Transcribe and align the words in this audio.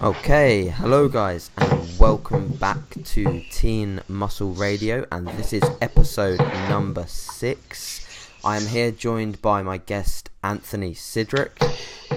Okay, 0.00 0.68
hello 0.68 1.08
guys, 1.08 1.50
and 1.56 1.98
welcome 1.98 2.52
back 2.52 2.78
to 3.02 3.42
Teen 3.50 4.00
Muscle 4.06 4.52
Radio, 4.52 5.04
and 5.10 5.26
this 5.30 5.52
is 5.52 5.64
episode 5.80 6.38
number 6.68 7.04
six. 7.08 8.30
I 8.44 8.56
am 8.58 8.64
here 8.64 8.92
joined 8.92 9.42
by 9.42 9.62
my 9.62 9.78
guest 9.78 10.30
Anthony 10.44 10.94
Sydric, 10.94 11.50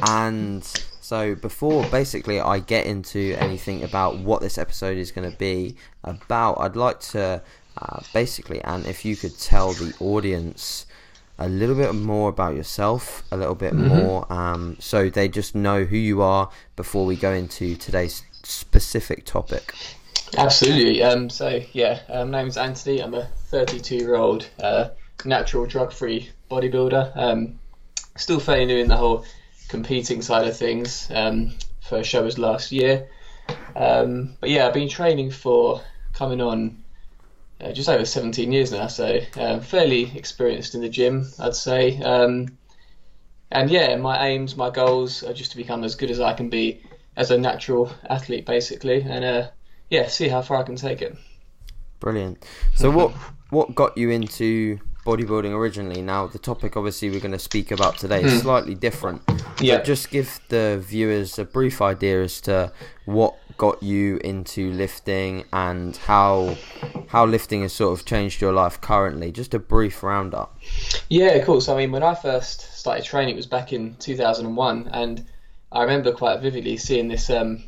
and 0.08 0.64
so 1.02 1.34
before 1.34 1.84
basically 1.88 2.40
I 2.40 2.60
get 2.60 2.86
into 2.86 3.36
anything 3.40 3.84
about 3.84 4.20
what 4.20 4.42
this 4.42 4.60
episode 4.60 4.98
is 4.98 5.12
going 5.12 5.32
to 5.32 5.38
be 5.40 5.76
about, 6.04 6.60
I'd 6.60 6.76
like 6.76 7.00
to 7.00 7.42
uh, 7.78 8.00
basically, 8.14 8.62
and 8.62 8.86
if 8.86 9.04
you 9.04 9.16
could 9.16 9.40
tell 9.40 9.74
the 9.74 9.92
audience 10.00 10.86
a 11.42 11.50
little 11.50 11.76
bit 11.76 11.94
more 11.96 12.30
about 12.30 12.56
yourself, 12.56 13.24
a 13.32 13.38
little 13.38 13.56
bit 13.56 13.74
mm-hmm. 13.74 13.88
more, 13.88 14.32
um, 14.32 14.78
so 14.80 15.10
they 15.10 15.28
just 15.28 15.56
know 15.56 15.84
who 15.84 15.98
you 15.98 16.22
are 16.22 16.52
before 16.76 17.04
we 17.06 17.16
go 17.16 17.34
into 17.34 17.76
today's 17.76 18.22
specific 18.44 19.26
topic. 19.26 19.74
Absolutely. 20.38 21.02
Um, 21.02 21.30
so 21.32 21.62
yeah, 21.74 22.02
um, 22.10 22.32
my 22.32 22.44
name's 22.44 22.58
Anthony. 22.58 23.00
I'm 23.00 23.16
a 23.16 23.26
32 23.48 23.96
year 23.96 24.16
old 24.16 24.48
uh, 24.62 24.90
natural 25.26 25.66
drug 25.66 25.92
free 25.92 26.30
bodybuilder. 26.50 27.18
Um, 27.18 27.60
still 28.16 28.40
fairly 28.40 28.66
new 28.66 28.78
in 28.78 28.88
the 28.88 28.98
whole 28.98 29.26
competing 29.68 30.22
side 30.22 30.48
of 30.48 30.56
things. 30.56 31.10
Um, 31.12 31.54
first 31.82 32.10
show 32.10 32.24
was 32.24 32.38
last 32.38 32.72
year. 32.72 33.10
Um, 33.76 34.38
but 34.40 34.52
yeah, 34.52 34.68
I've 34.68 34.74
been 34.74 34.90
training 34.90 35.32
for 35.32 35.82
coming 36.14 36.40
on 36.40 36.81
uh, 37.62 37.72
just 37.72 37.90
over 37.90 38.06
17 38.06 38.52
years 38.52 38.72
now, 38.72 38.88
so 38.88 39.20
um, 39.38 39.62
fairly 39.62 40.12
experienced 40.18 40.76
in 40.76 40.82
the 40.82 40.90
gym, 40.90 41.28
I'd 41.40 41.56
say. 41.56 42.02
Um, 42.02 42.58
and 43.52 43.70
yeah, 43.70 43.96
my 43.98 44.28
aims, 44.28 44.56
my 44.56 44.70
goals 44.70 45.24
are 45.24 45.34
just 45.34 45.52
to 45.52 45.58
become 45.58 45.84
as 45.84 45.96
good 45.96 46.10
as 46.10 46.20
I 46.20 46.34
can 46.34 46.50
be 46.50 46.82
as 47.18 47.32
a 47.32 47.38
natural 47.38 47.92
athlete, 48.10 48.46
basically, 48.46 49.02
and 49.02 49.24
uh, 49.24 49.50
yeah, 49.90 50.08
see 50.08 50.28
how 50.28 50.42
far 50.42 50.58
I 50.58 50.64
can 50.64 50.76
take 50.76 51.02
it. 51.02 51.18
Brilliant. 52.00 52.46
So, 52.76 52.90
what 52.90 53.12
what 53.50 53.76
got 53.76 53.98
you 53.98 54.10
into 54.10 54.80
bodybuilding 55.06 55.52
originally? 55.52 56.02
Now, 56.02 56.28
the 56.28 56.40
topic 56.40 56.78
obviously 56.78 57.10
we're 57.10 57.20
going 57.20 57.34
to 57.34 57.40
speak 57.40 57.72
about 57.72 57.98
today 57.98 58.24
is 58.24 58.34
hmm. 58.34 58.40
slightly 58.40 58.76
different. 58.76 59.22
Yeah. 59.60 59.82
just 59.84 60.10
give 60.10 60.40
the 60.50 60.82
viewers 60.84 61.38
a 61.38 61.46
brief 61.46 61.82
idea 61.82 62.24
as 62.24 62.42
to 62.42 62.72
what 63.06 63.36
got 63.58 63.82
you 63.82 64.18
into 64.18 64.72
lifting 64.72 65.46
and 65.54 65.96
how 65.98 66.58
how 67.08 67.26
lifting 67.26 67.62
has 67.62 67.74
sort 67.74 68.00
of 68.00 68.06
changed 68.06 68.42
your 68.42 68.54
life 68.54 68.80
currently. 68.82 69.32
Just 69.32 69.54
a 69.54 69.60
brief 69.60 70.04
roundup. 70.04 70.58
Yeah, 71.10 71.44
cool. 71.44 71.62
So 71.62 71.74
I 71.74 71.78
mean, 71.78 71.92
when 71.92 72.04
I 72.04 72.16
first 72.16 72.78
started 72.78 73.04
training, 73.04 73.34
it 73.34 73.38
was 73.38 73.48
back 73.48 73.74
in 73.74 73.96
2001, 73.96 74.90
and 74.94 75.26
I 75.72 75.82
remember 75.82 76.12
quite 76.12 76.42
vividly 76.42 76.78
seeing 76.78 77.08
this 77.08 77.30
um, 77.30 77.64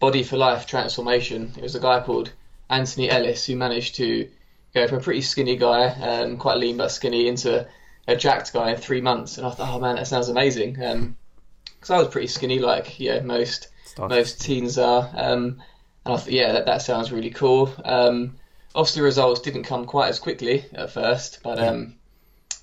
body 0.00 0.22
for 0.22 0.36
life 0.36 0.66
transformation. 0.66 1.52
It 1.56 1.62
was 1.62 1.74
a 1.74 1.80
guy 1.80 2.00
called 2.00 2.32
Anthony 2.68 3.10
Ellis 3.10 3.46
who 3.46 3.56
managed 3.56 3.96
to 3.96 4.28
go 4.74 4.86
from 4.86 4.98
a 4.98 5.02
pretty 5.02 5.22
skinny 5.22 5.56
guy, 5.56 5.86
um, 5.86 6.36
quite 6.36 6.58
lean 6.58 6.76
but 6.76 6.90
skinny, 6.90 7.28
into 7.28 7.66
a 8.06 8.16
jacked 8.16 8.52
guy 8.52 8.72
in 8.72 8.76
three 8.76 9.00
months. 9.00 9.38
And 9.38 9.46
I 9.46 9.50
thought, 9.50 9.74
oh 9.74 9.80
man, 9.80 9.96
that 9.96 10.06
sounds 10.06 10.28
amazing. 10.28 10.74
Because 10.74 11.90
um, 11.90 11.96
I 11.96 11.98
was 11.98 12.08
pretty 12.08 12.28
skinny, 12.28 12.58
like 12.58 13.00
yeah, 13.00 13.20
most 13.20 13.68
Stuff. 13.96 14.10
most 14.10 14.42
teens 14.42 14.76
are. 14.76 15.10
Um, 15.14 15.62
and 16.04 16.14
I 16.14 16.16
thought, 16.18 16.30
yeah, 16.30 16.52
that, 16.52 16.66
that 16.66 16.82
sounds 16.82 17.10
really 17.10 17.30
cool. 17.30 17.72
Um, 17.82 18.36
obviously, 18.74 19.00
results 19.00 19.40
didn't 19.40 19.62
come 19.62 19.86
quite 19.86 20.08
as 20.08 20.18
quickly 20.18 20.66
at 20.74 20.90
first, 20.90 21.40
but 21.42 21.58
um, 21.58 21.94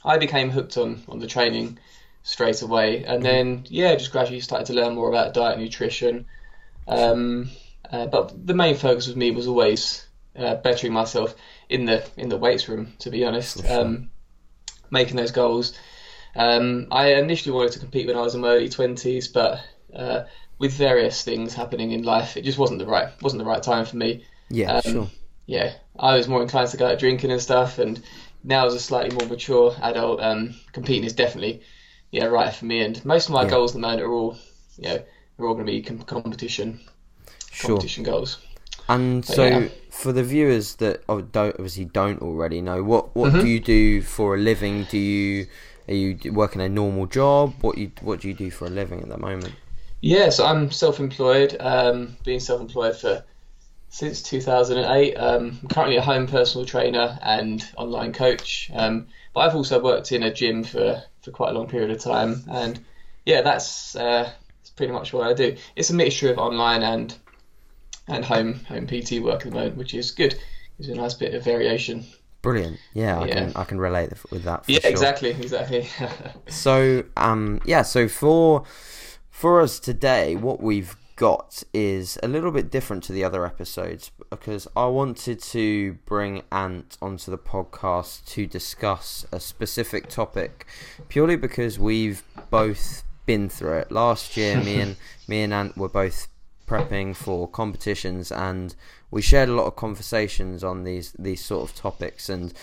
I 0.05 0.19
became 0.19 0.51
hooked 0.51 0.77
on, 0.77 1.01
on 1.09 1.17
the 1.17 1.25
training 1.25 1.79
straight 2.21 2.61
away. 2.61 2.97
And 2.97 3.15
mm-hmm. 3.15 3.23
then, 3.23 3.65
yeah, 3.67 3.95
just 3.95 4.11
gradually 4.11 4.41
started 4.41 4.67
to 4.67 4.73
learn 4.73 4.93
more 4.93 5.09
about 5.09 5.33
diet 5.33 5.55
and 5.55 5.63
nutrition. 5.63 6.27
Um, 6.87 7.49
uh, 7.91 8.05
but 8.05 8.45
the 8.45 8.53
main 8.53 8.75
focus 8.75 9.07
with 9.07 9.17
me 9.17 9.31
was 9.31 9.47
always 9.47 10.05
uh, 10.37 10.53
bettering 10.57 10.93
myself 10.93 11.33
in 11.67 11.85
the 11.85 12.07
in 12.15 12.29
the 12.29 12.37
weights 12.37 12.69
room, 12.69 12.93
to 12.99 13.09
be 13.09 13.25
honest. 13.25 13.67
Um, 13.67 14.11
making 14.91 15.15
those 15.15 15.31
goals. 15.31 15.73
Um, 16.35 16.89
I 16.91 17.15
initially 17.15 17.55
wanted 17.55 17.71
to 17.71 17.79
compete 17.79 18.05
when 18.05 18.17
I 18.17 18.21
was 18.21 18.35
in 18.35 18.41
my 18.41 18.49
early 18.49 18.69
twenties, 18.69 19.27
but 19.27 19.61
uh, 19.95 20.25
with 20.63 20.71
various 20.71 21.25
things 21.25 21.53
happening 21.53 21.91
in 21.91 22.03
life, 22.03 22.37
it 22.37 22.45
just 22.45 22.57
wasn't 22.57 22.79
the 22.79 22.85
right 22.85 23.09
wasn't 23.21 23.37
the 23.37 23.45
right 23.45 23.61
time 23.61 23.83
for 23.83 23.97
me. 23.97 24.23
Yeah, 24.49 24.75
um, 24.75 24.81
sure. 24.81 25.11
Yeah, 25.45 25.73
I 25.99 26.15
was 26.15 26.29
more 26.29 26.41
inclined 26.41 26.69
to 26.69 26.77
go 26.77 26.87
out 26.87 26.99
drinking 26.99 27.31
and 27.31 27.41
stuff, 27.41 27.79
and 27.79 28.01
now 28.45 28.65
as 28.65 28.73
a 28.73 28.79
slightly 28.79 29.13
more 29.13 29.27
mature 29.27 29.75
adult, 29.81 30.21
um, 30.21 30.55
competing 30.71 31.03
is 31.03 31.11
definitely 31.11 31.63
yeah 32.11 32.27
right 32.27 32.55
for 32.55 32.63
me. 32.63 32.79
And 32.79 33.03
most 33.03 33.27
of 33.27 33.33
my 33.33 33.43
yeah. 33.43 33.49
goals 33.49 33.71
at 33.71 33.73
the 33.73 33.81
moment 33.81 34.03
are 34.03 34.13
all 34.13 34.37
you 34.77 34.87
know 34.87 35.03
are 35.37 35.45
all 35.45 35.53
going 35.53 35.65
to 35.65 35.71
be 35.73 35.81
com- 35.81 35.99
competition 35.99 36.79
sure. 37.51 37.71
competition 37.71 38.05
goals. 38.05 38.37
And 38.87 39.25
but 39.27 39.35
so, 39.35 39.45
yeah. 39.45 39.67
for 39.89 40.13
the 40.13 40.23
viewers 40.23 40.75
that 40.75 41.05
don't 41.07 41.55
obviously 41.55 41.85
don't 41.85 42.21
already 42.21 42.61
know, 42.61 42.83
what 42.83 43.13
what 43.17 43.33
mm-hmm. 43.33 43.41
do 43.41 43.47
you 43.49 43.59
do 43.59 44.01
for 44.01 44.35
a 44.35 44.37
living? 44.37 44.85
Do 44.89 44.97
you 44.97 45.47
are 45.89 45.93
you 45.93 46.31
working 46.31 46.61
a 46.61 46.69
normal 46.69 47.05
job? 47.05 47.53
What 47.59 47.77
you 47.77 47.91
what 47.99 48.21
do 48.21 48.29
you 48.29 48.33
do 48.33 48.49
for 48.49 48.67
a 48.67 48.69
living 48.69 49.01
at 49.01 49.09
the 49.09 49.17
moment? 49.17 49.55
Yes, 50.03 50.41
I'm 50.41 50.69
self-employed. 50.69 51.55
Um, 51.61 52.17
been 52.25 52.41
self-employed 52.41 52.97
for 52.97 53.23
since 53.87 54.21
2008. 54.21 55.15
Um, 55.15 55.57
I'm 55.61 55.69
currently 55.69 55.95
a 55.95 56.01
home 56.01 56.27
personal 56.27 56.65
trainer 56.65 57.17
and 57.21 57.65
online 57.77 58.11
coach. 58.11 58.69
Um, 58.73 59.07
but 59.33 59.39
I've 59.39 59.55
also 59.55 59.81
worked 59.81 60.11
in 60.11 60.23
a 60.23 60.33
gym 60.33 60.65
for, 60.65 61.01
for 61.21 61.31
quite 61.31 61.51
a 61.51 61.53
long 61.53 61.69
period 61.69 61.89
of 61.89 61.99
time. 61.99 62.43
And 62.51 62.83
yeah, 63.25 63.43
that's, 63.43 63.95
uh, 63.95 64.29
that's 64.59 64.71
pretty 64.71 64.91
much 64.91 65.13
what 65.13 65.25
I 65.25 65.33
do. 65.33 65.55
It's 65.77 65.89
a 65.89 65.93
mixture 65.93 66.29
of 66.29 66.37
online 66.37 66.83
and 66.83 67.15
and 68.09 68.25
home 68.25 68.55
home 68.65 68.85
PT 68.85 69.21
work 69.21 69.45
at 69.45 69.53
the 69.53 69.57
moment, 69.57 69.77
which 69.77 69.93
is 69.93 70.11
good. 70.11 70.37
It's 70.79 70.89
a 70.89 70.95
nice 70.95 71.13
bit 71.13 71.33
of 71.33 71.45
variation. 71.45 72.05
Brilliant. 72.41 72.77
Yeah, 72.93 73.21
I 73.21 73.27
yeah. 73.27 73.33
can 73.35 73.53
I 73.55 73.63
can 73.63 73.79
relate 73.79 74.11
with 74.31 74.43
that. 74.43 74.65
yeah, 74.67 74.79
sure. 74.79 74.91
exactly, 74.91 75.29
exactly. 75.39 75.87
so 76.49 77.05
um 77.15 77.61
yeah, 77.63 77.83
so 77.83 78.09
for 78.09 78.65
for 79.33 79.59
us 79.59 79.79
today, 79.79 80.35
what 80.35 80.61
we've 80.61 80.95
got 81.15 81.63
is 81.73 82.19
a 82.21 82.27
little 82.27 82.51
bit 82.51 82.69
different 82.69 83.03
to 83.03 83.11
the 83.11 83.23
other 83.23 83.47
episodes 83.47 84.11
because 84.29 84.67
I 84.77 84.85
wanted 84.85 85.41
to 85.41 85.93
bring 86.05 86.43
Ant 86.51 86.97
onto 87.01 87.31
the 87.31 87.39
podcast 87.39 88.25
to 88.27 88.45
discuss 88.45 89.25
a 89.31 89.39
specific 89.39 90.07
topic 90.07 90.67
purely 91.09 91.35
because 91.35 91.79
we've 91.79 92.21
both 92.51 93.03
been 93.25 93.49
through 93.49 93.79
it. 93.79 93.91
Last 93.91 94.37
year, 94.37 94.61
me 94.61 94.79
and 94.79 94.95
me 95.27 95.41
and 95.41 95.51
Ant 95.51 95.77
were 95.77 95.89
both 95.89 96.27
prepping 96.67 97.15
for 97.15 97.47
competitions 97.47 98.31
and 98.31 98.75
we 99.09 99.23
shared 99.23 99.49
a 99.49 99.53
lot 99.53 99.65
of 99.65 99.75
conversations 99.75 100.63
on 100.63 100.83
these 100.83 101.11
these 101.17 101.43
sort 101.43 101.67
of 101.67 101.75
topics 101.75 102.29
and 102.29 102.53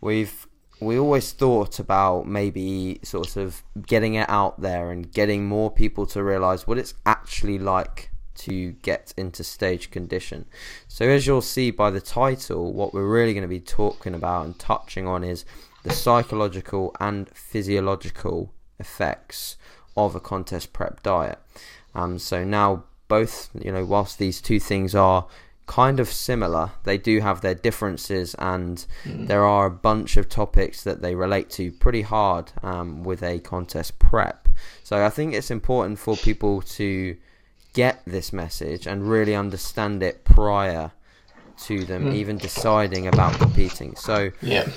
we've 0.00 0.47
we 0.80 0.98
always 0.98 1.32
thought 1.32 1.78
about 1.78 2.26
maybe 2.26 3.00
sort 3.02 3.36
of 3.36 3.62
getting 3.86 4.14
it 4.14 4.28
out 4.28 4.60
there 4.60 4.90
and 4.90 5.12
getting 5.12 5.46
more 5.46 5.70
people 5.70 6.06
to 6.06 6.22
realize 6.22 6.66
what 6.66 6.78
it's 6.78 6.94
actually 7.04 7.58
like 7.58 8.10
to 8.36 8.72
get 8.82 9.12
into 9.16 9.42
stage 9.42 9.90
condition. 9.90 10.46
So, 10.86 11.08
as 11.08 11.26
you'll 11.26 11.42
see 11.42 11.70
by 11.70 11.90
the 11.90 12.00
title, 12.00 12.72
what 12.72 12.94
we're 12.94 13.08
really 13.08 13.34
going 13.34 13.42
to 13.42 13.48
be 13.48 13.60
talking 13.60 14.14
about 14.14 14.46
and 14.46 14.58
touching 14.58 15.06
on 15.06 15.24
is 15.24 15.44
the 15.82 15.92
psychological 15.92 16.94
and 17.00 17.28
physiological 17.30 18.52
effects 18.78 19.56
of 19.96 20.14
a 20.14 20.20
contest 20.20 20.72
prep 20.72 21.02
diet. 21.02 21.38
Um, 21.94 22.18
so, 22.18 22.44
now 22.44 22.84
both, 23.08 23.50
you 23.58 23.72
know, 23.72 23.84
whilst 23.84 24.18
these 24.18 24.40
two 24.40 24.60
things 24.60 24.94
are 24.94 25.26
kind 25.68 26.00
of 26.00 26.08
similar. 26.08 26.72
They 26.82 26.98
do 26.98 27.20
have 27.20 27.42
their 27.42 27.54
differences, 27.54 28.34
and 28.38 28.84
mm. 29.04 29.28
there 29.28 29.44
are 29.44 29.66
a 29.66 29.70
bunch 29.70 30.16
of 30.16 30.28
topics 30.28 30.82
that 30.82 31.02
they 31.02 31.14
relate 31.14 31.50
to 31.50 31.70
pretty 31.70 32.02
hard 32.02 32.50
um, 32.62 33.04
with 33.04 33.22
a 33.22 33.38
contest 33.38 34.00
prep. 34.00 34.48
So 34.82 35.04
I 35.04 35.10
think 35.10 35.34
it's 35.34 35.52
important 35.52 36.00
for 36.00 36.16
people 36.16 36.62
to 36.62 37.16
get 37.74 38.02
this 38.06 38.32
message 38.32 38.86
and 38.86 39.08
really 39.08 39.36
understand 39.36 40.02
it 40.02 40.24
prior 40.24 40.90
to 41.58 41.84
them 41.84 42.06
mm. 42.06 42.14
even 42.14 42.38
deciding 42.38 43.06
about 43.06 43.34
competing. 43.34 43.94
So 43.94 44.30
yeah. 44.40 44.68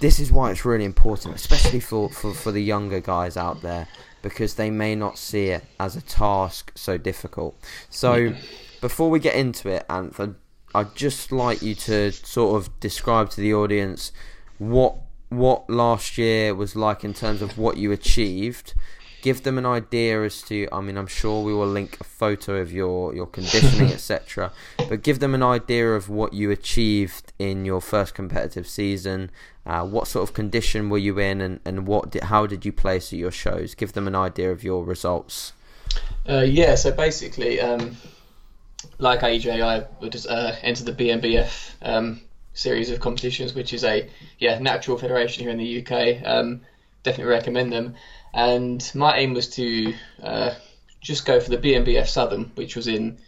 this 0.00 0.18
is 0.18 0.32
why 0.32 0.50
it's 0.50 0.64
really 0.64 0.86
important, 0.86 1.34
especially 1.34 1.80
for, 1.80 2.08
for, 2.08 2.32
for 2.32 2.50
the 2.50 2.62
younger 2.62 3.00
guys 3.00 3.36
out 3.36 3.60
there, 3.60 3.88
because 4.22 4.54
they 4.54 4.70
may 4.70 4.94
not 4.94 5.18
see 5.18 5.48
it 5.48 5.64
as 5.78 5.96
a 5.96 6.00
task 6.00 6.72
so 6.74 6.96
difficult. 6.96 7.54
So. 7.90 8.14
Yeah 8.14 8.36
before 8.80 9.10
we 9.10 9.20
get 9.20 9.34
into 9.34 9.68
it, 9.68 9.84
Anthony, 9.88 10.34
I'd 10.74 10.94
just 10.94 11.32
like 11.32 11.62
you 11.62 11.74
to 11.74 12.12
sort 12.12 12.56
of 12.56 12.80
describe 12.80 13.30
to 13.30 13.40
the 13.40 13.54
audience 13.54 14.12
what 14.58 14.96
what 15.30 15.70
last 15.70 16.18
year 16.18 16.54
was 16.54 16.74
like 16.74 17.04
in 17.04 17.14
terms 17.14 17.40
of 17.40 17.56
what 17.56 17.76
you 17.76 17.92
achieved. 17.92 18.74
Give 19.22 19.42
them 19.42 19.58
an 19.58 19.66
idea 19.66 20.24
as 20.24 20.40
to. 20.42 20.66
I 20.72 20.80
mean, 20.80 20.96
I'm 20.96 21.06
sure 21.06 21.44
we 21.44 21.52
will 21.52 21.66
link 21.66 21.98
a 22.00 22.04
photo 22.04 22.56
of 22.56 22.72
your 22.72 23.14
your 23.14 23.26
conditioning, 23.26 23.92
etc. 23.92 24.52
But 24.88 25.02
give 25.02 25.18
them 25.18 25.34
an 25.34 25.42
idea 25.42 25.94
of 25.94 26.08
what 26.08 26.32
you 26.32 26.50
achieved 26.50 27.32
in 27.38 27.64
your 27.64 27.80
first 27.80 28.14
competitive 28.14 28.66
season. 28.66 29.30
Uh, 29.66 29.84
what 29.84 30.08
sort 30.08 30.26
of 30.26 30.34
condition 30.34 30.88
were 30.88 30.98
you 30.98 31.18
in, 31.18 31.40
and, 31.40 31.60
and 31.66 31.86
what 31.86 32.10
did, 32.10 32.24
how 32.24 32.46
did 32.46 32.64
you 32.64 32.72
place 32.72 33.12
at 33.12 33.18
your 33.18 33.30
shows? 33.30 33.74
Give 33.74 33.92
them 33.92 34.08
an 34.08 34.14
idea 34.14 34.50
of 34.50 34.64
your 34.64 34.84
results. 34.84 35.52
Uh, 36.28 36.40
yeah, 36.40 36.74
so 36.74 36.90
basically, 36.90 37.60
um, 37.60 37.96
like 38.98 39.20
AJ, 39.20 39.62
I 39.62 39.86
would 40.00 40.16
uh, 40.26 40.52
enter 40.62 40.84
the 40.84 40.92
BNBF 40.92 41.74
um, 41.82 42.20
series 42.52 42.90
of 42.90 43.00
competitions, 43.00 43.54
which 43.54 43.72
is 43.72 43.84
a 43.84 44.08
yeah 44.38 44.58
natural 44.58 44.98
federation 44.98 45.44
here 45.44 45.52
in 45.52 45.58
the 45.58 45.80
UK. 45.80 46.22
Um, 46.24 46.62
definitely 47.02 47.32
recommend 47.32 47.72
them. 47.72 47.94
And 48.32 48.90
my 48.94 49.16
aim 49.16 49.34
was 49.34 49.48
to 49.50 49.94
uh, 50.22 50.54
just 51.00 51.26
go 51.26 51.40
for 51.40 51.50
the 51.50 51.58
BNBF 51.58 52.06
Southern, 52.06 52.52
which 52.54 52.76
was 52.76 52.86
in 52.86 53.18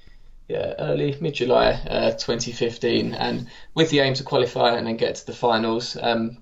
yeah, 0.49 0.75
early 0.79 1.17
mid 1.21 1.35
July 1.35 1.71
uh, 1.71 2.11
2015, 2.13 3.15
and 3.15 3.49
with 3.75 3.91
the 3.91 4.01
aim 4.01 4.15
to 4.15 4.23
qualify 4.23 4.77
and 4.77 4.87
then 4.87 4.97
get 4.97 5.17
to 5.17 5.27
the 5.27 5.33
finals. 5.33 5.97
Um, 6.01 6.39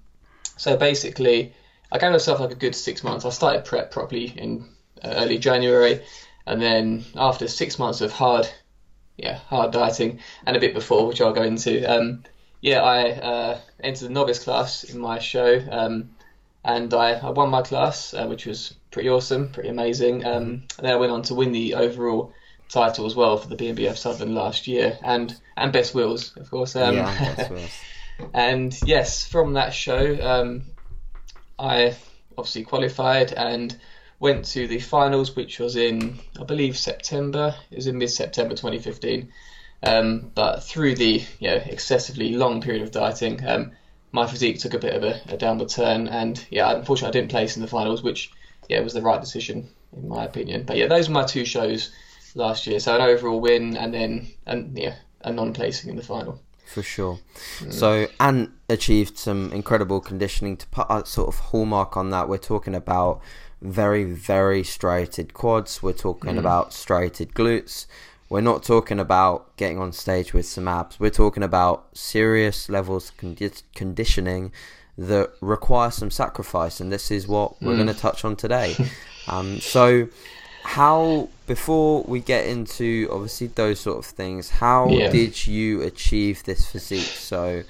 so 0.56 0.76
basically, 0.76 1.54
I 1.92 1.98
gave 1.98 2.12
myself 2.12 2.40
like 2.40 2.50
a 2.50 2.56
good 2.56 2.74
six 2.74 3.04
months. 3.04 3.24
I 3.24 3.30
started 3.30 3.64
prep 3.64 3.90
properly 3.90 4.26
in 4.36 4.68
uh, 5.02 5.14
early 5.16 5.38
January, 5.38 6.02
and 6.46 6.60
then 6.60 7.04
after 7.16 7.46
six 7.48 7.78
months 7.78 8.00
of 8.00 8.12
hard, 8.12 8.48
yeah, 9.22 9.38
hard 9.48 9.72
dieting, 9.72 10.20
and 10.46 10.56
a 10.56 10.60
bit 10.60 10.74
before, 10.74 11.06
which 11.06 11.20
I'll 11.20 11.32
go 11.32 11.42
into, 11.42 11.84
um, 11.84 12.24
yeah, 12.60 12.82
I 12.82 13.10
uh, 13.10 13.58
entered 13.82 14.08
the 14.08 14.12
novice 14.12 14.42
class 14.42 14.84
in 14.84 14.98
my 14.98 15.18
show, 15.18 15.62
um, 15.70 16.10
and 16.64 16.92
I, 16.92 17.12
I, 17.12 17.30
won 17.30 17.50
my 17.50 17.62
class, 17.62 18.12
uh, 18.12 18.26
which 18.26 18.46
was 18.46 18.74
pretty 18.90 19.08
awesome, 19.08 19.50
pretty 19.50 19.70
amazing. 19.70 20.26
Um, 20.26 20.62
and 20.76 20.86
then 20.86 20.92
I 20.92 20.96
went 20.96 21.12
on 21.12 21.22
to 21.22 21.34
win 21.34 21.52
the 21.52 21.74
overall 21.74 22.34
title 22.68 23.06
as 23.06 23.16
well 23.16 23.36
for 23.38 23.48
the 23.48 23.56
BNBF 23.56 23.96
Southern 23.96 24.34
last 24.34 24.66
year, 24.66 24.98
and 25.02 25.34
and 25.56 25.72
Best 25.72 25.94
Wills, 25.94 26.36
of 26.36 26.50
course. 26.50 26.76
Um, 26.76 26.96
yeah, 26.96 27.48
and 28.34 28.78
yes, 28.84 29.26
from 29.26 29.54
that 29.54 29.72
show, 29.72 30.18
um, 30.20 30.62
I 31.58 31.96
obviously 32.36 32.64
qualified 32.64 33.32
and 33.32 33.76
went 34.20 34.44
to 34.44 34.68
the 34.68 34.78
finals, 34.78 35.34
which 35.34 35.58
was 35.58 35.74
in, 35.74 36.18
I 36.38 36.44
believe, 36.44 36.76
September. 36.76 37.54
It 37.70 37.76
was 37.76 37.86
in 37.86 37.98
mid-September 37.98 38.54
2015. 38.54 39.32
Um, 39.82 40.30
but 40.34 40.62
through 40.62 40.96
the 40.96 41.24
you 41.38 41.48
know, 41.48 41.56
excessively 41.56 42.34
long 42.34 42.60
period 42.60 42.82
of 42.82 42.90
dieting, 42.90 43.44
um, 43.48 43.72
my 44.12 44.26
physique 44.26 44.58
took 44.58 44.74
a 44.74 44.78
bit 44.78 44.94
of 44.94 45.02
a, 45.02 45.20
a, 45.28 45.38
downward 45.38 45.70
turn, 45.70 46.06
and 46.06 46.44
yeah, 46.50 46.70
unfortunately, 46.76 47.08
I 47.08 47.20
didn't 47.20 47.30
place 47.30 47.56
in 47.56 47.62
the 47.62 47.68
finals, 47.68 48.02
which 48.02 48.30
yeah 48.68 48.80
was 48.80 48.92
the 48.92 49.00
right 49.00 49.20
decision 49.20 49.68
in 49.96 50.08
my 50.08 50.24
opinion. 50.24 50.64
But 50.64 50.76
yeah, 50.76 50.86
those 50.86 51.08
were 51.08 51.14
my 51.14 51.24
two 51.24 51.46
shows 51.46 51.90
last 52.34 52.66
year. 52.66 52.78
So 52.78 52.94
an 52.94 53.00
overall 53.00 53.40
win, 53.40 53.76
and 53.76 53.94
then 53.94 54.28
and 54.46 54.76
yeah, 54.76 54.96
a 55.22 55.32
non-placing 55.32 55.88
in 55.88 55.96
the 55.96 56.02
final 56.02 56.42
for 56.70 56.82
sure. 56.82 57.18
Mm. 57.58 57.72
So, 57.72 58.06
and 58.20 58.52
achieved 58.68 59.18
some 59.18 59.52
incredible 59.52 60.00
conditioning 60.00 60.56
to 60.56 60.66
put 60.68 60.86
a 60.88 61.04
sort 61.04 61.28
of 61.28 61.38
hallmark 61.40 61.96
on 61.96 62.10
that. 62.10 62.28
We're 62.28 62.38
talking 62.38 62.74
about 62.74 63.20
very, 63.62 64.04
very 64.04 64.62
striated 64.62 65.34
quads. 65.34 65.82
We're 65.82 65.92
talking 65.92 66.34
mm. 66.34 66.38
about 66.38 66.72
striated 66.72 67.34
glutes. 67.34 67.86
We're 68.28 68.40
not 68.40 68.62
talking 68.62 69.00
about 69.00 69.56
getting 69.56 69.78
on 69.78 69.92
stage 69.92 70.32
with 70.32 70.46
some 70.46 70.68
abs. 70.68 71.00
We're 71.00 71.10
talking 71.10 71.42
about 71.42 71.96
serious 71.96 72.68
levels 72.68 73.10
of 73.10 73.16
condi- 73.16 73.62
conditioning 73.74 74.52
that 74.96 75.32
require 75.40 75.90
some 75.90 76.10
sacrifice, 76.10 76.80
and 76.80 76.92
this 76.92 77.10
is 77.10 77.26
what 77.26 77.52
mm. 77.54 77.66
we're 77.66 77.74
going 77.74 77.88
to 77.88 77.94
touch 77.94 78.24
on 78.24 78.36
today. 78.36 78.76
um, 79.28 79.58
so, 79.60 80.08
how 80.62 81.28
before 81.46 82.02
we 82.04 82.20
get 82.20 82.46
into 82.46 83.08
obviously 83.10 83.46
those 83.48 83.80
sort 83.80 83.98
of 83.98 84.04
things 84.04 84.50
how 84.50 84.88
yeah. 84.88 85.10
did 85.10 85.46
you 85.46 85.80
achieve 85.80 86.44
this 86.44 86.70
physique 86.70 87.00
so 87.00 87.62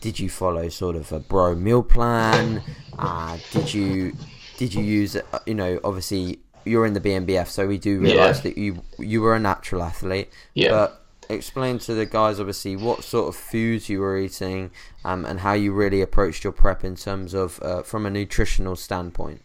did 0.00 0.18
you 0.20 0.30
follow 0.30 0.68
sort 0.68 0.94
of 0.94 1.10
a 1.10 1.18
bro 1.18 1.54
meal 1.54 1.82
plan 1.82 2.62
uh, 2.98 3.36
did 3.50 3.74
you 3.74 4.14
did 4.58 4.74
you 4.74 4.82
use 4.82 5.16
uh, 5.16 5.38
you 5.46 5.54
know 5.54 5.80
obviously 5.82 6.38
you're 6.66 6.84
in 6.84 6.92
the 6.92 7.00
BNBF 7.00 7.46
so 7.46 7.66
we 7.66 7.78
do 7.78 7.98
realize 7.98 8.36
yeah. 8.36 8.42
that 8.42 8.58
you 8.58 8.82
you 8.98 9.22
were 9.22 9.34
a 9.34 9.40
natural 9.40 9.82
athlete 9.82 10.30
yeah. 10.52 10.68
but 10.70 11.02
explain 11.30 11.78
to 11.78 11.94
the 11.94 12.04
guys 12.04 12.38
obviously 12.38 12.76
what 12.76 13.02
sort 13.02 13.28
of 13.28 13.36
foods 13.36 13.88
you 13.88 14.00
were 14.00 14.18
eating 14.18 14.70
um, 15.04 15.24
and 15.24 15.40
how 15.40 15.54
you 15.54 15.72
really 15.72 16.02
approached 16.02 16.44
your 16.44 16.52
prep 16.52 16.84
in 16.84 16.96
terms 16.96 17.32
of 17.32 17.62
uh, 17.62 17.82
from 17.82 18.04
a 18.04 18.10
nutritional 18.10 18.76
standpoint 18.76 19.40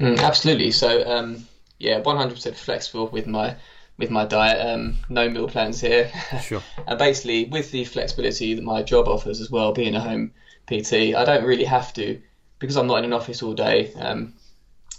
mm, 0.00 0.18
absolutely 0.18 0.72
so 0.72 1.08
um 1.08 1.46
yeah, 1.78 2.00
100% 2.00 2.54
flexible 2.54 3.08
with 3.08 3.26
my 3.26 3.56
with 3.96 4.10
my 4.10 4.24
diet. 4.24 4.60
Um, 4.66 4.96
no 5.08 5.28
meal 5.28 5.48
plans 5.48 5.80
here. 5.80 6.10
Sure. 6.42 6.62
and 6.86 6.98
basically, 6.98 7.44
with 7.44 7.70
the 7.70 7.84
flexibility 7.84 8.54
that 8.54 8.64
my 8.64 8.82
job 8.82 9.06
offers 9.06 9.40
as 9.40 9.50
well, 9.50 9.72
being 9.72 9.94
a 9.94 10.00
home 10.00 10.32
PT, 10.66 11.14
I 11.14 11.24
don't 11.24 11.44
really 11.44 11.64
have 11.64 11.92
to 11.94 12.20
because 12.58 12.76
I'm 12.76 12.86
not 12.86 12.98
in 12.98 13.04
an 13.04 13.12
office 13.12 13.42
all 13.42 13.54
day. 13.54 13.92
Um, 13.94 14.34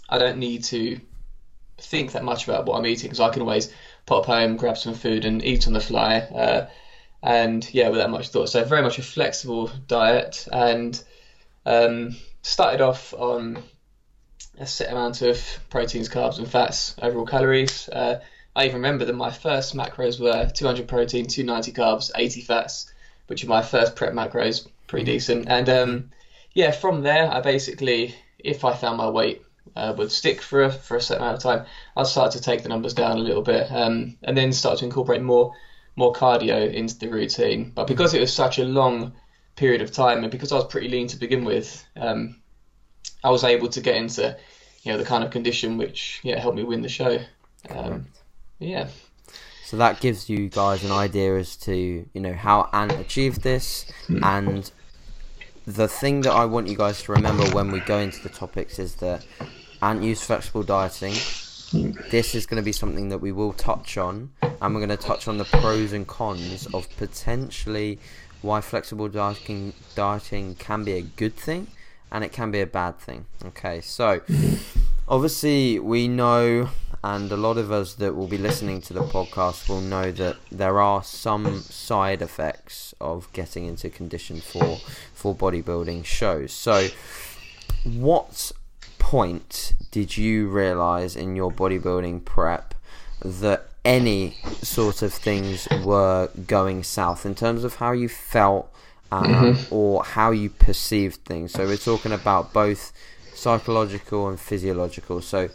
I 0.10 0.18
don't 0.18 0.38
need 0.38 0.64
to 0.66 1.00
think 1.78 2.14
that 2.14 2.24
much 2.24 2.48
about 2.48 2.66
what 2.66 2.78
I'm 2.78 2.86
eating 2.86 3.10
because 3.10 3.20
I 3.20 3.30
can 3.30 3.42
always 3.42 3.72
pop 4.06 4.26
home, 4.26 4.56
grab 4.56 4.78
some 4.78 4.94
food, 4.94 5.26
and 5.26 5.44
eat 5.44 5.68
on 5.68 5.74
the 5.74 5.80
fly. 5.80 6.18
Uh, 6.20 6.68
and 7.24 7.68
yeah, 7.74 7.90
without 7.90 8.10
much 8.10 8.30
thought. 8.30 8.50
So 8.50 8.64
very 8.64 8.82
much 8.82 9.00
a 9.00 9.04
flexible 9.04 9.70
diet, 9.88 10.48
and 10.52 11.02
um, 11.66 12.16
started 12.44 12.82
off 12.82 13.14
on 13.14 13.64
a 14.58 14.66
set 14.66 14.92
amount 14.92 15.22
of 15.22 15.42
proteins, 15.70 16.08
carbs, 16.08 16.38
and 16.38 16.50
fats, 16.50 16.96
overall 17.02 17.26
calories. 17.26 17.90
Uh, 17.90 18.20
I 18.56 18.66
even 18.66 18.76
remember 18.76 19.06
that 19.06 19.14
my 19.14 19.32
first 19.32 19.76
macros 19.76 20.20
were 20.20 20.50
200 20.54 20.88
protein, 20.88 21.28
290 21.28 21.74
carbs, 21.74 22.12
80 22.16 22.42
fats, 22.42 22.94
which 23.28 23.44
are 23.44 23.48
my 23.48 23.62
first 23.62 23.96
prep 23.96 24.14
macros, 24.14 24.66
pretty 24.88 25.06
decent. 25.06 25.50
And 25.50 25.68
um, 25.68 26.12
yeah, 26.54 26.72
from 26.72 27.02
there, 27.02 27.30
I 27.30 27.42
basically, 27.42 28.16
if 28.40 28.64
I 28.64 28.74
found 28.74 28.98
my 28.98 29.10
weight 29.10 29.42
uh, 29.76 29.94
would 29.98 30.12
stick 30.12 30.42
for 30.42 30.64
a, 30.64 30.72
for 30.72 30.98
a 30.98 31.02
certain 31.02 31.24
amount 31.24 31.38
of 31.38 31.44
time, 31.44 31.66
I'd 31.98 32.08
start 32.08 32.32
to 32.34 32.42
take 32.42 32.64
the 32.64 32.70
numbers 32.70 32.94
down 32.94 33.18
a 33.18 33.22
little 33.22 33.42
bit, 33.42 33.72
um, 33.72 34.18
and 34.24 34.38
then 34.38 34.54
start 34.54 34.80
to 34.80 34.86
incorporate 34.86 35.22
more 35.22 35.54
more 35.98 36.12
cardio 36.12 36.74
into 36.74 36.98
the 36.98 37.08
routine. 37.08 37.72
But 37.74 37.88
because 37.88 38.14
it 38.14 38.20
was 38.20 38.34
such 38.34 38.60
a 38.60 38.66
long 38.66 39.14
period 39.56 39.82
of 39.82 39.92
time, 39.92 40.24
and 40.24 40.32
because 40.32 40.52
I 40.52 40.56
was 40.56 40.66
pretty 40.66 40.90
lean 40.90 41.08
to 41.08 41.18
begin 41.18 41.46
with, 41.46 41.86
um, 41.96 42.42
I 43.24 43.30
was 43.30 43.44
able 43.44 43.70
to 43.70 43.82
get 43.82 43.96
into 43.96 44.38
you 44.84 44.92
know 44.92 44.98
the 44.98 45.06
kind 45.06 45.24
of 45.24 45.32
condition 45.32 45.78
which 45.78 46.20
yeah 46.24 46.40
helped 46.40 46.58
me 46.58 46.64
win 46.64 46.82
the 46.82 46.90
show. 46.90 47.20
Um, 47.70 48.08
yeah. 48.60 48.88
So 49.66 49.78
that 49.78 50.00
gives 50.00 50.30
you 50.30 50.48
guys 50.48 50.84
an 50.84 50.92
idea 50.92 51.38
as 51.38 51.56
to 51.58 51.76
you 51.76 52.22
know 52.22 52.34
how 52.34 52.70
Ant 52.72 52.94
achieved 52.94 53.42
this, 53.42 53.92
hmm. 54.08 54.24
and 54.24 54.72
the 55.66 55.88
thing 55.88 56.22
that 56.22 56.32
I 56.32 56.46
want 56.46 56.68
you 56.68 56.78
guys 56.78 57.02
to 57.04 57.12
remember 57.14 57.44
when 57.50 57.72
we 57.72 57.80
go 57.80 57.98
into 57.98 58.22
the 58.22 58.30
topics 58.30 58.78
is 58.78 58.96
that 58.96 59.26
Ant 59.86 60.02
use 60.02 60.24
flexible 60.24 60.64
dieting. 60.64 61.14
This 62.10 62.34
is 62.34 62.48
going 62.48 62.60
to 62.60 62.66
be 62.66 62.72
something 62.72 63.10
that 63.10 63.20
we 63.20 63.32
will 63.32 63.54
touch 63.54 64.00
on, 64.00 64.32
and 64.42 64.74
we're 64.74 64.84
going 64.84 64.90
to 64.90 64.98
touch 64.98 65.28
on 65.28 65.38
the 65.38 65.46
pros 65.46 65.94
and 65.94 66.08
cons 66.08 66.66
of 66.74 66.90
potentially 66.98 68.00
why 68.42 68.62
flexible 68.62 69.08
dieting 69.08 69.74
dieting 69.94 70.56
can 70.56 70.84
be 70.84 70.94
a 70.94 71.04
good 71.04 71.36
thing 71.36 71.68
and 72.12 72.24
it 72.24 72.32
can 72.32 72.50
be 72.50 72.62
a 72.62 72.66
bad 72.66 72.98
thing. 72.98 73.26
Okay, 73.46 73.80
so 73.80 74.22
obviously 75.08 75.78
we 75.78 76.08
know, 76.08 76.70
and 77.04 77.32
a 77.32 77.38
lot 77.38 77.60
of 77.60 77.72
us 77.72 77.94
that 77.94 78.16
will 78.16 78.28
be 78.28 78.40
listening 78.40 78.82
to 78.82 78.94
the 78.94 79.02
podcast 79.02 79.70
will 79.70 79.82
know 79.82 80.12
that 80.14 80.38
there 80.52 80.82
are 80.82 81.04
some 81.04 81.60
side 81.62 82.24
effects 82.24 82.96
of 83.00 83.32
getting 83.34 83.68
into 83.68 83.92
condition 83.92 84.42
for 84.42 84.78
for 85.14 85.36
bodybuilding 85.36 86.06
shows. 86.06 86.52
So, 86.54 86.88
what 87.84 88.52
point 89.06 89.74
did 89.92 90.18
you 90.18 90.48
realize 90.48 91.16
in 91.16 91.36
your 91.36 91.52
bodybuilding 91.52 92.26
prep 92.26 92.74
that 93.24 93.68
any 93.86 94.36
sort 94.64 95.04
of 95.04 95.14
things 95.14 95.68
were 95.84 96.28
going 96.48 96.82
south 96.82 97.24
in 97.24 97.36
terms 97.36 97.64
of 97.64 97.76
how 97.76 97.92
you 97.92 98.10
felt 98.10 98.68
um, 99.12 99.26
mm-hmm. 99.26 99.74
or 99.74 100.04
how 100.04 100.32
you 100.32 100.50
perceived 100.50 101.24
things. 101.24 101.52
So 101.52 101.68
we're 101.68 101.78
talking 101.78 102.14
about 102.14 102.52
both 102.52 102.92
psychological 103.36 104.28
and 104.28 104.40
physiological. 104.40 105.22
So 105.22 105.50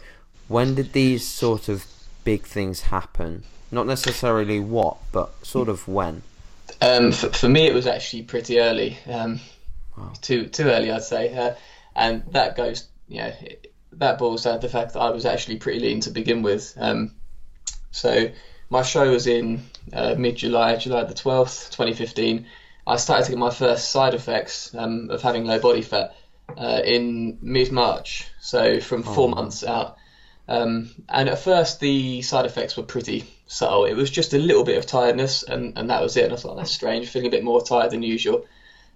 when 0.47 0.75
did 0.75 0.93
these 0.93 1.27
sort 1.27 1.67
of 1.67 1.85
big 2.23 2.43
things 2.43 2.83
happen? 2.83 3.43
Not 3.69 3.85
necessarily 3.85 4.61
what, 4.61 4.95
but 5.11 5.45
sort 5.45 5.67
of 5.67 5.89
when. 5.89 6.23
Um, 6.81 7.11
for, 7.11 7.27
for, 7.33 7.49
me, 7.49 7.67
it 7.67 7.73
was 7.73 7.85
actually 7.85 8.23
pretty 8.23 8.61
early. 8.61 8.97
Um, 9.07 9.41
wow. 9.97 10.13
Too 10.21 10.47
too 10.47 10.67
early, 10.69 10.89
I'd 10.89 11.03
say, 11.03 11.35
uh, 11.35 11.55
and 11.97 12.23
that 12.31 12.55
goes, 12.55 12.87
you 13.11 13.19
know, 13.19 13.33
that 13.93 14.17
boils 14.17 14.43
down 14.43 14.59
to 14.59 14.67
the 14.67 14.71
fact 14.71 14.93
that 14.93 14.99
I 14.99 15.11
was 15.11 15.25
actually 15.25 15.57
pretty 15.57 15.79
lean 15.79 15.99
to 16.01 16.11
begin 16.11 16.41
with. 16.41 16.73
Um, 16.77 17.15
so 17.91 18.31
my 18.69 18.81
show 18.81 19.11
was 19.11 19.27
in 19.27 19.63
uh, 19.93 20.15
mid 20.17 20.37
July, 20.37 20.77
July 20.77 21.03
the 21.03 21.13
twelfth, 21.13 21.71
twenty 21.71 21.93
fifteen 21.93 22.47
I 22.85 22.95
started 22.95 23.25
to 23.25 23.31
get 23.31 23.37
my 23.37 23.51
first 23.51 23.91
side 23.91 24.13
effects 24.13 24.73
um, 24.75 25.09
of 25.09 25.21
having 25.21 25.45
low 25.45 25.59
body 25.59 25.81
fat 25.81 26.15
uh, 26.57 26.81
in 26.83 27.37
mid 27.41 27.71
March, 27.71 28.27
so 28.39 28.79
from 28.79 29.03
four 29.03 29.27
oh. 29.27 29.35
months 29.35 29.63
out. 29.63 29.97
Um, 30.47 30.89
and 31.07 31.29
at 31.29 31.39
first, 31.39 31.79
the 31.79 32.21
side 32.21 32.45
effects 32.45 32.75
were 32.75 32.83
pretty 32.83 33.23
subtle. 33.47 33.85
It 33.85 33.93
was 33.93 34.09
just 34.09 34.33
a 34.33 34.39
little 34.39 34.63
bit 34.63 34.77
of 34.77 34.85
tiredness, 34.85 35.43
and, 35.43 35.77
and 35.77 35.89
that 35.89 36.01
was 36.01 36.17
it. 36.17 36.25
And 36.25 36.33
I 36.33 36.35
thought 36.35 36.57
that's 36.57 36.71
strange, 36.71 37.07
feeling 37.07 37.27
a 37.27 37.31
bit 37.31 37.43
more 37.43 37.61
tired 37.61 37.91
than 37.91 38.03
usual. 38.03 38.45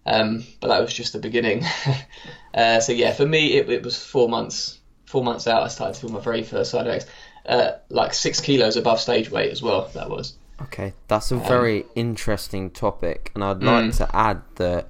Um, 0.06 0.44
but 0.60 0.68
that 0.68 0.82
was 0.82 0.94
just 0.94 1.14
the 1.14 1.20
beginning. 1.20 1.66
uh, 2.54 2.80
so 2.80 2.92
yeah, 2.92 3.14
for 3.14 3.26
me, 3.26 3.54
it, 3.54 3.70
it 3.70 3.84
was 3.84 4.02
four 4.02 4.30
months. 4.30 4.80
Four 5.06 5.24
months 5.24 5.48
out, 5.48 5.64
I 5.64 5.68
started 5.68 5.96
to 5.96 6.02
feel 6.02 6.10
my 6.10 6.20
very 6.20 6.44
first 6.44 6.72
side 6.72 6.88
effects, 6.88 7.06
uh, 7.46 7.74
like 7.90 8.14
six 8.14 8.42
kilos 8.42 8.76
above 8.76 9.00
stage 9.00 9.30
weight 9.30 9.52
as 9.52 9.62
well. 9.62 9.90
That 9.94 10.10
was. 10.10 10.34
Okay, 10.62 10.94
that's 11.08 11.32
a 11.32 11.36
very 11.36 11.84
um, 11.84 11.90
interesting 11.96 12.70
topic, 12.70 13.32
and 13.36 13.44
I'd 13.44 13.62
like 13.62 13.86
mm. 13.86 13.98
to 13.98 14.16
add 14.16 14.42
that 14.56 14.88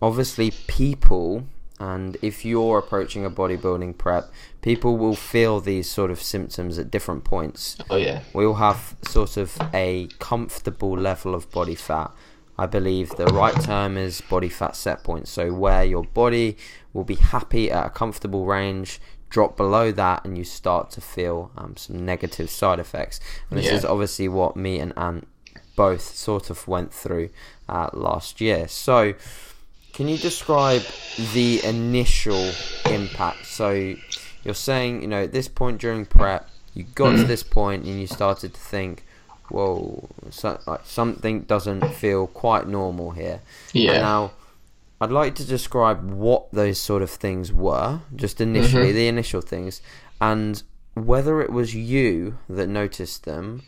obviously 0.00 0.52
people 0.66 1.46
and 1.80 2.18
if 2.20 2.44
you're 2.44 2.78
approaching 2.78 3.24
a 3.24 3.30
bodybuilding 3.30 3.96
prep, 3.96 4.30
people 4.60 4.98
will 4.98 5.16
feel 5.16 5.60
these 5.60 5.90
sort 5.90 6.10
of 6.10 6.20
symptoms 6.20 6.78
at 6.78 6.90
different 6.90 7.24
points. 7.24 7.78
Oh 7.88 7.96
yeah. 7.96 8.20
We 8.34 8.44
all 8.44 8.54
have 8.54 8.96
sort 9.02 9.38
of 9.38 9.56
a 9.72 10.08
comfortable 10.18 10.92
level 10.92 11.34
of 11.34 11.50
body 11.50 11.74
fat. 11.74 12.12
I 12.60 12.66
believe 12.66 13.08
the 13.16 13.24
right 13.24 13.58
term 13.62 13.96
is 13.96 14.20
body 14.20 14.50
fat 14.50 14.76
set 14.76 15.02
point. 15.02 15.28
So 15.28 15.50
where 15.50 15.82
your 15.82 16.04
body 16.04 16.58
will 16.92 17.04
be 17.04 17.14
happy 17.14 17.70
at 17.70 17.86
a 17.86 17.88
comfortable 17.88 18.44
range, 18.44 19.00
drop 19.30 19.56
below 19.56 19.90
that, 19.92 20.26
and 20.26 20.36
you 20.36 20.44
start 20.44 20.90
to 20.90 21.00
feel 21.00 21.52
um, 21.56 21.78
some 21.78 22.04
negative 22.04 22.50
side 22.50 22.78
effects. 22.78 23.18
And 23.48 23.58
this 23.58 23.64
yeah. 23.64 23.76
is 23.76 23.84
obviously 23.86 24.28
what 24.28 24.56
me 24.56 24.78
and 24.78 24.92
Ant 24.98 25.26
both 25.74 26.02
sort 26.02 26.50
of 26.50 26.68
went 26.68 26.92
through 26.92 27.30
uh, 27.66 27.88
last 27.94 28.42
year. 28.42 28.68
So 28.68 29.14
can 29.94 30.08
you 30.08 30.18
describe 30.18 30.82
the 31.32 31.64
initial 31.64 32.52
impact? 32.90 33.46
So 33.46 33.94
you're 34.44 34.52
saying, 34.52 35.00
you 35.00 35.08
know, 35.08 35.22
at 35.22 35.32
this 35.32 35.48
point 35.48 35.80
during 35.80 36.04
prep, 36.04 36.50
you 36.74 36.84
got 36.94 37.16
to 37.16 37.24
this 37.24 37.42
point 37.42 37.86
and 37.86 37.98
you 37.98 38.06
started 38.06 38.52
to 38.52 38.60
think, 38.60 39.06
whoa, 39.50 40.08
so, 40.30 40.60
like 40.66 40.80
something 40.84 41.42
doesn't 41.42 41.86
feel 41.94 42.26
quite 42.26 42.68
normal 42.68 43.10
here. 43.10 43.40
Yeah. 43.72 43.92
And 43.92 44.02
now, 44.02 44.32
I'd 45.00 45.10
like 45.10 45.34
to 45.36 45.44
describe 45.44 46.10
what 46.10 46.50
those 46.52 46.78
sort 46.78 47.02
of 47.02 47.10
things 47.10 47.52
were, 47.52 48.00
just 48.14 48.40
initially, 48.40 48.88
mm-hmm. 48.88 48.96
the 48.96 49.08
initial 49.08 49.40
things, 49.40 49.80
and 50.20 50.62
whether 50.94 51.40
it 51.40 51.50
was 51.50 51.74
you 51.74 52.38
that 52.48 52.68
noticed 52.68 53.24
them, 53.24 53.62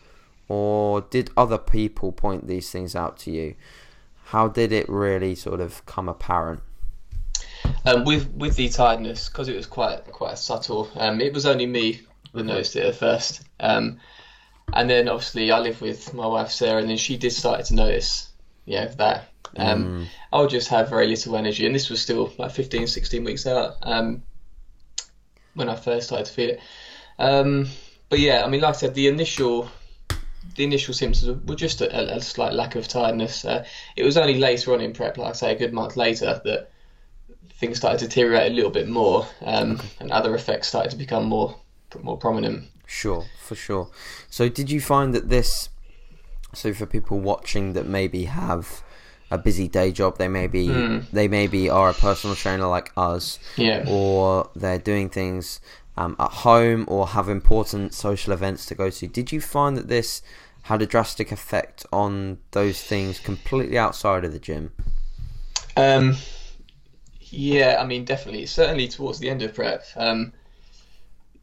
or 0.49 1.03
did 1.03 1.31
other 1.37 1.59
people 1.59 2.12
point 2.12 2.47
these 2.47 2.71
things 2.71 2.95
out 2.95 3.19
to 3.19 3.31
you? 3.31 3.55
how 4.33 4.49
did 4.49 4.73
it 4.73 4.89
really 4.89 5.35
sort 5.35 5.61
of 5.61 5.85
come 5.85 6.09
apparent? 6.09 6.61
Um, 7.85 8.05
with 8.05 8.31
with 8.31 8.57
the 8.57 8.71
tiredness, 8.71 9.29
because 9.29 9.47
it 9.49 9.55
was 9.55 9.67
quite 9.67 10.07
quite 10.07 10.39
subtle. 10.39 10.91
Um, 10.97 11.21
it 11.21 11.35
was 11.35 11.45
only 11.45 11.67
me 11.67 12.01
that 12.33 12.39
mm-hmm. 12.39 12.49
noticed 12.49 12.75
it 12.77 12.87
at 12.87 12.95
first, 12.97 13.43
um, 13.61 14.01
and 14.73 14.88
then 14.88 15.09
obviously 15.09 15.50
I 15.50 15.59
live 15.61 15.81
with 15.81 16.14
my 16.14 16.26
wife 16.26 16.50
Sarah, 16.50 16.81
and 16.81 16.88
then 16.88 16.97
she 16.97 17.17
did 17.17 17.33
start 17.33 17.64
to 17.67 17.75
notice, 17.75 18.29
yeah, 18.64 18.87
that. 18.87 19.29
Um, 19.57 19.85
mm. 19.85 20.07
I 20.33 20.41
would 20.41 20.50
just 20.50 20.69
have 20.69 20.88
very 20.88 21.07
little 21.07 21.37
energy, 21.37 21.67
and 21.67 21.75
this 21.75 21.91
was 21.91 22.00
still 22.00 22.33
like 22.38 22.52
15, 22.52 22.87
16 22.87 23.25
weeks 23.25 23.47
out 23.47 23.76
um, 23.83 24.23
when 25.55 25.69
I 25.69 25.76
first 25.76 26.07
started 26.07 26.26
to 26.26 26.33
feel 26.33 26.50
it. 26.50 26.61
Um, 27.19 27.69
but 28.09 28.19
yeah, 28.19 28.45
I 28.45 28.49
mean, 28.49 28.61
like 28.61 28.75
I 28.75 28.79
said, 28.79 28.95
the 28.95 29.09
initial 29.09 29.69
the 30.57 30.64
initial 30.64 30.93
symptoms 30.93 31.45
were 31.47 31.55
just 31.55 31.81
a, 31.81 32.17
a 32.17 32.21
slight 32.21 32.52
lack 32.52 32.75
of 32.75 32.88
tiredness. 32.88 33.45
Uh, 33.45 33.64
it 33.97 34.05
was 34.05 34.17
only 34.17 34.38
later 34.38 34.75
on 34.75 34.81
in 34.81 34.93
prep, 34.93 35.17
like 35.17 35.31
I 35.31 35.33
say, 35.33 35.52
a 35.52 35.59
good 35.59 35.73
month 35.73 35.97
later, 35.97 36.41
that 36.45 36.71
things 37.55 37.79
started 37.79 38.00
to 38.00 38.09
deteriorate 38.09 38.50
a 38.50 38.55
little 38.55 38.71
bit 38.71 38.88
more, 38.88 39.26
um, 39.43 39.73
okay. 39.73 39.88
and 40.00 40.11
other 40.11 40.35
effects 40.35 40.69
started 40.69 40.91
to 40.91 40.97
become 40.97 41.25
more 41.25 41.57
more 42.02 42.17
prominent. 42.17 42.64
Sure, 42.92 43.25
for 43.40 43.54
sure. 43.54 43.88
So, 44.28 44.50
did 44.50 44.70
you 44.70 44.78
find 44.78 45.14
that 45.14 45.30
this? 45.30 45.70
So, 46.52 46.75
for 46.75 46.84
people 46.84 47.18
watching 47.20 47.72
that 47.72 47.87
maybe 47.87 48.25
have 48.25 48.82
a 49.30 49.38
busy 49.38 49.66
day 49.66 49.92
job, 49.92 50.18
they 50.18 50.28
maybe 50.28 50.68
mm. 50.68 51.11
they 51.11 51.26
maybe 51.26 51.70
are 51.70 51.88
a 51.88 51.94
personal 51.94 52.37
trainer 52.37 52.66
like 52.66 52.92
us, 52.94 53.38
yeah, 53.56 53.87
or 53.88 54.50
they're 54.54 54.78
doing 54.78 55.08
things 55.08 55.58
um, 55.96 56.16
at 56.18 56.30
home 56.30 56.84
or 56.87 57.08
have 57.08 57.30
important 57.30 57.94
social 57.94 58.34
events 58.34 58.66
to 58.66 58.75
go 58.75 58.90
to. 58.90 59.08
Did 59.08 59.32
you 59.32 59.40
find 59.40 59.75
that 59.78 59.88
this 59.88 60.20
had 60.64 60.82
a 60.82 60.87
drastic 60.87 61.32
effect 61.32 61.87
on 61.94 62.38
those 62.50 62.82
things 62.82 63.18
completely 63.18 63.78
outside 63.78 64.26
of 64.26 64.34
the 64.34 64.38
gym? 64.38 64.70
Um, 65.78 66.16
yeah, 67.20 67.78
I 67.80 67.87
mean, 67.87 68.04
definitely. 68.04 68.44
Certainly 68.44 68.88
towards 68.88 69.18
the 69.18 69.30
end 69.30 69.40
of 69.40 69.54
prep. 69.54 69.87
Um, 69.96 70.34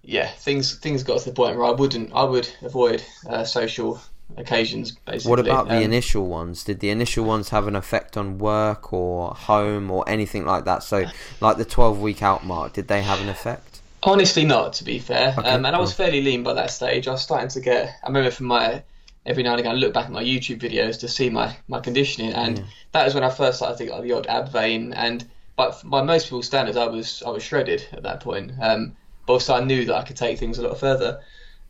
yeah, 0.09 0.27
things 0.27 0.75
things 0.75 1.03
got 1.03 1.19
to 1.19 1.29
the 1.29 1.35
point 1.35 1.55
where 1.55 1.67
I 1.67 1.71
wouldn't, 1.71 2.11
I 2.13 2.23
would 2.23 2.49
avoid 2.63 3.03
uh, 3.29 3.43
social 3.43 4.01
occasions. 4.37 4.93
Basically. 5.05 5.29
What 5.29 5.39
about 5.39 5.67
the 5.67 5.77
um, 5.77 5.83
initial 5.83 6.25
ones? 6.25 6.63
Did 6.63 6.79
the 6.79 6.89
initial 6.89 7.25
ones 7.25 7.49
have 7.49 7.67
an 7.67 7.75
effect 7.75 8.17
on 8.17 8.39
work 8.39 8.91
or 8.91 9.35
home 9.35 9.91
or 9.91 10.03
anything 10.09 10.45
like 10.45 10.65
that? 10.65 10.81
So, 10.81 11.05
like 11.41 11.57
the 11.57 11.65
twelve 11.65 12.01
week 12.01 12.23
out 12.23 12.43
mark, 12.43 12.73
did 12.73 12.87
they 12.87 13.03
have 13.03 13.21
an 13.21 13.29
effect? 13.29 13.81
Honestly, 14.01 14.45
not 14.45 14.73
to 14.73 14.83
be 14.83 14.97
fair. 14.97 15.35
Okay, 15.37 15.47
um, 15.47 15.63
and 15.63 15.75
I 15.75 15.79
was 15.79 15.93
fairly 15.93 16.23
lean 16.23 16.41
by 16.41 16.55
that 16.55 16.71
stage. 16.71 17.07
I 17.07 17.11
was 17.11 17.21
starting 17.21 17.49
to 17.49 17.59
get. 17.59 17.95
I 18.03 18.07
remember 18.07 18.31
from 18.31 18.47
my 18.47 18.81
every 19.27 19.43
now 19.43 19.51
and 19.51 19.59
again 19.59 19.73
I 19.73 19.75
look 19.75 19.93
back 19.93 20.05
at 20.05 20.11
my 20.11 20.23
YouTube 20.23 20.59
videos 20.59 20.99
to 21.01 21.07
see 21.07 21.29
my, 21.29 21.55
my 21.67 21.79
conditioning, 21.81 22.33
and 22.33 22.57
yeah. 22.57 22.65
that 22.93 23.05
was 23.05 23.13
when 23.13 23.23
I 23.23 23.29
first 23.29 23.57
started 23.57 23.77
to 23.77 23.85
get 23.85 23.93
like 23.93 24.03
the 24.03 24.13
odd 24.13 24.25
ab 24.25 24.51
vein. 24.51 24.91
And 24.93 25.29
but 25.55 25.79
by 25.85 26.01
most 26.01 26.25
people's 26.25 26.47
standards, 26.47 26.77
I 26.77 26.87
was 26.87 27.21
I 27.23 27.29
was 27.29 27.43
shredded 27.43 27.85
at 27.91 28.01
that 28.01 28.21
point. 28.21 28.53
Um, 28.59 28.95
but 29.29 29.33
also 29.33 29.53
I 29.53 29.63
knew 29.63 29.85
that 29.85 29.95
I 29.95 30.01
could 30.01 30.17
take 30.17 30.39
things 30.39 30.57
a 30.57 30.67
lot 30.67 30.79
further. 30.79 31.21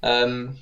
Um, 0.01 0.55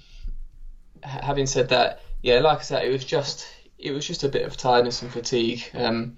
having 1.04 1.46
said 1.46 1.70
that, 1.70 2.02
yeah, 2.24 2.40
like 2.40 2.58
I 2.58 2.62
said, 2.64 2.86
it 2.86 2.92
was 2.92 3.06
just 3.06 3.48
it 3.78 3.92
was 3.92 4.04
just 4.08 4.24
a 4.24 4.28
bit 4.28 4.48
of 4.48 4.58
tiredness 4.58 5.04
and 5.04 5.12
fatigue 5.12 5.64
um, 5.76 6.18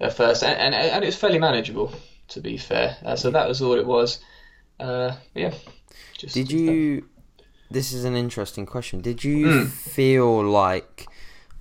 at 0.00 0.14
first, 0.14 0.44
and, 0.44 0.54
and, 0.54 0.74
and 0.74 1.02
it 1.02 1.06
was 1.06 1.16
fairly 1.16 1.38
manageable 1.38 1.94
to 2.28 2.42
be 2.42 2.58
fair. 2.58 2.98
Uh, 3.02 3.16
so 3.16 3.30
that 3.30 3.48
was 3.48 3.62
all 3.62 3.72
it 3.72 3.86
was 3.86 4.20
uh, 4.78 5.16
yeah. 5.34 5.54
Just, 6.18 6.34
Did 6.34 6.52
you? 6.52 7.08
This 7.70 7.94
is 7.94 8.04
an 8.04 8.14
interesting 8.14 8.66
question. 8.66 9.00
Did 9.00 9.24
you 9.24 9.46
mm. 9.46 9.68
feel 9.70 10.44
like 10.44 11.06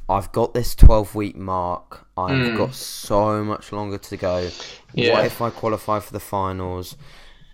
I've 0.10 0.30
got 0.34 0.54
this 0.54 0.76
twelve 0.76 1.16
week 1.16 1.38
mark? 1.38 2.06
I've 2.18 2.32
mm. 2.32 2.58
got 2.58 2.76
so 2.76 3.46
much 3.46 3.72
longer 3.72 3.98
to 3.98 4.18
go. 4.18 4.50
Yeah. 4.94 5.14
What 5.14 5.26
if 5.26 5.42
I 5.42 5.52
qualify 5.52 6.02
for 6.02 6.12
the 6.12 6.20
finals? 6.20 6.98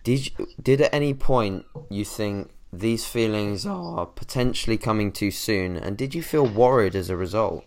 Did 0.08 0.26
you, 0.26 0.48
did 0.64 0.80
at 0.80 0.94
any 0.94 1.14
point 1.14 1.66
you 1.90 2.06
think 2.06 2.52
these 2.72 3.06
feelings 3.06 3.66
are 3.66 4.06
potentially 4.06 4.78
coming 4.78 5.12
too 5.12 5.32
soon? 5.32 5.76
And 5.76 5.98
did 5.98 6.16
you 6.16 6.24
feel 6.24 6.48
worried 6.48 6.96
as 6.96 7.10
a 7.10 7.18
result? 7.18 7.66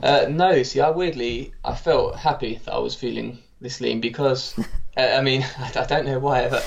Uh, 0.00 0.26
no, 0.30 0.62
see, 0.62 0.80
I 0.80 0.90
weirdly 0.90 1.52
I 1.64 1.74
felt 1.74 2.14
happy 2.14 2.60
that 2.64 2.72
I 2.72 2.78
was 2.78 2.94
feeling 2.94 3.38
this 3.60 3.80
lean 3.80 4.00
because 4.00 4.56
uh, 4.96 5.00
I 5.00 5.20
mean 5.20 5.44
I, 5.58 5.84
don't 5.84 6.06
know 6.06 6.20
why, 6.20 6.48
but 6.48 6.64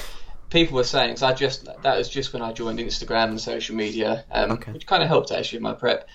people 0.50 0.76
were 0.76 0.84
saying, 0.84 1.12
because 1.12 1.24
I 1.24 1.34
just 1.36 1.70
that 1.84 1.98
was 1.98 2.10
just 2.10 2.34
when 2.34 2.42
I 2.42 2.52
joined 2.52 2.80
Instagram 2.80 3.30
and 3.30 3.40
social 3.40 3.78
media, 3.78 4.26
um, 4.30 4.52
okay. 4.52 4.74
which 4.74 4.88
kind 4.88 5.02
of 5.02 5.08
helped 5.08 5.32
actually 5.32 5.60
with 5.60 5.64
my 5.64 5.74
prep. 5.74 6.10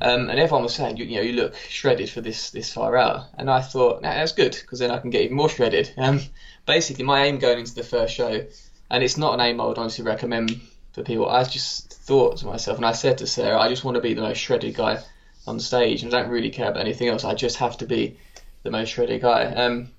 Um, 0.00 0.28
and 0.28 0.40
everyone 0.40 0.64
was 0.64 0.74
saying, 0.74 0.96
you, 0.96 1.04
you, 1.04 1.16
know, 1.16 1.22
you 1.22 1.32
look 1.34 1.54
shredded 1.54 2.10
for 2.10 2.22
this 2.22 2.50
this 2.50 2.72
far 2.72 2.96
out, 2.96 3.26
and 3.38 3.48
I 3.48 3.60
thought, 3.60 4.02
nah, 4.02 4.14
that's 4.14 4.32
good 4.32 4.58
because 4.60 4.80
then 4.80 4.90
I 4.90 4.98
can 4.98 5.10
get 5.10 5.22
even 5.22 5.36
more 5.36 5.48
shredded. 5.48 5.94
Um, 5.96 6.20
basically, 6.66 7.04
my 7.04 7.24
aim 7.24 7.38
going 7.38 7.60
into 7.60 7.74
the 7.74 7.82
first 7.82 8.14
show, 8.14 8.46
and 8.90 9.02
it's 9.04 9.16
not 9.16 9.34
an 9.34 9.40
aim 9.40 9.60
I 9.60 9.66
would 9.66 9.78
honestly 9.78 10.04
recommend 10.04 10.60
for 10.92 11.02
people. 11.02 11.28
I 11.28 11.44
just 11.44 11.92
thought 11.92 12.38
to 12.38 12.46
myself, 12.46 12.76
and 12.78 12.86
I 12.86 12.92
said 12.92 13.18
to 13.18 13.26
Sarah, 13.26 13.58
I 13.58 13.68
just 13.68 13.84
want 13.84 13.96
to 13.96 14.00
be 14.00 14.14
the 14.14 14.22
most 14.22 14.38
shredded 14.38 14.74
guy 14.74 15.02
on 15.46 15.60
stage, 15.60 16.02
and 16.02 16.12
I 16.12 16.22
don't 16.22 16.30
really 16.30 16.50
care 16.50 16.70
about 16.70 16.80
anything 16.80 17.08
else. 17.08 17.24
I 17.24 17.34
just 17.34 17.56
have 17.58 17.78
to 17.78 17.86
be 17.86 18.18
the 18.62 18.70
most 18.70 18.90
shredded 18.90 19.22
guy. 19.22 19.46
Um, 19.46 19.90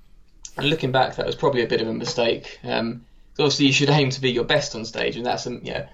and 0.57 0.69
looking 0.69 0.91
back, 0.91 1.15
that 1.15 1.25
was 1.25 1.35
probably 1.35 1.63
a 1.63 1.67
bit 1.67 1.81
of 1.81 1.87
a 1.87 1.93
mistake. 1.93 2.59
Um, 2.63 3.05
obviously 3.39 3.67
you 3.67 3.73
should 3.73 3.89
aim 3.89 4.09
to 4.09 4.21
be 4.21 4.31
your 4.31 4.43
best 4.43 4.75
on 4.75 4.85
stage, 4.85 5.15
and 5.15 5.25
that's 5.25 5.45
a 5.45 5.59
yeah 5.61 5.87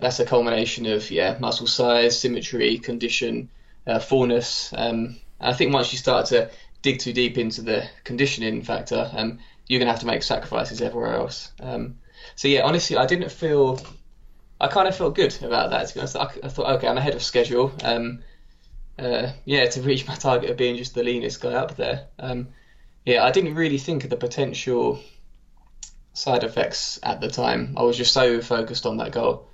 that's 0.00 0.20
a 0.20 0.24
culmination 0.24 0.86
of 0.86 1.10
yeah 1.10 1.36
muscle 1.40 1.66
size, 1.66 2.18
symmetry, 2.18 2.78
condition, 2.78 3.48
uh, 3.86 3.98
fullness. 3.98 4.72
Um, 4.76 5.16
I 5.40 5.52
think 5.52 5.74
once 5.74 5.92
you 5.92 5.98
start 5.98 6.26
to 6.26 6.50
dig 6.82 7.00
too 7.00 7.12
deep 7.12 7.38
into 7.38 7.62
the 7.62 7.88
conditioning 8.04 8.62
factor, 8.62 9.10
um, 9.14 9.38
you're 9.66 9.78
gonna 9.78 9.90
have 9.90 10.00
to 10.00 10.06
make 10.06 10.22
sacrifices 10.22 10.80
everywhere 10.80 11.14
else. 11.14 11.52
Um, 11.60 11.98
so 12.36 12.48
yeah, 12.48 12.62
honestly, 12.62 12.96
I 12.96 13.06
didn't 13.06 13.30
feel. 13.30 13.80
I 14.60 14.68
kind 14.68 14.86
of 14.86 14.96
felt 14.96 15.16
good 15.16 15.36
about 15.42 15.70
that. 15.70 15.88
To 15.88 15.94
be 15.94 16.00
honest, 16.00 16.16
I, 16.16 16.30
I 16.44 16.48
thought, 16.48 16.76
okay, 16.76 16.86
I'm 16.86 16.98
ahead 16.98 17.14
of 17.14 17.22
schedule. 17.22 17.72
Um, 17.82 18.20
uh, 18.98 19.32
yeah, 19.44 19.66
to 19.66 19.82
reach 19.82 20.06
my 20.06 20.14
target 20.14 20.50
of 20.50 20.56
being 20.56 20.76
just 20.76 20.94
the 20.94 21.02
leanest 21.02 21.40
guy 21.40 21.54
up 21.54 21.76
there. 21.76 22.06
Um, 22.18 22.48
yeah, 23.04 23.24
I 23.24 23.30
didn't 23.32 23.54
really 23.54 23.78
think 23.78 24.04
of 24.04 24.10
the 24.10 24.16
potential 24.16 25.00
side 26.14 26.44
effects 26.44 27.00
at 27.02 27.20
the 27.20 27.28
time. 27.28 27.74
I 27.76 27.82
was 27.82 27.96
just 27.96 28.12
so 28.12 28.40
focused 28.40 28.86
on 28.86 28.98
that 28.98 29.12
goal, 29.12 29.48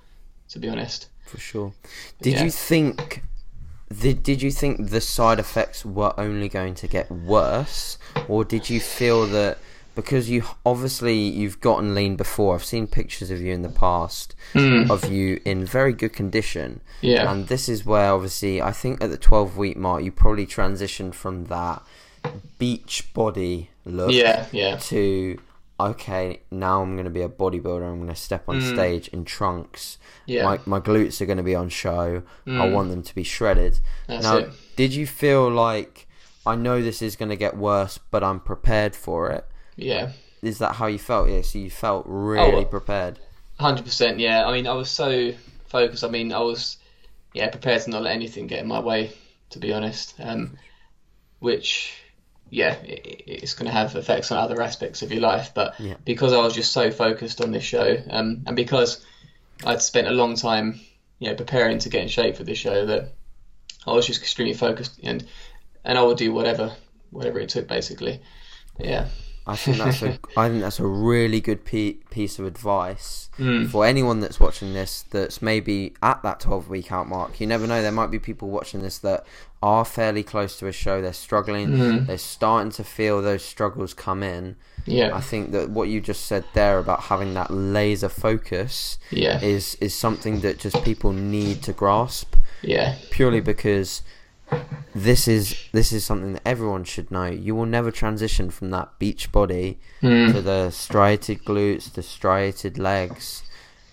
to 0.49 0.59
be 0.59 0.69
honest. 0.69 1.09
For 1.25 1.37
sure. 1.37 1.73
Did 2.21 2.33
yeah. 2.33 2.43
you 2.43 2.51
think? 2.51 3.23
Did, 4.01 4.21
did 4.21 4.41
you 4.43 4.51
think 4.51 4.89
the 4.89 5.01
side 5.01 5.39
effects 5.39 5.83
were 5.83 6.13
only 6.19 6.47
going 6.47 6.75
to 6.75 6.87
get 6.87 7.09
worse, 7.11 7.97
or 8.27 8.45
did 8.45 8.69
you 8.69 8.79
feel 8.79 9.25
that 9.27 9.57
because 10.01 10.29
you 10.29 10.43
obviously 10.65 11.17
you've 11.17 11.59
gotten 11.61 11.93
lean 11.95 12.15
before? 12.15 12.55
I've 12.55 12.63
seen 12.65 12.87
pictures 12.87 13.29
of 13.31 13.41
you 13.41 13.53
in 13.53 13.61
the 13.61 13.69
past 13.69 14.35
mm. 14.53 14.89
of 14.89 15.11
you 15.11 15.39
in 15.45 15.65
very 15.65 15.93
good 15.93 16.13
condition. 16.13 16.81
Yeah. 17.01 17.31
And 17.31 17.47
this 17.47 17.69
is 17.69 17.85
where 17.85 18.11
obviously 18.11 18.61
I 18.61 18.71
think 18.71 19.03
at 19.03 19.09
the 19.09 19.17
twelve 19.17 19.57
week 19.57 19.77
mark 19.77 20.03
you 20.03 20.11
probably 20.11 20.45
transitioned 20.47 21.13
from 21.13 21.45
that 21.45 21.81
beach 22.57 23.13
body 23.13 23.69
look 23.85 24.11
yeah, 24.11 24.45
yeah. 24.51 24.75
to 24.77 25.39
okay, 25.79 26.41
now 26.51 26.81
I'm 26.81 26.95
going 26.95 27.05
to 27.05 27.09
be 27.09 27.21
a 27.21 27.29
bodybuilder. 27.29 27.83
I'm 27.89 27.97
going 27.99 28.09
to 28.09 28.15
step 28.15 28.49
on 28.49 28.59
Mm. 28.59 28.73
stage 28.73 29.07
in 29.09 29.23
trunks. 29.23 29.97
Yeah, 30.25 30.43
My 30.43 30.59
my 30.65 30.79
glutes 30.81 31.21
are 31.21 31.25
going 31.25 31.37
to 31.37 31.43
be 31.43 31.55
on 31.55 31.69
show. 31.69 32.23
I 32.45 32.49
Mm. 32.49 32.73
want 32.73 32.89
them 32.89 33.01
to 33.03 33.15
be 33.15 33.23
shredded. 33.23 33.79
that's 34.07 34.23
now, 34.23 34.37
it. 34.37 34.49
did 34.75 34.93
you 34.93 35.07
feel 35.07 35.49
like 35.49 36.05
I 36.45 36.55
know 36.55 36.81
this 36.81 37.01
is 37.01 37.15
going 37.15 37.29
to 37.29 37.35
get 37.37 37.55
worse, 37.55 37.97
but 38.11 38.23
I'm 38.23 38.39
prepared 38.41 38.95
for 38.95 39.29
it? 39.29 39.45
Yeah, 39.81 40.11
Is 40.41 40.57
that 40.59 40.75
how 40.75 40.87
you 40.87 40.99
felt? 40.99 41.29
Yeah, 41.29 41.41
so 41.41 41.59
you 41.59 41.69
felt 41.69 42.05
really 42.07 42.63
Oh, 42.63 42.65
prepared. 42.65 43.19
hundred 43.59 43.85
percent. 43.85 44.19
Yeah, 44.19 44.45
I 44.47 44.53
mean, 44.53 44.67
I 44.67 44.73
was 44.73 44.89
so 44.89 45.31
focused. 45.67 46.03
I 46.03 46.09
mean, 46.09 46.31
I 46.33 46.39
was 46.39 46.77
yeah 47.33 47.49
prepared 47.49 47.81
to 47.83 47.89
not 47.91 48.03
let 48.03 48.13
anything 48.13 48.47
get 48.47 48.59
in 48.59 48.67
my 48.67 48.79
way. 48.79 49.11
To 49.51 49.59
be 49.59 49.73
honest, 49.73 50.15
um, 50.19 50.57
which 51.39 51.93
yeah, 52.51 52.73
it, 52.81 53.23
it's 53.27 53.53
going 53.53 53.67
to 53.67 53.71
have 53.71 53.95
effects 53.95 54.31
on 54.31 54.37
other 54.37 54.61
aspects 54.61 55.01
of 55.01 55.11
your 55.11 55.21
life. 55.21 55.51
But 55.53 55.79
Yeah. 55.79 55.95
because 56.05 56.33
I 56.33 56.37
was 56.41 56.53
just 56.53 56.71
so 56.71 56.91
focused 56.91 57.41
on 57.41 57.51
this 57.51 57.63
show, 57.63 57.97
um, 58.09 58.43
and 58.47 58.55
because 58.55 59.05
I'd 59.65 59.81
spent 59.81 60.07
a 60.07 60.11
long 60.11 60.35
time, 60.35 60.79
you 61.19 61.29
know, 61.29 61.35
preparing 61.35 61.79
to 61.79 61.89
get 61.89 62.01
in 62.03 62.07
shape 62.09 62.37
for 62.37 62.43
this 62.43 62.57
show, 62.57 62.85
that 62.87 63.13
I 63.87 63.91
was 63.93 64.07
just 64.07 64.21
extremely 64.21 64.53
focused 64.55 64.99
and 65.03 65.25
and 65.83 65.97
I 65.97 66.03
would 66.03 66.17
do 66.17 66.33
whatever 66.33 66.71
whatever 67.11 67.39
it 67.39 67.49
took, 67.49 67.67
basically. 67.67 68.21
Yeah. 68.79 69.07
I 69.49 69.55
think 69.55 69.77
that's 69.77 70.01
a 70.01 70.19
I 70.37 70.47
think 70.49 70.61
that's 70.61 70.79
a 70.79 70.85
really 70.85 71.41
good 71.41 71.65
pe- 71.65 71.93
piece 72.11 72.39
of 72.39 72.45
advice 72.45 73.29
Mm. 73.39 73.69
for 73.69 73.85
anyone 73.85 74.19
that's 74.19 74.37
watching 74.39 74.73
this 74.73 75.05
that's 75.11 75.41
maybe 75.41 75.93
at 76.03 76.21
that 76.23 76.41
12 76.41 76.67
week 76.67 76.91
out 76.91 77.07
mark. 77.07 77.39
You 77.39 77.47
never 77.47 77.65
know, 77.67 77.81
there 77.81 77.91
might 77.91 78.11
be 78.11 78.19
people 78.19 78.49
watching 78.49 78.81
this 78.81 78.97
that 78.99 79.25
are 79.63 79.85
fairly 79.85 80.23
close 80.23 80.59
to 80.59 80.67
a 80.67 80.73
show, 80.73 81.01
they're 81.01 81.13
struggling, 81.13 81.69
Mm. 81.69 82.07
they're 82.07 82.17
starting 82.17 82.71
to 82.73 82.83
feel 82.83 83.21
those 83.21 83.43
struggles 83.43 83.93
come 83.93 84.23
in. 84.23 84.57
Yeah. 84.85 85.15
I 85.15 85.21
think 85.21 85.51
that 85.53 85.69
what 85.69 85.87
you 85.87 86.01
just 86.01 86.25
said 86.25 86.43
there 86.53 86.79
about 86.79 87.03
having 87.03 87.33
that 87.35 87.49
laser 87.49 88.09
focus 88.09 88.97
Yeah. 89.11 89.39
is 89.41 89.75
is 89.79 89.93
something 89.95 90.41
that 90.41 90.59
just 90.59 90.83
people 90.83 91.13
need 91.13 91.61
to 91.63 91.71
grasp 91.73 92.35
Yeah. 92.61 92.95
purely 93.09 93.39
because 93.39 94.01
this 94.95 95.27
is 95.27 95.55
this 95.71 95.91
is 95.91 96.03
something 96.03 96.33
that 96.33 96.41
everyone 96.45 96.83
should 96.83 97.11
know. 97.11 97.25
You 97.27 97.55
will 97.55 97.65
never 97.65 97.91
transition 97.91 98.49
from 98.49 98.71
that 98.71 98.97
beach 98.99 99.31
body 99.31 99.79
to 100.01 100.07
Mm. 100.07 100.43
the 100.43 100.69
striated 100.71 101.43
glutes, 101.45 101.91
the 101.93 102.01
striated 102.03 102.77
legs, 102.77 103.43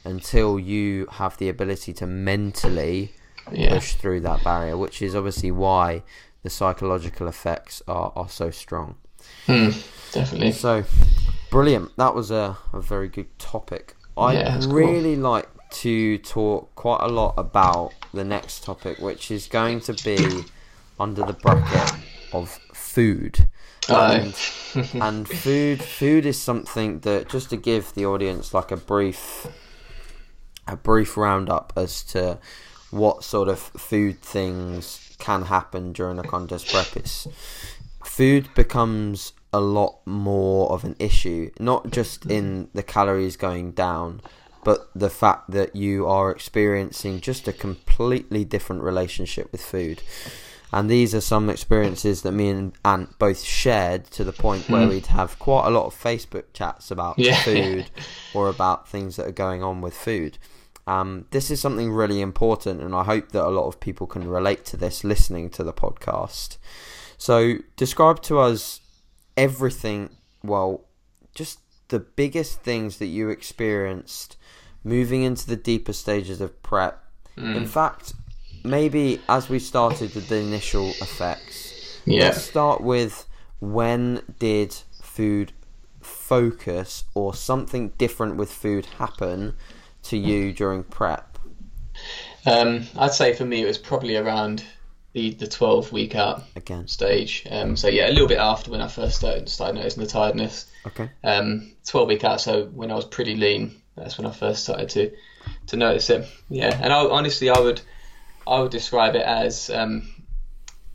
until 0.05 0.59
you 0.59 1.07
have 1.13 1.37
the 1.39 1.49
ability 1.49 1.93
to 1.95 2.07
mentally 2.07 3.13
Yeah. 3.53 3.75
push 3.75 3.95
through 3.95 4.21
that 4.21 4.43
barrier, 4.43 4.77
which 4.77 5.03
is 5.03 5.15
obviously 5.15 5.51
why 5.51 6.03
the 6.43 6.51
psychological 6.51 7.29
effects 7.29 7.83
are, 7.87 8.13
are 8.17 8.29
so 8.29 8.51
strong. 8.51 8.97
Mm. 9.49 9.73
Definitely. 10.13 10.53
So, 10.53 10.85
brilliant. 11.51 11.97
That 11.97 12.15
was 12.15 12.31
a, 12.31 12.57
a 12.73 12.81
very 12.81 13.09
good 13.09 13.37
topic. 13.39 13.95
I 14.17 14.33
Yeah, 14.35 14.45
that's 14.51 14.67
cool. 14.67 14.77
really 14.77 15.17
like 15.17 15.49
to 15.83 16.19
talk 16.19 16.75
quite 16.75 17.03
a 17.03 17.09
lot 17.09 17.35
about 17.37 17.93
the 18.15 18.25
next 18.25 18.65
topic, 18.65 18.99
which 18.99 19.31
is 19.31 19.47
going 19.47 19.81
to 19.81 19.93
be 20.05 20.45
under 20.99 21.23
the 21.23 21.33
bracket 21.33 21.99
of 22.33 22.49
food. 22.73 23.49
And, 23.89 24.35
and 24.95 25.29
food 25.29 25.83
food 25.83 26.27
is 26.27 26.41
something 26.41 27.01
that 27.01 27.29
just 27.29 27.51
to 27.51 27.57
give 27.57 27.95
the 27.95 28.05
audience 28.07 28.53
like 28.53 28.73
a 28.73 28.77
brief 28.77 29.47
a 30.67 30.77
brief 30.77 31.17
roundup 31.17 31.73
as 31.77 32.03
to 32.03 32.39
what 32.91 33.23
sort 33.23 33.49
of 33.49 33.61
food 33.61 34.21
things 34.23 35.15
can 35.19 35.43
happen 35.43 35.93
during 35.93 36.19
a 36.19 36.25
contest 36.25 36.67
prep 36.69 36.97
is 36.97 37.29
food 38.05 38.49
becomes 38.55 39.33
a 39.53 39.61
lot 39.61 40.01
more 40.05 40.71
of 40.73 40.83
an 40.85 40.97
issue 40.99 41.49
not 41.61 41.91
just 41.93 42.27
in 42.27 42.69
the 42.75 42.83
calories 42.83 43.37
going 43.37 43.71
down 43.71 44.21
but 44.67 44.79
the 44.95 45.11
fact 45.23 45.43
that 45.57 45.71
you 45.77 46.07
are 46.17 46.29
experiencing 46.31 47.21
just 47.21 47.47
a 47.49 47.53
completely 47.67 48.45
different 48.45 48.83
relationship 48.83 49.47
with 49.53 49.63
food 49.63 50.03
and 50.73 50.91
these 50.91 51.15
are 51.15 51.21
some 51.35 51.49
experiences 51.49 52.23
that 52.23 52.33
me 52.33 52.49
and 52.51 52.73
Ant 52.85 53.17
both 53.19 53.41
shared 53.43 54.03
to 54.17 54.25
the 54.25 54.33
point 54.33 54.69
where 54.69 54.83
Hmm. 54.85 54.89
we'd 54.91 55.07
have 55.21 55.39
quite 55.39 55.67
a 55.67 55.71
lot 55.71 55.87
of 55.87 55.95
Facebook 56.09 56.47
chats 56.53 56.91
about 56.91 57.19
Yeah. 57.19 57.41
food 57.51 57.85
or 58.35 58.49
about 58.49 58.89
things 58.89 59.15
that 59.17 59.27
are 59.31 59.33
going 59.47 59.63
on 59.63 59.81
with 59.81 59.95
food. 60.09 60.33
Um, 60.89 61.27
this 61.31 61.51
is 61.53 61.61
something 61.61 61.91
really 61.93 62.21
important, 62.21 62.81
and 62.83 62.95
I 62.95 63.05
hope 63.05 63.31
that 63.33 63.45
a 63.47 63.57
lot 63.59 63.67
of 63.69 63.79
people 63.81 64.07
can 64.09 64.27
relate 64.29 64.65
to 64.67 64.77
this 64.77 65.05
listening 65.05 65.51
to 65.51 65.63
the 65.65 65.73
podcast. 65.73 66.59
So, 67.17 67.37
describe 67.77 68.21
to 68.23 68.39
us 68.41 68.81
everything, 69.37 70.11
well, 70.43 70.85
just 71.35 71.61
the 71.89 72.01
biggest 72.01 72.61
things 72.63 72.99
that 72.99 73.07
you 73.07 73.31
experienced 73.31 74.36
moving 74.87 75.23
into 75.25 75.47
the 75.49 75.57
deeper 75.57 75.93
stages 75.93 76.41
of 76.41 76.63
prep. 76.63 77.03
Mm. 77.37 77.57
In 77.57 77.67
fact, 77.67 78.13
maybe 78.63 79.21
as 79.29 79.49
we 79.49 79.59
started 79.59 80.15
with 80.15 80.29
the 80.29 80.37
initial 80.37 80.89
effects, 81.01 82.01
Yeah. 82.05 82.27
let's 82.27 82.43
start 82.43 82.81
with 82.81 83.27
when 83.61 84.23
did 84.39 84.75
food 85.03 85.53
focus 86.01 87.05
or 87.15 87.35
something 87.35 87.89
different 87.99 88.37
with 88.37 88.51
food 88.53 88.87
happen 88.99 89.57
to 90.05 90.17
you 90.17 90.53
during 90.53 90.85
prep? 90.85 91.39
Um, 92.45 92.87
I'd 92.97 93.13
say 93.13 93.33
for 93.35 93.45
me 93.45 93.63
it 93.63 93.67
was 93.67 93.79
probably 93.79 94.17
around 94.17 94.63
the, 95.15 95.31
the 95.35 95.47
12 95.49 95.93
week 95.93 96.15
out 96.15 96.45
Again, 96.55 96.87
stage. 96.87 97.45
Um, 97.51 97.75
so 97.77 97.89
yeah, 97.89 98.09
a 98.09 98.13
little 98.13 98.29
bit 98.29 98.39
after 98.39 98.71
when 98.71 98.81
I 98.83 98.89
first 98.89 99.17
started, 99.17 99.49
started 99.49 99.75
noticing 99.77 100.03
the 100.05 100.09
tiredness. 100.09 100.67
okay. 100.87 101.11
Um, 101.25 101.73
12 101.87 102.09
week 102.09 102.25
out, 102.25 102.41
so 102.41 102.67
when 102.67 102.91
I 102.91 102.95
was 102.95 103.05
pretty 103.07 103.35
lean, 103.35 103.81
that's 103.97 104.19
when 104.19 104.27
I 104.27 104.31
first 104.31 104.65
started 104.65 104.89
to 104.91 105.13
to 105.69 105.77
notice 105.77 106.11
it. 106.11 106.29
Yeah, 106.49 106.79
and 106.81 106.93
I, 106.93 107.05
honestly, 107.05 107.51
I 107.51 107.59
would 107.59 107.81
I 108.47 108.61
would 108.61 108.71
describe 108.71 109.17
it 109.17 109.23
as 109.23 109.71
um, 109.71 110.09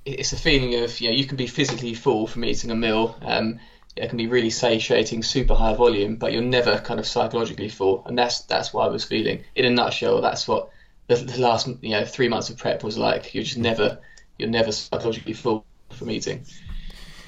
it's 0.06 0.34
a 0.34 0.38
feeling 0.38 0.84
of 0.84 1.00
know 1.02 1.16
you 1.16 1.26
can 1.26 1.38
be 1.38 1.48
physically 1.48 1.94
full 1.94 2.28
from 2.28 2.46
eating 2.46 2.72
a 2.72 2.76
meal. 2.76 3.18
Um, 3.22 3.60
it 3.96 4.08
can 4.08 4.18
be 4.18 4.28
really 4.28 4.50
satiating, 4.50 5.22
super 5.22 5.54
high 5.54 5.76
volume, 5.76 6.16
but 6.16 6.32
you're 6.32 6.42
never 6.42 6.78
kind 6.80 7.00
of 7.00 7.06
psychologically 7.06 7.70
full, 7.70 8.04
and 8.06 8.18
that's 8.18 8.42
that's 8.42 8.74
what 8.74 8.86
I 8.86 8.90
was 8.90 9.04
feeling. 9.04 9.44
In 9.56 9.66
a 9.66 9.70
nutshell, 9.70 10.22
that's 10.22 10.48
what 10.48 10.70
the, 11.08 11.16
the 11.16 11.42
last 11.42 11.68
you 11.82 11.90
know 11.90 12.06
three 12.06 12.30
months 12.30 12.50
of 12.50 12.58
prep 12.58 12.84
was 12.84 12.98
like. 12.98 13.34
You're 13.34 13.44
just 13.44 13.58
never 13.58 14.00
you're 14.38 14.50
never 14.50 14.72
psychologically 14.72 15.34
full 15.34 15.66
from 15.90 16.10
eating. 16.10 16.46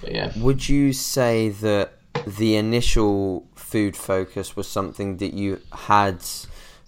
But 0.01 0.13
yeah. 0.13 0.31
Would 0.37 0.67
you 0.67 0.93
say 0.93 1.49
that 1.49 1.93
the 2.25 2.55
initial 2.55 3.47
food 3.55 3.95
focus 3.95 4.55
was 4.55 4.67
something 4.67 5.17
that 5.17 5.33
you 5.33 5.61
had 5.71 6.21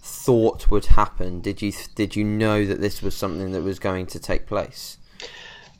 thought 0.06 0.70
would 0.70 0.86
happen? 0.86 1.40
Did 1.40 1.62
you 1.62 1.72
did 1.94 2.16
you 2.16 2.24
know 2.24 2.64
that 2.64 2.80
this 2.80 3.02
was 3.02 3.16
something 3.16 3.52
that 3.52 3.62
was 3.62 3.78
going 3.78 4.06
to 4.06 4.18
take 4.18 4.46
place? 4.46 4.98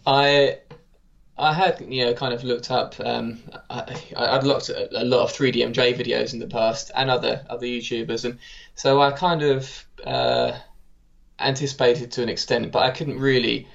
I 0.07 0.59
I 1.39 1.53
had 1.53 1.85
you 1.89 2.05
know 2.05 2.15
kind 2.15 2.33
of 2.33 2.45
looked 2.45 2.71
up. 2.71 2.95
Um, 3.01 3.41
I, 3.71 3.97
I'd 4.17 4.45
looked 4.45 4.71
at 4.71 4.93
a 4.93 5.05
lot 5.05 5.23
of 5.23 5.33
3DMJ 5.33 5.97
videos 5.97 6.33
in 6.33 6.39
the 6.39 6.47
past 6.47 6.91
and 6.95 7.11
other 7.11 7.45
other 7.49 7.67
YouTubers, 7.67 8.25
and 8.25 8.39
so 8.75 9.01
I 9.01 9.13
kind 9.13 9.43
of 9.43 9.87
uh, 10.05 10.53
anticipated 11.39 12.11
to 12.13 12.23
an 12.23 12.29
extent, 12.29 12.73
but 12.73 12.83
I 12.83 12.91
couldn't 12.91 13.19
really. 13.19 13.69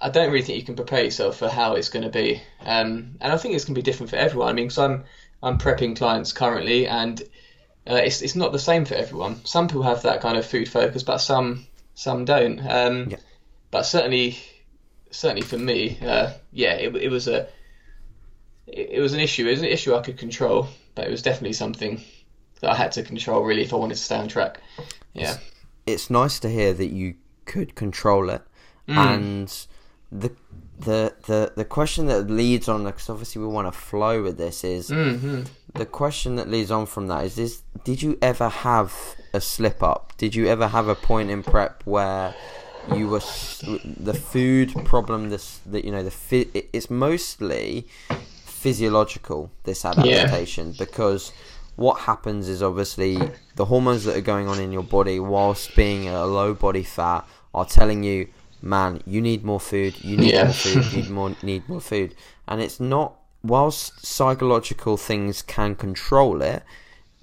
I 0.00 0.08
don't 0.08 0.32
really 0.32 0.44
think 0.44 0.58
you 0.58 0.64
can 0.64 0.74
prepare 0.74 1.04
yourself 1.04 1.36
for 1.36 1.48
how 1.48 1.76
it's 1.76 1.88
going 1.88 2.02
to 2.02 2.10
be, 2.10 2.42
um, 2.66 3.16
and 3.20 3.32
I 3.32 3.36
think 3.36 3.54
it's 3.54 3.64
going 3.64 3.74
to 3.74 3.78
be 3.80 3.82
different 3.84 4.10
for 4.10 4.16
everyone. 4.16 4.48
I 4.48 4.52
mean, 4.52 4.66
because 4.66 4.78
I'm 4.78 5.04
I'm 5.42 5.58
prepping 5.58 5.96
clients 5.96 6.32
currently, 6.32 6.86
and 6.86 7.20
uh, 7.88 7.94
it's 7.96 8.22
it's 8.22 8.36
not 8.36 8.52
the 8.52 8.58
same 8.58 8.84
for 8.84 8.94
everyone. 8.94 9.44
Some 9.44 9.68
people 9.68 9.82
have 9.82 10.02
that 10.02 10.20
kind 10.20 10.36
of 10.36 10.46
food 10.46 10.68
focus, 10.68 11.02
but 11.02 11.18
some 11.18 11.66
some 11.94 12.24
don't. 12.24 12.60
Um, 12.60 13.10
Yeah. 13.10 13.16
But 13.70 13.82
certainly, 13.86 14.36
certainly 15.10 15.42
for 15.42 15.56
me, 15.58 15.98
uh, 16.02 16.32
yeah, 16.52 16.74
it, 16.74 16.94
it 16.96 17.10
was 17.10 17.26
a 17.28 17.48
it, 18.66 18.90
it 18.92 19.00
was 19.00 19.14
an 19.14 19.20
issue. 19.20 19.46
It 19.46 19.50
was 19.50 19.60
an 19.60 19.66
issue 19.68 19.94
I 19.94 20.02
could 20.02 20.18
control, 20.18 20.68
but 20.94 21.06
it 21.06 21.10
was 21.10 21.22
definitely 21.22 21.54
something 21.54 22.00
that 22.60 22.70
I 22.70 22.74
had 22.74 22.92
to 22.92 23.02
control 23.02 23.42
really 23.42 23.62
if 23.62 23.72
I 23.72 23.76
wanted 23.76 23.96
to 23.96 24.02
stay 24.02 24.16
on 24.16 24.28
track. 24.28 24.60
Yeah. 25.14 25.36
It's 25.86 26.10
nice 26.10 26.38
to 26.40 26.48
hear 26.48 26.72
that 26.74 26.90
you 26.92 27.14
could 27.44 27.74
control 27.74 28.30
it, 28.30 28.42
Mm. 28.88 28.96
and 28.96 29.66
the 30.10 30.32
the 30.84 31.14
the 31.26 31.52
the 31.56 31.64
question 31.64 32.06
that 32.06 32.30
leads 32.30 32.68
on 32.68 32.84
because 32.84 33.08
obviously 33.10 33.40
we 33.40 33.48
want 33.48 33.72
to 33.72 33.78
flow 33.78 34.22
with 34.22 34.38
this 34.38 34.64
is 34.64 34.88
hmm 34.88 35.42
the 35.74 35.86
question 35.86 36.36
that 36.36 36.50
leads 36.50 36.70
on 36.70 36.84
from 36.84 37.06
that 37.06 37.24
is 37.24 37.34
this 37.36 37.62
did 37.84 38.02
you 38.02 38.18
ever 38.20 38.48
have 38.48 38.92
a 39.32 39.40
slip 39.40 39.82
up? 39.82 40.12
Did 40.18 40.34
you 40.34 40.46
ever 40.46 40.68
have 40.68 40.88
a 40.88 40.94
point 40.94 41.30
in 41.30 41.42
prep 41.42 41.82
where 41.84 42.34
you 42.92 43.08
were 43.08 43.20
the 43.20 44.14
food 44.14 44.74
problem 44.84 45.30
this 45.30 45.58
that 45.66 45.84
you 45.84 45.92
know 45.92 46.02
the 46.02 46.66
it's 46.72 46.90
mostly 46.90 47.86
physiological 48.44 49.50
this 49.64 49.84
adaptation 49.84 50.72
because 50.78 51.32
what 51.76 52.00
happens 52.00 52.48
is 52.48 52.62
obviously 52.62 53.30
the 53.56 53.64
hormones 53.64 54.04
that 54.04 54.16
are 54.16 54.20
going 54.20 54.48
on 54.48 54.60
in 54.60 54.72
your 54.72 54.82
body 54.82 55.18
whilst 55.18 55.74
being 55.74 56.08
a 56.08 56.26
low 56.26 56.54
body 56.54 56.82
fat 56.82 57.26
are 57.54 57.64
telling 57.64 58.02
you 58.02 58.28
man 58.62 59.02
you 59.06 59.20
need 59.20 59.42
more 59.44 59.60
food 59.60 59.94
you 60.04 60.16
need 60.16 60.32
Yeah. 60.32 60.44
more 60.44 60.52
food 60.52 60.84
you 60.92 61.02
need 61.02 61.10
more 61.10 61.36
need 61.42 61.68
more 61.68 61.80
food 61.80 62.14
and 62.48 62.60
it's 62.60 62.78
not 62.80 63.14
whilst 63.42 64.06
psychological 64.06 64.96
things 64.96 65.42
can 65.42 65.74
control 65.74 66.42
it, 66.42 66.62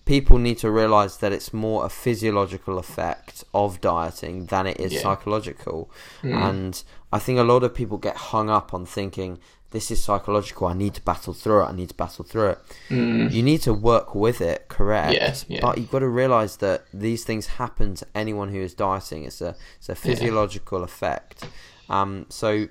people 0.03 0.37
need 0.37 0.57
to 0.57 0.69
realize 0.69 1.17
that 1.17 1.31
it's 1.31 1.53
more 1.53 1.85
a 1.85 1.89
physiological 1.89 2.77
effect 2.77 3.43
of 3.53 3.79
dieting 3.79 4.45
than 4.47 4.67
it 4.67 4.77
is 4.81 4.91
Yeah. 4.91 5.01
psychological. 5.01 5.89
Mm. 6.21 6.33
And 6.49 6.83
I 7.13 7.19
think 7.19 7.39
a 7.39 7.43
lot 7.43 7.63
of 7.63 7.73
people 7.73 7.97
get 7.97 8.17
hung 8.17 8.49
up 8.49 8.73
on 8.73 8.85
thinking 8.85 9.39
this 9.71 9.91
is 9.91 10.03
psychological. 10.03 10.67
I 10.67 10.73
need 10.73 10.95
to 10.95 11.01
battle 11.01 11.33
through 11.33 11.63
it. 11.63 11.65
I 11.65 11.71
need 11.73 11.89
to 11.89 11.95
battle 11.95 12.25
through 12.25 12.49
it. 12.49 12.59
Mm. 12.89 13.31
You 13.31 13.43
need 13.43 13.61
to 13.61 13.73
work 13.73 14.15
with 14.15 14.41
it, 14.41 14.67
correct? 14.67 15.13
Yeah, 15.13 15.35
yeah. 15.47 15.59
But 15.61 15.77
you've 15.77 15.91
got 15.91 15.99
to 15.99 16.07
realize 16.07 16.57
that 16.57 16.85
these 16.93 17.23
things 17.23 17.47
happen 17.47 17.95
to 17.95 18.07
anyone 18.15 18.49
who 18.49 18.59
is 18.59 18.73
dieting. 18.73 19.25
It's 19.25 19.41
a 19.41 19.55
it's 19.77 19.89
a 19.89 19.95
physiological 19.95 20.83
effect. 20.83 21.47
Um, 21.89 22.25
so 22.29 22.67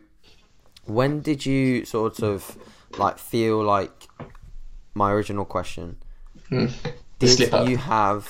when 0.86 1.20
did 1.20 1.46
you 1.46 1.84
sort 1.84 2.20
of 2.20 2.58
like 2.98 3.18
feel 3.18 3.62
like 3.62 4.08
my 4.94 5.12
original 5.12 5.44
question? 5.44 5.98
Mm. 6.50 6.72
Did 7.18 7.68
you 7.68 7.76
have 7.76 8.28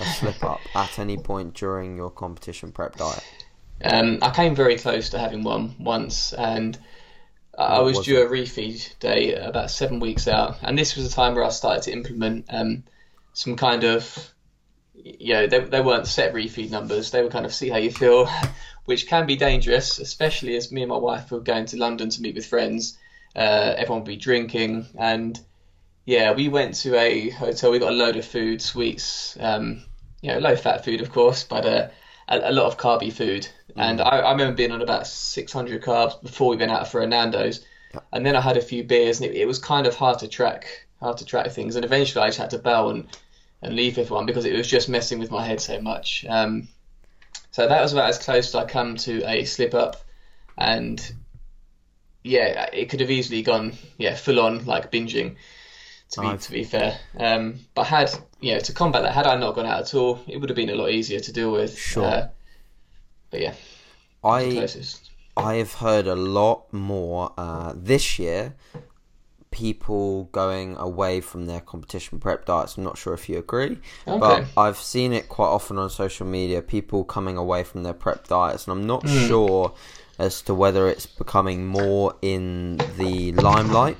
a 0.00 0.04
slip 0.04 0.42
up 0.42 0.60
at 0.74 0.98
any 0.98 1.16
point 1.16 1.54
during 1.54 1.96
your 1.96 2.10
competition 2.10 2.72
prep 2.72 2.96
diet? 2.96 3.24
Um, 3.84 4.18
I 4.22 4.30
came 4.30 4.54
very 4.54 4.76
close 4.76 5.08
to 5.10 5.18
having 5.18 5.44
one 5.44 5.74
once, 5.78 6.32
and 6.32 6.78
I 7.58 7.80
was 7.80 7.98
was 7.98 8.06
due 8.06 8.20
it? 8.20 8.26
a 8.26 8.28
refeed 8.28 8.98
day 9.00 9.34
about 9.34 9.70
seven 9.70 9.98
weeks 9.98 10.28
out, 10.28 10.58
and 10.62 10.78
this 10.78 10.94
was 10.94 11.08
the 11.08 11.14
time 11.14 11.34
where 11.34 11.44
I 11.44 11.48
started 11.48 11.82
to 11.84 11.92
implement 11.92 12.46
um, 12.50 12.84
some 13.32 13.56
kind 13.56 13.84
of, 13.84 14.32
you 14.94 15.34
know, 15.34 15.46
they, 15.46 15.60
they 15.60 15.80
weren't 15.80 16.06
set 16.06 16.34
refeed 16.34 16.70
numbers. 16.70 17.10
They 17.10 17.22
were 17.22 17.30
kind 17.30 17.44
of 17.44 17.52
see 17.52 17.68
how 17.68 17.78
you 17.78 17.90
feel, 17.90 18.30
which 18.84 19.08
can 19.08 19.26
be 19.26 19.36
dangerous, 19.36 19.98
especially 19.98 20.56
as 20.56 20.70
me 20.70 20.82
and 20.82 20.90
my 20.90 20.96
wife 20.96 21.30
were 21.30 21.40
going 21.40 21.66
to 21.66 21.76
London 21.76 22.10
to 22.10 22.22
meet 22.22 22.36
with 22.36 22.46
friends. 22.46 22.96
Uh, 23.34 23.74
everyone 23.76 24.02
would 24.02 24.08
be 24.08 24.16
drinking, 24.16 24.86
and 24.96 25.38
yeah, 26.06 26.32
we 26.32 26.48
went 26.48 26.74
to 26.76 26.96
a 26.96 27.30
hotel. 27.30 27.72
We 27.72 27.80
got 27.80 27.92
a 27.92 27.96
load 27.96 28.16
of 28.16 28.24
food, 28.24 28.62
sweets, 28.62 29.36
um, 29.40 29.82
you 30.22 30.32
know, 30.32 30.38
low 30.38 30.56
fat 30.56 30.84
food, 30.84 31.00
of 31.00 31.10
course, 31.10 31.44
but 31.44 31.66
uh, 31.66 31.88
a, 32.28 32.50
a 32.50 32.52
lot 32.52 32.66
of 32.66 32.78
carby 32.78 33.12
food. 33.12 33.48
And 33.78 34.00
I, 34.00 34.18
I 34.18 34.32
remember 34.32 34.54
being 34.54 34.72
on 34.72 34.82
about 34.82 35.06
600 35.06 35.82
carbs 35.82 36.20
before 36.20 36.50
we 36.50 36.56
went 36.56 36.72
out 36.72 36.88
for 36.88 37.00
a 37.00 37.06
Nando's. 37.06 37.64
And 38.12 38.26
then 38.26 38.34
I 38.34 38.40
had 38.40 38.56
a 38.56 38.62
few 38.62 38.82
beers, 38.82 39.20
and 39.20 39.30
it, 39.30 39.36
it 39.36 39.46
was 39.46 39.58
kind 39.58 39.86
of 39.86 39.94
hard 39.94 40.18
to 40.18 40.28
track, 40.28 40.86
hard 41.00 41.18
to 41.18 41.24
track 41.24 41.50
things. 41.52 41.76
And 41.76 41.84
eventually, 41.84 42.22
I 42.22 42.28
just 42.28 42.38
had 42.38 42.50
to 42.50 42.58
bow 42.58 42.90
and, 42.90 43.06
and 43.62 43.76
leave 43.76 43.96
everyone 43.98 44.26
because 44.26 44.44
it 44.44 44.56
was 44.56 44.66
just 44.66 44.88
messing 44.88 45.18
with 45.18 45.30
my 45.30 45.44
head 45.44 45.60
so 45.60 45.80
much. 45.80 46.26
Um, 46.28 46.68
so 47.50 47.66
that 47.66 47.80
was 47.80 47.92
about 47.92 48.10
as 48.10 48.18
close 48.18 48.48
as 48.48 48.54
I 48.54 48.66
come 48.66 48.96
to 48.96 49.22
a 49.28 49.44
slip 49.44 49.74
up, 49.74 49.96
and 50.56 51.00
yeah, 52.22 52.68
it 52.72 52.90
could 52.90 53.00
have 53.00 53.10
easily 53.10 53.42
gone 53.42 53.72
yeah 53.96 54.14
full 54.14 54.40
on 54.40 54.64
like 54.64 54.92
binging. 54.92 55.36
To 56.12 56.20
be 56.22 56.38
to 56.38 56.50
be 56.52 56.64
fair, 56.64 56.98
um, 57.18 57.58
but 57.74 57.84
had 57.84 58.10
you 58.40 58.54
know 58.54 58.60
to 58.60 58.72
combat 58.72 59.02
that, 59.02 59.12
had 59.12 59.26
I 59.26 59.36
not 59.36 59.54
gone 59.54 59.66
out 59.66 59.80
at 59.80 59.94
all, 59.94 60.20
it 60.26 60.38
would 60.38 60.48
have 60.48 60.56
been 60.56 60.70
a 60.70 60.74
lot 60.74 60.90
easier 60.90 61.20
to 61.20 61.32
deal 61.32 61.52
with. 61.52 61.76
Sure. 61.76 62.04
Uh, 62.04 62.28
but 63.30 63.40
yeah, 63.40 63.54
I. 64.24 64.66
I 65.36 65.54
have 65.54 65.74
heard 65.74 66.08
a 66.08 66.16
lot 66.16 66.72
more 66.72 67.32
uh, 67.38 67.72
this 67.76 68.18
year. 68.18 68.56
People 69.50 70.24
going 70.24 70.76
away 70.76 71.20
from 71.22 71.46
their 71.46 71.60
competition 71.60 72.18
prep 72.18 72.44
diets. 72.44 72.76
I'm 72.76 72.82
not 72.84 72.98
sure 72.98 73.14
if 73.14 73.28
you 73.28 73.38
agree, 73.38 73.78
Okay. 74.06 74.18
but 74.18 74.44
I've 74.56 74.76
seen 74.76 75.12
it 75.12 75.28
quite 75.28 75.46
often 75.46 75.78
on 75.78 75.88
social 75.90 76.26
media. 76.26 76.60
People 76.60 77.04
coming 77.04 77.36
away 77.38 77.62
from 77.64 77.84
their 77.84 77.94
prep 77.94 78.26
diets, 78.28 78.66
and 78.66 78.72
I'm 78.72 78.86
not 78.86 79.08
Hmm. 79.08 79.26
sure 79.26 79.72
as 80.18 80.42
to 80.42 80.54
whether 80.54 80.88
it's 80.88 81.06
becoming 81.06 81.66
more 81.66 82.14
in 82.20 82.82
the 82.96 83.32
limelight. 83.32 83.96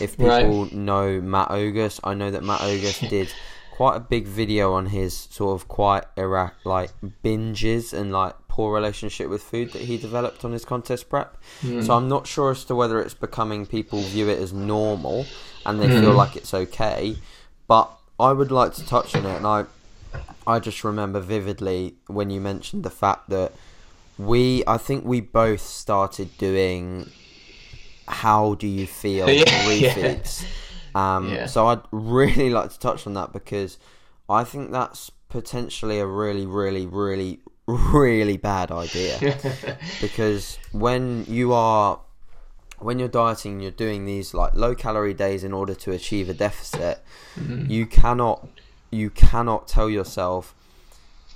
If 0.00 0.16
people 0.16 0.64
Right. 0.64 0.72
know 0.72 1.20
Matt 1.20 1.50
Ogus, 1.50 2.00
I 2.02 2.14
know 2.14 2.30
that 2.30 2.42
Matt 2.42 2.62
Ogus 2.62 2.98
did 3.10 3.28
quite 3.70 3.96
a 3.96 4.00
big 4.00 4.26
video 4.26 4.72
on 4.72 4.86
his 4.86 5.16
sort 5.30 5.54
of 5.60 5.68
quite 5.68 6.04
era 6.16 6.52
like 6.64 6.90
binges 7.22 7.92
and 7.92 8.10
like 8.12 8.34
poor 8.54 8.68
relationship 8.74 9.26
with 9.30 9.42
food 9.42 9.72
that 9.72 9.82
he 9.82 9.96
developed 9.96 10.44
on 10.44 10.52
his 10.52 10.64
contest 10.72 11.08
prep. 11.08 11.30
So 11.86 11.94
I'm 11.96 12.08
not 12.08 12.26
sure 12.26 12.50
as 12.50 12.64
to 12.66 12.74
whether 12.74 13.00
it's 13.00 13.14
becoming 13.14 13.64
people 13.66 14.00
view 14.02 14.28
it 14.28 14.38
as 14.46 14.52
normal 14.52 15.24
and 15.64 15.80
they 15.80 15.88
feel 16.02 16.12
like 16.22 16.36
it's 16.36 16.52
okay. 16.64 17.16
But 17.66 17.88
I 18.20 18.30
would 18.38 18.52
like 18.60 18.72
to 18.74 18.84
touch 18.94 19.16
on 19.16 19.24
it, 19.24 19.36
and 19.40 19.46
I 19.46 19.64
I 20.46 20.58
just 20.68 20.84
remember 20.84 21.18
vividly 21.36 21.94
when 22.08 22.28
you 22.34 22.40
mentioned 22.52 22.82
the 22.84 22.90
fact 23.04 23.30
that 23.30 23.52
we 24.18 24.62
I 24.66 24.76
think 24.86 25.04
we 25.06 25.20
both 25.22 25.62
started 25.62 26.28
doing 26.36 27.08
how 28.06 28.54
do 28.62 28.66
you 28.66 28.86
feel 28.86 29.26
Yeah, 29.80 29.94
yeah. 30.44 31.16
Um, 31.16 31.28
Yeah. 31.32 31.46
So 31.46 31.58
I'd 31.68 31.80
really 31.90 32.50
like 32.50 32.70
to 32.70 32.78
touch 32.78 33.06
on 33.06 33.14
that 33.14 33.32
because 33.32 33.78
I 34.28 34.44
think 34.44 34.70
that's 34.72 35.10
potentially 35.28 35.98
a 35.98 36.06
really, 36.06 36.46
really, 36.46 36.86
really, 36.86 37.40
really 37.66 38.36
bad 38.36 38.70
idea. 38.70 39.36
because 40.00 40.58
when 40.72 41.24
you 41.28 41.52
are 41.52 42.00
when 42.78 42.98
you're 42.98 43.08
dieting, 43.08 43.60
you're 43.60 43.70
doing 43.70 44.04
these 44.04 44.34
like 44.34 44.54
low 44.54 44.74
calorie 44.74 45.14
days 45.14 45.44
in 45.44 45.52
order 45.52 45.74
to 45.74 45.92
achieve 45.92 46.28
a 46.28 46.34
deficit. 46.34 47.02
Mm-hmm. 47.36 47.70
You 47.70 47.86
cannot 47.86 48.46
you 48.90 49.10
cannot 49.10 49.68
tell 49.68 49.88
yourself 49.88 50.54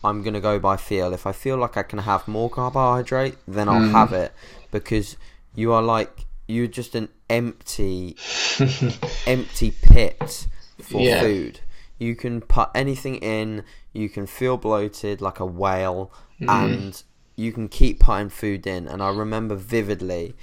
I'm 0.04 0.22
gonna 0.22 0.40
go 0.40 0.58
by 0.58 0.76
feel. 0.76 1.12
If 1.12 1.26
I 1.26 1.32
feel 1.32 1.56
like 1.56 1.76
I 1.76 1.82
can 1.82 2.00
have 2.00 2.28
more 2.28 2.50
carbohydrate, 2.50 3.36
then 3.48 3.68
I'll 3.68 3.88
have 3.88 4.10
mm. 4.10 4.24
it 4.24 4.32
because 4.70 5.16
you 5.54 5.72
are 5.72 5.82
like 5.82 6.26
you're 6.46 6.66
just 6.66 6.94
an 6.94 7.08
empty 7.28 8.16
empty 9.26 9.70
pit 9.70 10.46
for 10.80 11.00
Yeah. 11.00 11.20
food. 11.20 11.60
You 11.98 12.14
can 12.14 12.40
put 12.40 12.70
anything 12.74 13.16
in, 13.16 13.64
you 13.92 14.08
can 14.08 14.26
feel 14.26 14.56
bloated 14.56 15.20
like 15.20 15.40
a 15.40 15.46
whale, 15.46 16.12
mm-hmm. 16.40 16.48
and 16.48 17.02
you 17.36 17.52
can 17.52 17.68
keep 17.68 18.00
putting 18.00 18.28
food 18.28 18.66
in. 18.66 18.86
And 18.86 19.02
I 19.02 19.10
remember 19.10 19.54
vividly 19.54 20.34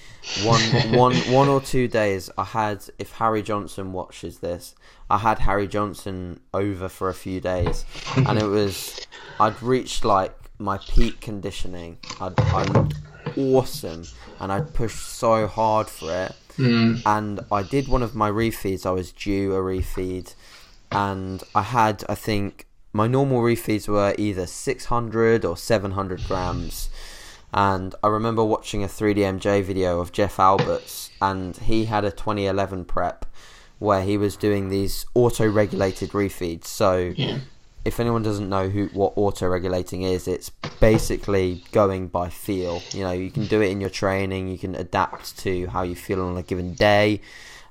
one 0.44 0.62
one 0.92 1.16
one 1.32 1.48
or 1.48 1.62
two 1.62 1.88
days 1.88 2.30
I 2.38 2.44
had 2.44 2.86
if 2.98 3.14
Harry 3.14 3.44
Johnson 3.44 3.94
watches 3.94 4.40
this, 4.40 4.76
I 5.10 5.18
had 5.18 5.40
Harry 5.40 5.68
Johnson 5.68 6.40
over 6.54 6.90
for 6.90 7.10
a 7.10 7.14
few 7.14 7.40
days, 7.40 7.86
and 8.16 8.40
it 8.40 8.48
was 8.48 9.00
I'd 9.40 9.62
reached 9.62 10.06
like 10.06 10.36
my 10.60 10.78
peak 10.78 11.22
conditioning. 11.22 11.98
I'd, 12.22 12.40
I 12.40 12.64
looked 12.66 12.96
awesome, 13.38 14.04
and 14.40 14.52
I'd 14.52 14.74
pushed 14.74 15.00
so 15.00 15.48
hard 15.48 15.88
for 15.88 16.12
it 16.12 16.36
mm. 16.58 17.02
and 17.06 17.40
I 17.52 17.64
did 17.64 17.88
one 17.88 18.04
of 18.04 18.16
my 18.16 18.30
refeeds. 18.30 18.86
I 18.86 18.92
was 18.92 19.12
due 19.12 19.54
a 19.54 19.58
refeed, 19.58 20.34
and 20.94 21.44
I 21.56 21.62
had, 21.64 22.04
I 22.08 22.16
think, 22.16 22.68
my 22.94 23.08
normal 23.08 23.42
refeeds 23.42 23.88
were 23.88 24.14
either 24.18 24.46
600 24.46 25.44
or 25.46 25.58
700 25.58 26.24
grams. 26.26 26.90
And 27.54 27.94
I 28.04 28.08
remember 28.08 28.44
watching 28.44 28.84
a 28.84 28.88
3DMJ 28.88 29.64
video 29.64 30.00
of 30.00 30.12
Jeff 30.12 30.40
Alberts, 30.40 31.12
and 31.22 31.56
he 31.58 31.86
had 31.86 32.04
a 32.06 32.12
2011 32.12 32.86
prep 32.86 33.26
where 33.80 34.02
he 34.04 34.18
was 34.18 34.36
doing 34.36 34.70
these 34.70 35.06
auto-regulated 35.14 36.12
refeeds. 36.12 36.66
So 36.66 37.14
Yeah. 37.16 37.40
if 37.86 38.00
anyone 38.00 38.24
doesn't 38.24 38.48
know 38.50 38.70
who 38.70 38.86
what 38.94 39.14
auto 39.18 39.48
regulating 39.48 40.04
is, 40.04 40.28
it's 40.28 40.50
basically 40.80 41.64
going 41.72 42.08
by 42.08 42.30
feel. 42.30 42.82
You 42.92 43.04
know, 43.04 43.12
you 43.12 43.30
can 43.30 43.46
do 43.46 43.62
it 43.62 43.70
in 43.70 43.82
your 43.82 43.90
training, 43.90 44.48
you 44.48 44.58
can 44.58 44.74
adapt 44.76 45.38
to 45.40 45.68
how 45.68 45.84
you 45.84 45.96
feel 45.96 46.22
on 46.22 46.38
a 46.38 46.44
given 46.44 46.74
day, 46.76 47.22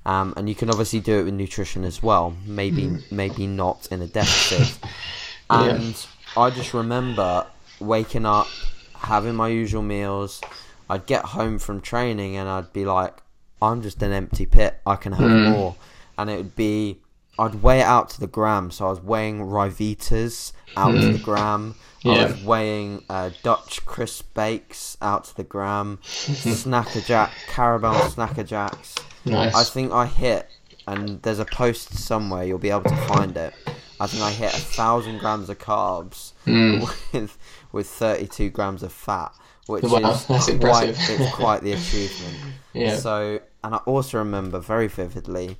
um, 0.05 0.33
and 0.37 0.47
you 0.49 0.55
can 0.55 0.69
obviously 0.69 0.99
do 0.99 1.19
it 1.19 1.23
with 1.23 1.33
nutrition 1.33 1.83
as 1.83 2.01
well. 2.03 2.35
Maybe 2.45 2.97
maybe 3.11 3.47
not 3.47 3.87
in 3.91 4.01
a 4.01 4.07
deficit. 4.07 4.77
And 5.49 6.07
I 6.37 6.49
just 6.49 6.73
remember 6.73 7.45
waking 7.79 8.25
up, 8.25 8.47
having 8.95 9.35
my 9.35 9.49
usual 9.49 9.83
meals. 9.83 10.41
I'd 10.89 11.05
get 11.05 11.25
home 11.25 11.59
from 11.59 11.81
training 11.81 12.37
and 12.37 12.49
I'd 12.49 12.73
be 12.73 12.85
like, 12.85 13.21
I'm 13.61 13.81
just 13.81 14.01
an 14.01 14.11
empty 14.13 14.45
pit. 14.45 14.79
I 14.85 14.95
can 14.95 15.11
have 15.13 15.29
more, 15.29 15.75
and 16.17 16.29
it 16.29 16.37
would 16.37 16.55
be. 16.55 16.99
I'd 17.39 17.55
weigh 17.63 17.79
it 17.79 17.83
out 17.85 18.09
to 18.11 18.19
the 18.19 18.27
gram, 18.27 18.69
so 18.71 18.87
I 18.87 18.89
was 18.91 19.01
weighing 19.01 19.39
Ryvitas 19.39 20.51
out 20.77 20.91
to 20.91 21.13
the 21.13 21.17
gram. 21.19 21.75
I 22.05 22.25
was 22.25 22.43
weighing 22.43 23.03
uh, 23.09 23.31
Dutch 23.43 23.85
crisp 23.85 24.33
bakes 24.33 24.97
out 25.01 25.23
to 25.25 25.35
the 25.37 25.43
gram. 25.43 25.99
Snack 26.03 26.95
a 26.95 27.01
Jack, 27.01 27.31
Carabao 27.47 28.07
Snack 28.09 28.37
a 28.37 28.43
Jacks. 28.43 28.95
Nice. 29.25 29.55
I 29.55 29.63
think 29.63 29.91
I 29.93 30.05
hit, 30.05 30.47
and 30.87 31.21
there's 31.23 31.39
a 31.39 31.45
post 31.45 31.93
somewhere 31.97 32.43
you'll 32.43 32.59
be 32.59 32.69
able 32.69 32.83
to 32.83 32.95
find 33.07 33.35
it. 33.37 33.53
I 33.99 34.07
think 34.07 34.21
I 34.21 34.31
hit 34.31 34.53
a 34.53 34.57
thousand 34.59 35.19
grams 35.19 35.49
of 35.49 35.59
carbs 35.59 36.33
with 37.13 37.37
with 37.71 37.87
32 37.87 38.49
grams 38.49 38.83
of 38.83 38.91
fat, 38.91 39.31
which 39.67 39.83
Wow, 39.83 40.11
is 40.11 40.25
that's 40.25 40.45
quite 40.45 40.49
impressive. 40.89 41.19
it's 41.21 41.33
quite 41.33 41.61
the 41.63 41.71
achievement. 41.79 42.37
Yeah. 42.73 42.97
So, 42.97 43.39
and 43.63 43.75
I 43.75 43.77
also 43.77 44.17
remember 44.17 44.59
very 44.59 44.87
vividly 44.87 45.57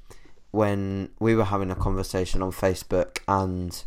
when 0.53 1.09
we 1.19 1.33
were 1.33 1.45
having 1.45 1.71
a 1.71 1.75
conversation 1.75 2.43
on 2.43 2.51
Facebook, 2.51 3.17
and 3.27 3.83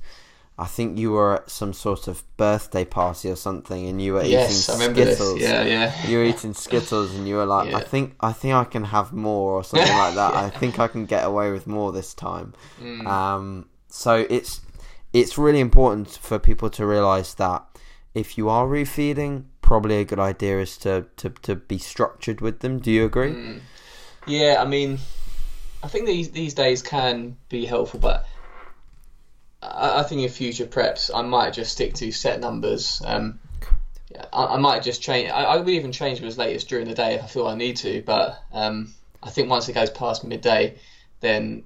I 0.58 0.64
think 0.66 0.98
you 0.98 1.12
were 1.12 1.36
at 1.36 1.50
some 1.50 1.72
sort 1.72 2.08
of 2.08 2.24
birthday 2.36 2.84
party 2.84 3.30
or 3.30 3.36
something, 3.36 3.86
and 3.86 4.02
you 4.02 4.14
were 4.14 4.24
yes, 4.24 4.68
eating 4.68 4.74
I 4.74 4.82
remember 4.82 5.12
Skittles. 5.14 5.38
this. 5.38 5.48
Yeah, 5.48 5.62
yeah. 5.62 6.06
You 6.08 6.18
were 6.18 6.24
eating 6.24 6.54
Skittles, 6.54 7.14
and 7.14 7.28
you 7.28 7.36
were 7.36 7.46
like, 7.46 7.72
"I 7.72 7.80
think, 7.80 8.16
I 8.18 8.32
think 8.32 8.54
I 8.54 8.64
can 8.64 8.82
have 8.82 9.12
more," 9.12 9.52
or 9.52 9.62
something 9.62 9.96
like 9.96 10.16
that. 10.16 10.34
I 10.46 10.50
think 10.50 10.80
I 10.80 10.88
can 10.88 11.06
get 11.06 11.24
away 11.24 11.52
with 11.52 11.68
more 11.68 11.92
this 11.92 12.14
time. 12.14 12.52
Mm. 12.82 13.06
Um, 13.06 13.68
so 13.88 14.26
it's 14.28 14.60
it's 15.12 15.38
really 15.38 15.60
important 15.60 16.10
for 16.10 16.40
people 16.40 16.68
to 16.70 16.84
realize 16.84 17.34
that 17.34 17.64
if 18.12 18.36
you 18.36 18.48
are 18.48 18.66
refeeding, 18.66 19.44
probably 19.62 19.98
a 20.00 20.04
good 20.04 20.18
idea 20.18 20.58
is 20.60 20.76
to, 20.78 21.06
to, 21.16 21.30
to 21.30 21.54
be 21.54 21.78
structured 21.78 22.40
with 22.40 22.58
them. 22.58 22.80
Do 22.80 22.90
you 22.90 23.04
agree? 23.04 23.32
Mm. 23.32 23.60
Yeah, 24.26 24.56
I 24.58 24.64
mean, 24.64 24.98
I 25.86 25.88
think 25.88 26.06
these 26.06 26.32
these 26.32 26.52
days 26.52 26.82
can 26.82 27.36
be 27.48 27.64
helpful, 27.64 28.00
but 28.00 28.26
I, 29.62 30.00
I 30.00 30.02
think 30.02 30.20
in 30.22 30.28
future 30.28 30.66
preps, 30.66 31.12
I 31.14 31.22
might 31.22 31.52
just 31.52 31.70
stick 31.70 31.94
to 31.94 32.10
set 32.10 32.40
numbers. 32.40 33.00
Um, 33.04 33.38
yeah, 34.10 34.24
I, 34.32 34.46
I 34.46 34.56
might 34.56 34.82
just 34.82 35.00
change. 35.00 35.30
I, 35.30 35.44
I 35.44 35.56
would 35.58 35.68
even 35.68 35.92
change 35.92 36.18
them 36.18 36.26
as 36.26 36.36
late 36.36 36.56
as 36.56 36.64
during 36.64 36.88
the 36.88 36.94
day 36.94 37.14
if 37.14 37.22
I 37.22 37.26
feel 37.28 37.46
I 37.46 37.54
need 37.54 37.76
to. 37.76 38.02
But 38.02 38.36
um, 38.52 38.92
I 39.22 39.30
think 39.30 39.48
once 39.48 39.68
it 39.68 39.74
goes 39.74 39.90
past 39.90 40.24
midday, 40.24 40.76
then 41.20 41.62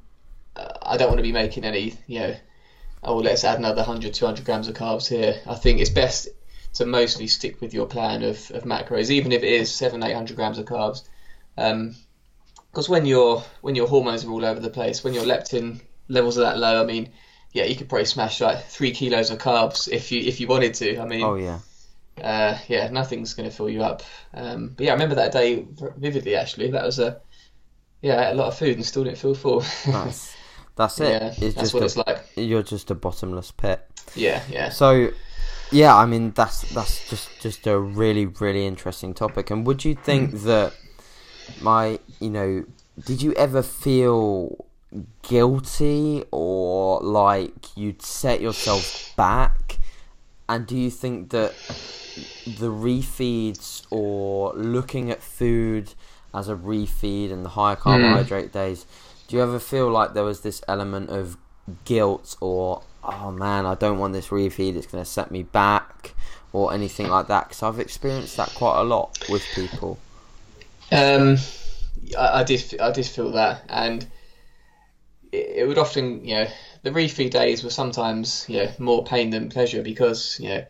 uh, 0.54 0.68
I 0.82 0.98
don't 0.98 1.08
want 1.08 1.20
to 1.20 1.22
be 1.22 1.32
making 1.32 1.64
any, 1.64 1.94
you 2.06 2.20
know, 2.20 2.36
oh, 3.02 3.16
let's 3.16 3.42
add 3.44 3.58
another 3.58 3.80
100, 3.80 4.12
200 4.12 4.44
grams 4.44 4.68
of 4.68 4.74
carbs 4.74 5.08
here. 5.08 5.40
I 5.46 5.54
think 5.54 5.80
it's 5.80 5.88
best 5.88 6.28
to 6.74 6.84
mostly 6.84 7.26
stick 7.26 7.62
with 7.62 7.72
your 7.72 7.86
plan 7.86 8.22
of, 8.22 8.50
of 8.50 8.64
macros, 8.64 9.08
even 9.08 9.32
if 9.32 9.42
it 9.42 9.50
is 9.50 9.74
seven, 9.74 10.02
800 10.02 10.36
grams 10.36 10.58
of 10.58 10.66
carbs. 10.66 11.08
Um, 11.56 11.96
because 12.70 12.88
when 12.88 13.06
your 13.06 13.42
when 13.60 13.74
your 13.74 13.88
hormones 13.88 14.24
are 14.24 14.30
all 14.30 14.44
over 14.44 14.60
the 14.60 14.70
place, 14.70 15.02
when 15.04 15.14
your 15.14 15.24
leptin 15.24 15.80
levels 16.08 16.38
are 16.38 16.42
that 16.42 16.58
low, 16.58 16.82
I 16.82 16.86
mean, 16.86 17.10
yeah, 17.52 17.64
you 17.64 17.76
could 17.76 17.88
probably 17.88 18.04
smash 18.06 18.40
like 18.40 18.64
three 18.66 18.92
kilos 18.92 19.30
of 19.30 19.38
carbs 19.38 19.88
if 19.90 20.12
you 20.12 20.20
if 20.20 20.40
you 20.40 20.46
wanted 20.48 20.74
to. 20.74 20.98
I 20.98 21.04
mean, 21.06 21.22
Oh 21.24 21.34
yeah, 21.34 21.58
uh, 22.22 22.58
yeah, 22.68 22.88
nothing's 22.90 23.34
going 23.34 23.48
to 23.48 23.54
fill 23.54 23.68
you 23.70 23.82
up. 23.82 24.02
Um, 24.34 24.74
but 24.76 24.84
yeah, 24.86 24.90
I 24.90 24.94
remember 24.94 25.16
that 25.16 25.32
day 25.32 25.66
vividly. 25.96 26.36
Actually, 26.36 26.70
that 26.70 26.84
was 26.84 26.98
a 26.98 27.20
yeah, 28.02 28.14
I 28.16 28.28
ate 28.28 28.32
a 28.32 28.34
lot 28.34 28.48
of 28.48 28.56
food 28.58 28.76
and 28.76 28.84
still 28.86 29.04
didn't 29.04 29.18
feel 29.18 29.34
full. 29.34 29.60
nice. 29.86 30.34
That's 30.76 31.00
it. 31.00 31.08
yeah, 31.10 31.26
it's 31.28 31.38
that's 31.38 31.54
just 31.54 31.74
what 31.74 31.82
a, 31.82 31.86
it's 31.86 31.96
like. 31.96 32.18
you're 32.36 32.62
just 32.62 32.90
a 32.90 32.94
bottomless 32.94 33.50
pit. 33.50 33.86
Yeah, 34.14 34.42
yeah. 34.48 34.70
So, 34.70 35.10
yeah, 35.70 35.94
I 35.94 36.06
mean 36.06 36.30
that's 36.30 36.62
that's 36.72 37.08
just 37.10 37.28
just 37.40 37.66
a 37.66 37.78
really 37.78 38.26
really 38.26 38.66
interesting 38.66 39.12
topic. 39.12 39.50
And 39.50 39.66
would 39.66 39.84
you 39.84 39.94
think 39.94 40.30
Mm. 40.30 40.42
that 40.44 40.72
my 41.60 41.98
you 42.20 42.30
know 42.30 42.64
did 43.04 43.22
you 43.22 43.32
ever 43.34 43.62
feel 43.62 44.64
guilty 45.22 46.24
or 46.30 47.00
like 47.00 47.76
you'd 47.76 48.02
set 48.02 48.40
yourself 48.40 49.12
back? 49.16 49.78
And 50.48 50.66
do 50.66 50.76
you 50.76 50.90
think 50.90 51.30
that 51.30 51.52
the 52.46 52.70
refeeds 52.70 53.86
or 53.90 54.52
looking 54.54 55.10
at 55.10 55.22
food 55.22 55.94
as 56.34 56.48
a 56.48 56.56
refeed 56.56 57.32
and 57.32 57.44
the 57.44 57.50
higher 57.50 57.76
hmm. 57.76 57.82
carbohydrate 57.82 58.52
days, 58.52 58.86
do 59.28 59.36
you 59.36 59.42
ever 59.42 59.58
feel 59.58 59.88
like 59.90 60.14
there 60.14 60.24
was 60.24 60.40
this 60.40 60.62
element 60.66 61.10
of 61.10 61.36
guilt 61.84 62.36
or 62.40 62.82
oh 63.04 63.30
man, 63.30 63.64
I 63.64 63.76
don't 63.76 63.98
want 63.98 64.12
this 64.12 64.28
refeed, 64.28 64.76
it's 64.76 64.86
going 64.86 65.02
to 65.02 65.08
set 65.08 65.30
me 65.30 65.44
back 65.44 66.14
or 66.52 66.74
anything 66.74 67.08
like 67.08 67.28
that? 67.28 67.48
Because 67.48 67.62
I've 67.62 67.78
experienced 67.78 68.36
that 68.36 68.52
quite 68.54 68.80
a 68.80 68.84
lot 68.84 69.18
with 69.28 69.44
people. 69.54 69.98
Um, 70.92 71.38
I, 72.18 72.40
I 72.40 72.42
did 72.44 72.76
I 72.80 72.90
did 72.90 73.06
feel 73.06 73.32
that, 73.32 73.64
and 73.68 74.06
it, 75.32 75.52
it 75.58 75.68
would 75.68 75.78
often 75.78 76.24
you 76.24 76.34
know 76.34 76.48
the 76.82 76.90
refeed 76.90 77.30
days 77.30 77.62
were 77.62 77.70
sometimes 77.70 78.46
you 78.48 78.58
know 78.58 78.70
more 78.78 79.04
pain 79.04 79.30
than 79.30 79.48
pleasure 79.50 79.82
because 79.82 80.38
you 80.40 80.48
know 80.48 80.64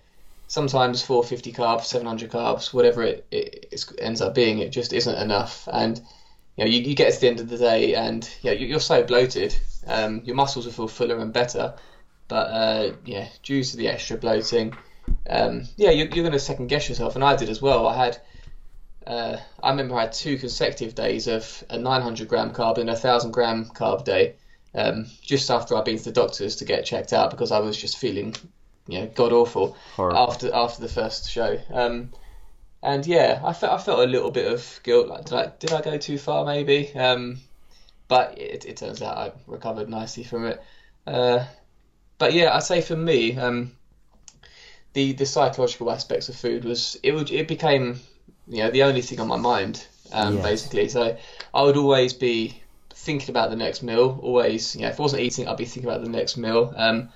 sometimes 0.49 1.03
450 1.03 1.53
carbs, 1.53 1.85
700 1.85 2.31
carbs, 2.31 2.73
whatever 2.75 3.05
it, 3.05 3.27
it, 3.31 3.93
ends 3.99 4.21
up 4.21 4.35
being, 4.35 4.59
it 4.59 4.71
just 4.71 4.93
isn't 4.93 5.19
enough, 5.19 5.69
and 5.73 5.99
you 6.57 6.65
know 6.65 6.71
you, 6.71 6.81
you 6.83 6.95
get 6.95 7.13
to 7.15 7.21
the 7.21 7.29
end 7.29 7.41
of 7.41 7.49
the 7.49 7.59
day 7.59 7.95
and 7.95 8.29
you 8.43 8.51
know, 8.51 8.57
you- 8.57 8.67
you're 8.67 8.81
so 8.81 9.03
bloated, 9.03 9.57
um, 9.87 10.23
your 10.25 10.35
muscles 10.37 10.67
will 10.67 10.73
feel 10.73 10.89
fuller 10.89 11.21
and 11.21 11.33
better, 11.33 11.75
but 12.29 12.47
uh, 12.49 12.93
yeah, 13.05 13.29
due 13.43 13.63
to 13.65 13.77
the 13.77 13.89
extra 13.89 14.17
bloating, 14.17 14.75
um, 15.29 15.65
yeah, 15.77 15.91
you're, 15.91 16.07
you're 16.09 16.25
going 16.25 16.33
to 16.33 16.39
second 16.39 16.67
guess 16.69 16.89
yourself, 16.89 17.15
and 17.15 17.25
I 17.25 17.37
did 17.37 17.49
as 17.49 17.63
well. 17.63 17.87
I 17.87 17.97
had 17.97 18.19
uh, 19.07 19.37
I 19.63 19.71
remember 19.71 19.97
I 19.97 20.03
had 20.03 20.13
two 20.13 20.37
consecutive 20.39 20.95
days 20.95 21.27
of 21.27 21.65
a 21.71 21.79
900 21.79 22.29
gram 22.29 22.53
carb 22.53 22.79
and 22.79 22.89
a 22.89 22.93
1000 22.93 23.31
gram 23.31 23.67
carb 23.67 24.05
day, 24.05 24.35
um, 24.75 25.07
just 25.23 25.51
after 25.51 25.77
I'd 25.77 25.85
been 25.85 25.99
to 25.99 26.05
the 26.05 26.13
doctors 26.13 26.57
to 26.57 26.65
get 26.65 26.85
checked 26.85 27.13
out 27.13 27.31
because 27.31 27.51
I 27.51 27.61
was 27.61 27.77
just 27.77 27.99
feeling, 27.99 28.35
you 28.87 29.01
know, 29.01 29.07
god 29.07 29.33
awful 29.33 29.77
Horrible. 29.97 30.19
after 30.19 30.55
after 30.55 30.83
the 30.83 30.89
first 30.89 31.31
show. 31.31 31.59
Um, 31.73 32.11
and 32.83 33.07
yeah, 33.07 33.41
I 33.45 33.53
felt 33.53 33.73
I 33.73 33.83
felt 33.83 34.01
a 34.01 34.11
little 34.11 34.31
bit 34.31 34.53
of 34.53 34.81
guilt. 34.83 35.09
Like, 35.09 35.25
did 35.25 35.35
I 35.35 35.53
did 35.59 35.73
I 35.73 35.81
go 35.81 35.99
too 35.99 36.19
far? 36.19 36.45
Maybe. 36.45 36.95
Um, 36.95 37.41
but 38.09 38.39
it, 38.39 38.65
it 38.65 38.77
turns 38.77 39.03
out 39.03 39.17
I 39.17 39.33
recovered 39.47 39.89
nicely 39.89 40.25
from 40.25 40.47
it. 40.47 40.63
Uh, 41.07 41.45
but 42.19 42.33
yeah, 42.35 42.55
I'd 42.55 42.63
say 42.63 42.81
for 42.81 42.97
me, 42.97 43.37
um, 43.39 43.73
the 44.93 45.13
the 45.13 45.27
psychological 45.27 45.91
aspects 45.91 46.29
of 46.29 46.37
food 46.37 46.65
was 46.65 46.99
it 47.03 47.13
would 47.13 47.31
it 47.31 47.49
became 47.49 48.01
you 48.51 48.63
know 48.65 48.71
the 48.71 48.83
only 48.85 49.03
thing 49.03 49.21
on 49.21 49.29
my 49.29 49.37
mind 49.37 49.87
um, 50.13 50.35
Yes. 50.37 50.43
basically. 50.43 50.89
So 50.89 51.17
I 51.55 51.63
would 51.63 51.77
always 51.77 52.13
be 52.15 52.63
thinking 52.95 53.31
about 53.31 53.51
the 53.51 53.57
next 53.57 53.83
meal. 53.83 54.19
Always, 54.23 54.75
you 54.77 54.83
know, 54.83 54.89
if 54.89 55.01
I 55.01 55.03
wasn't 55.03 55.23
eating, 55.23 55.49
I'd 55.49 55.57
be 55.57 55.65
thinking 55.65 55.91
about 55.91 56.05
the 56.05 56.11
next 56.11 56.37
meal. 56.37 56.75
Um, 56.77 57.11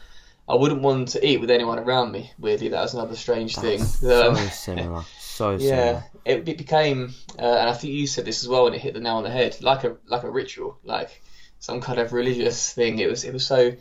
I 0.48 0.54
wouldn't 0.54 0.82
want 0.82 1.08
to 1.10 1.26
eat 1.26 1.40
with 1.40 1.50
anyone 1.50 1.78
around 1.78 2.12
me. 2.12 2.32
Weirdly, 2.38 2.68
that 2.70 2.82
was 2.82 2.94
another 2.94 3.16
strange 3.16 3.58
thing. 3.58 3.80
That's 3.80 3.98
so 4.00 4.32
Um, 4.32 4.36
similar. 4.50 5.04
So 5.18 5.56
yeah, 5.58 5.58
similar. 5.58 6.04
it, 6.24 6.48
it 6.48 6.58
became, 6.58 7.14
uh, 7.38 7.42
and 7.60 7.68
I 7.70 7.74
think 7.74 7.94
you 7.94 8.06
said 8.06 8.24
this 8.24 8.42
as 8.42 8.48
well, 8.48 8.66
and 8.66 8.74
it 8.74 8.80
hit 8.82 8.94
the 8.94 9.00
nail 9.00 9.16
on 9.16 9.24
the 9.24 9.30
head, 9.30 9.56
like 9.62 9.84
a 9.84 9.96
like 10.06 10.24
a 10.24 10.30
ritual, 10.30 10.78
like 10.84 11.22
some 11.60 11.80
kind 11.80 11.98
of 11.98 12.12
religious 12.12 12.72
thing. 12.72 12.98
It 12.98 13.08
was 13.08 13.24
it 13.24 13.32
was 13.32 13.46
so 13.46 13.72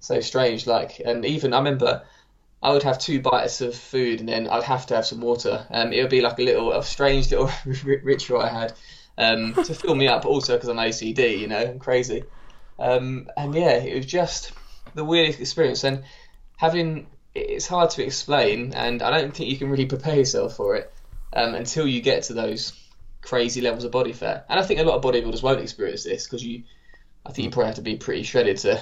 so 0.00 0.20
strange. 0.20 0.66
Like, 0.66 1.00
and 1.04 1.24
even 1.24 1.52
I 1.54 1.58
remember 1.58 2.02
I 2.62 2.72
would 2.72 2.84
have 2.84 2.98
two 2.98 3.20
bites 3.20 3.60
of 3.60 3.74
food, 3.74 4.20
and 4.20 4.28
then 4.28 4.48
I'd 4.48 4.62
have 4.62 4.86
to 4.86 4.96
have 4.96 5.06
some 5.06 5.20
water. 5.20 5.66
Um, 5.70 5.92
it 5.92 6.00
would 6.00 6.10
be 6.10 6.20
like 6.20 6.38
a 6.38 6.42
little 6.42 6.72
a 6.72 6.82
strange 6.84 7.30
little 7.30 7.50
ritual 7.84 8.40
I 8.40 8.48
had 8.48 8.72
um, 9.18 9.54
to 9.54 9.74
fill 9.74 9.94
me 9.94 10.08
up, 10.08 10.24
also 10.24 10.54
because 10.54 10.68
I'm 10.68 10.76
OCD, 10.76 11.38
you 11.38 11.48
know, 11.48 11.58
I'm 11.58 11.78
crazy. 11.78 12.24
Um, 12.78 13.28
and 13.36 13.54
yeah, 13.54 13.74
it 13.74 13.96
was 13.96 14.06
just 14.06 14.52
the 14.94 15.04
weirdest 15.04 15.40
experience, 15.40 15.84
and 15.84 16.04
having 16.56 17.08
it's 17.34 17.66
hard 17.66 17.90
to 17.90 18.04
explain, 18.04 18.74
and 18.74 19.02
I 19.02 19.10
don't 19.10 19.34
think 19.34 19.50
you 19.50 19.56
can 19.56 19.70
really 19.70 19.86
prepare 19.86 20.16
yourself 20.16 20.56
for 20.56 20.76
it 20.76 20.92
um, 21.32 21.54
until 21.54 21.86
you 21.86 22.00
get 22.00 22.24
to 22.24 22.34
those 22.34 22.72
crazy 23.22 23.60
levels 23.60 23.84
of 23.84 23.92
body 23.92 24.12
fat. 24.12 24.46
And 24.48 24.60
I 24.60 24.62
think 24.62 24.80
a 24.80 24.84
lot 24.84 24.96
of 24.96 25.02
bodybuilders 25.02 25.42
won't 25.42 25.60
experience 25.60 26.04
this 26.04 26.26
because 26.26 26.44
you, 26.44 26.64
I 27.24 27.32
think 27.32 27.46
you 27.46 27.50
probably 27.50 27.68
have 27.68 27.76
to 27.76 27.82
be 27.82 27.96
pretty 27.96 28.22
shredded 28.22 28.58
to 28.58 28.80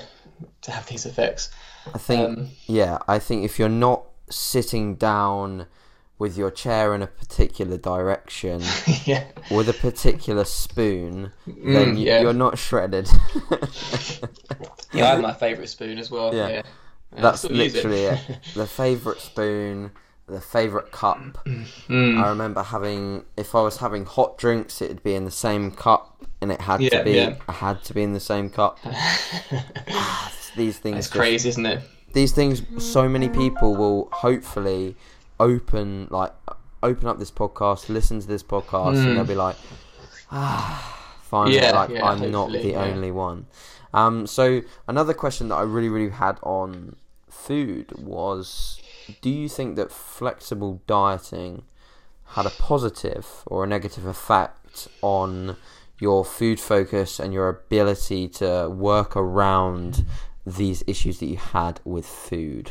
to 0.62 0.71
have 0.71 0.87
these 0.87 1.07
effects. 1.07 1.51
I 1.95 1.99
think, 1.99 2.38
Um, 2.38 2.49
yeah, 2.66 2.99
I 3.09 3.19
think 3.19 3.45
if 3.45 3.59
you're 3.59 3.69
not 3.69 4.05
sitting 4.31 4.95
down 4.97 5.66
with 6.19 6.37
your 6.37 6.51
chair 6.51 6.95
in 6.95 7.03
a 7.03 7.07
particular 7.07 7.79
direction 7.79 8.62
yeah, 9.07 9.25
with 9.51 9.69
a 9.69 9.73
particular 9.73 10.45
spoon, 10.45 11.33
then 11.47 11.97
Mm, 11.97 11.99
you, 11.99 12.07
yeah. 12.07 12.21
you're 12.21 12.35
not 12.35 12.59
shredded. 12.59 13.09
yeah, 14.93 15.05
I 15.05 15.09
have 15.11 15.21
my 15.21 15.33
favourite 15.33 15.69
spoon 15.69 15.99
as 15.99 16.11
well. 16.11 16.35
Yeah. 16.35 16.49
Yeah, 16.49 16.62
That's 17.23 17.45
literally 17.45 18.05
it. 18.05 18.21
The 18.55 18.66
favourite 18.66 19.21
spoon, 19.21 19.93
the 20.27 20.40
favourite 20.40 20.93
cup. 20.93 21.19
Mm. 21.88 22.19
I 22.23 22.29
remember 22.29 22.62
having, 22.62 23.25
if 23.37 23.55
I 23.55 23.62
was 23.62 23.79
having 23.79 24.05
hot 24.05 24.38
drinks, 24.38 24.81
it'd 24.83 25.03
be 25.03 25.14
in 25.14 25.25
the 25.25 25.31
same 25.31 25.71
cup, 25.73 26.25
and 26.40 26.53
it 26.53 26.61
had 26.61 26.81
to 26.81 27.03
be. 27.03 27.21
I 27.49 27.53
had 27.53 27.83
to 27.85 27.95
be 27.95 28.03
in 28.03 28.12
the 28.12 28.21
same 28.21 28.51
cup. 28.51 28.79
These 30.57 30.79
things, 30.79 30.97
just- 31.07 31.13
crazy, 31.13 31.49
isn't 31.51 31.67
it? 31.67 31.83
these 32.13 32.33
things 32.33 32.63
so 32.83 33.09
many 33.09 33.29
people 33.29 33.77
will 33.77 34.09
hopefully 34.11 34.97
open 35.39 36.09
like 36.11 36.33
open 36.83 37.07
up 37.07 37.21
this 37.21 37.31
podcast 37.31 37.89
listen 37.89 38.19
to 38.21 38.27
this 38.27 38.43
podcast 38.43 38.95
Hmm. 39.01 39.07
and 39.07 39.17
they'll 39.17 39.25
be 39.25 39.37
like 39.37 39.55
ah 40.33 41.19
finally 41.23 41.57
Yeah, 41.57 41.71
like 41.73 41.91
yeah, 41.91 42.05
i'm 42.05 42.31
not 42.33 42.51
the 42.51 42.71
yeah. 42.71 42.83
only 42.83 43.11
one 43.13 43.47
um 43.95 44.27
so 44.27 44.63
another 44.89 45.15
question 45.15 45.49
that 45.51 45.55
i 45.57 45.63
really 45.63 45.89
really 45.89 46.11
had 46.11 46.39
on 46.43 46.97
food 47.29 47.93
was 47.97 48.81
do 49.21 49.31
you 49.31 49.49
think 49.49 49.77
that 49.77 49.93
flexible 49.93 50.83
dieting 50.89 51.63
had 52.35 52.45
a 52.47 52.51
positive 52.51 53.27
or 53.47 53.63
a 53.63 53.67
negative 53.69 54.05
effect 54.05 54.89
on 55.01 55.57
your 56.01 56.25
food 56.25 56.59
focus 56.59 57.21
and 57.21 57.33
your 57.33 57.49
ability 57.49 58.27
to 58.27 58.69
work 58.69 59.17
around 59.17 60.05
these 60.46 60.83
issues 60.87 61.18
that 61.18 61.26
you 61.26 61.37
had 61.37 61.81
with 61.85 62.07
food. 62.07 62.70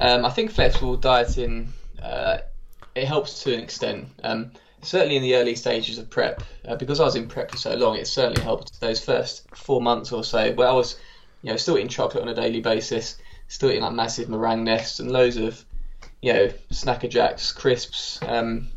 Um, 0.00 0.24
I 0.24 0.30
think 0.30 0.50
flexible 0.50 0.96
dieting 0.96 1.72
uh, 2.02 2.38
it 2.94 3.06
helps 3.06 3.42
to 3.42 3.54
an 3.54 3.60
extent. 3.60 4.08
Um, 4.22 4.52
certainly 4.82 5.16
in 5.16 5.22
the 5.22 5.36
early 5.36 5.54
stages 5.54 5.98
of 5.98 6.10
prep, 6.10 6.42
uh, 6.66 6.76
because 6.76 7.00
I 7.00 7.04
was 7.04 7.16
in 7.16 7.28
prep 7.28 7.50
for 7.50 7.56
so 7.56 7.74
long, 7.74 7.96
it 7.96 8.06
certainly 8.06 8.42
helped 8.42 8.80
those 8.80 9.02
first 9.02 9.48
four 9.54 9.80
months 9.80 10.12
or 10.12 10.24
so, 10.24 10.52
where 10.52 10.68
I 10.68 10.72
was, 10.72 10.98
you 11.42 11.50
know, 11.50 11.56
still 11.56 11.76
eating 11.76 11.88
chocolate 11.88 12.22
on 12.22 12.28
a 12.28 12.34
daily 12.34 12.60
basis, 12.60 13.18
still 13.48 13.70
eating 13.70 13.82
like 13.82 13.92
massive 13.92 14.28
meringue 14.28 14.64
nests 14.64 15.00
and 15.00 15.10
loads 15.10 15.36
of, 15.36 15.64
you 16.20 16.32
know, 16.32 16.52
Snack 16.70 17.04
a 17.04 17.08
Jacks, 17.08 17.52
crisps, 17.52 18.18
um, 18.22 18.68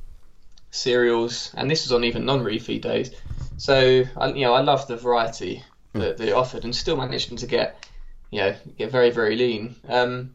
cereals, 0.71 1.51
and 1.55 1.69
this 1.69 1.83
was 1.83 1.91
on 1.91 2.03
even 2.03 2.25
non-refeed 2.25 2.81
days. 2.81 3.11
So 3.57 4.03
I, 4.17 4.27
you 4.29 4.45
know, 4.45 4.53
I 4.53 4.61
love 4.61 4.87
the 4.87 4.97
variety 4.97 5.63
that 5.99 6.17
they 6.17 6.31
offered, 6.31 6.63
and 6.63 6.75
still 6.75 6.97
managed 6.97 7.35
to 7.37 7.47
get, 7.47 7.87
you 8.31 8.39
know, 8.39 8.55
get 8.77 8.91
very 8.91 9.09
very 9.09 9.35
lean. 9.35 9.75
Um, 9.87 10.31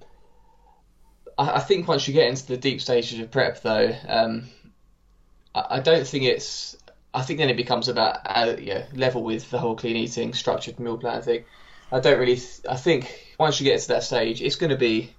I, 1.39 1.57
I 1.57 1.61
think 1.61 1.89
once 1.89 2.07
you 2.07 2.15
get 2.15 2.29
into 2.29 2.47
the 2.47 2.57
deep 2.57 2.81
stages 2.81 3.19
of 3.19 3.31
prep, 3.31 3.63
though, 3.63 3.95
um, 4.09 4.45
I, 5.55 5.65
I 5.71 5.81
don't 5.81 6.07
think 6.07 6.25
it's. 6.25 6.77
I 7.13 7.23
think 7.23 7.41
then 7.41 7.51
it 7.51 7.57
becomes 7.57 7.89
about 7.89 8.19
uh, 8.25 8.57
yeah 8.61 8.87
level 8.95 9.23
with 9.23 9.51
the 9.51 9.59
whole 9.59 9.77
clean 9.77 9.97
eating, 9.97 10.33
structured 10.33 10.79
meal 10.79 10.99
plan 10.99 11.23
thing. 11.23 11.45
I 11.93 12.01
don't 12.01 12.19
really. 12.19 12.37
Th- 12.37 12.61
I 12.69 12.77
think 12.77 13.35
once 13.39 13.61
you 13.61 13.65
get 13.65 13.81
to 13.81 13.89
that 13.89 14.05
stage, 14.05 14.43
it's 14.43 14.57
going 14.57 14.71
to 14.71 14.77
be. 14.77 15.13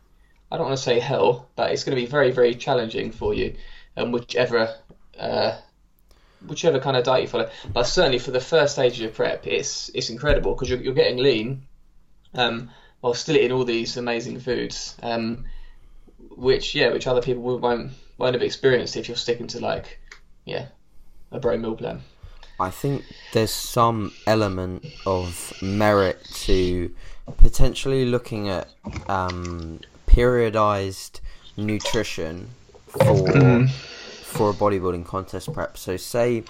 I 0.52 0.58
don't 0.58 0.68
want 0.68 0.78
to 0.78 0.84
say 0.84 1.00
hell, 1.00 1.50
but 1.56 1.72
it's 1.72 1.84
going 1.84 1.96
to 1.96 2.02
be 2.02 2.08
very 2.08 2.32
very 2.32 2.56
challenging 2.56 3.12
for 3.12 3.34
you, 3.34 3.56
and 3.96 4.14
whichever. 4.14 4.76
Uh, 5.18 5.58
whichever 6.48 6.80
kind 6.80 6.98
of 6.98 7.04
diet 7.04 7.24
you 7.24 7.28
follow, 7.28 7.50
but 7.74 7.84
certainly 7.84 8.20
for 8.20 8.32
the 8.32 8.40
first 8.40 8.74
stage 8.74 8.94
of 8.94 9.00
your 9.00 9.12
prep, 9.12 9.48
it's 9.48 9.90
it's 9.94 10.10
incredible 10.10 10.54
because 10.54 10.70
you're, 10.70 10.82
you're 10.82 10.94
getting 10.94 11.18
lean, 11.18 11.64
um, 12.34 12.70
while 13.02 13.14
still 13.14 13.36
eating 13.36 13.52
all 13.52 13.66
these 13.66 13.98
amazing 13.98 14.40
foods. 14.40 14.96
Um, 15.02 15.46
which 16.36 16.76
yeah, 16.76 16.92
which 16.92 17.08
other 17.08 17.22
people 17.22 17.44
won't 17.60 17.92
won't 18.18 18.34
have 18.36 18.44
experienced 18.44 18.96
if 18.96 19.08
you're 19.08 19.18
sticking 19.18 19.48
to 19.48 19.60
like 19.60 20.00
yeah 20.46 20.68
a 21.32 21.40
bro 21.40 21.58
meal 21.58 21.76
plan. 21.76 22.02
I 22.60 22.70
think 22.70 23.04
there's 23.34 23.52
some 23.52 24.14
element 24.28 24.86
of 25.06 25.54
merit 25.62 26.24
to 26.44 26.94
potentially 27.38 28.06
looking 28.06 28.50
at 28.50 28.68
um, 29.08 29.80
periodized 30.08 31.22
nutrition 31.58 32.50
for 32.88 33.00
mm. 33.00 33.70
For 34.32 34.50
a 34.50 34.54
bodybuilding 34.54 35.06
contest 35.06 35.54
prep. 35.54 35.78
So 35.78 35.98
say 35.98 36.44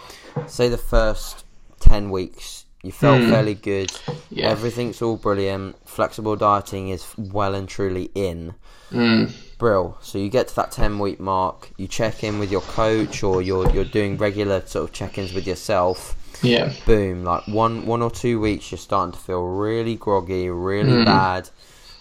say 0.48 0.70
the 0.70 0.78
first 0.78 1.46
ten 1.80 2.10
weeks 2.10 2.66
you 2.84 2.92
felt 2.92 3.22
mm. 3.22 3.30
fairly 3.30 3.54
good, 3.54 3.92
yeah. 4.32 4.50
everything's 4.50 5.04
all 5.04 5.16
brilliant, 5.16 5.76
flexible 5.88 6.36
dieting 6.36 6.90
is 6.90 7.06
well 7.16 7.54
and 7.54 7.70
truly 7.70 8.10
in. 8.16 8.56
Mm. 8.90 9.32
Brill. 9.60 10.00
So 10.02 10.18
you 10.18 10.30
get 10.30 10.48
to 10.48 10.56
that 10.56 10.72
ten 10.72 10.98
week 10.98 11.20
mark, 11.20 11.72
you 11.78 11.88
check 11.88 12.24
in 12.24 12.40
with 12.40 12.52
your 12.52 12.62
coach 12.62 13.22
or 13.22 13.42
you're 13.42 13.70
you're 13.70 13.86
doing 13.86 14.18
regular 14.18 14.66
sort 14.66 14.90
of 14.90 14.94
check 14.94 15.18
ins 15.18 15.34
with 15.34 15.46
yourself. 15.46 16.16
Yeah. 16.42 16.74
Boom. 16.88 17.24
Like 17.24 17.48
one 17.48 17.86
one 17.86 18.02
or 18.02 18.10
two 18.10 18.40
weeks 18.40 18.72
you're 18.72 18.80
starting 18.80 19.14
to 19.14 19.20
feel 19.20 19.44
really 19.44 19.96
groggy, 19.96 20.50
really 20.50 21.04
mm. 21.04 21.06
bad. 21.06 21.50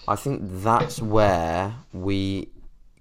I 0.09 0.17
think 0.17 0.41
that's 0.43 1.03
where 1.03 1.75
we 1.93 2.49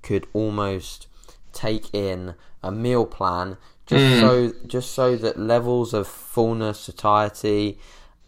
could 0.02 0.28
almost 0.34 1.08
take 1.54 1.94
in 1.94 2.36
a 2.64 2.72
meal 2.72 3.06
plan 3.06 3.58
just 3.86 4.04
mm. 4.04 4.20
so 4.20 4.54
just 4.68 4.92
so 4.92 5.16
that 5.16 5.40
levels 5.40 5.94
of 5.94 6.08
fullness, 6.08 6.80
satiety 6.80 7.80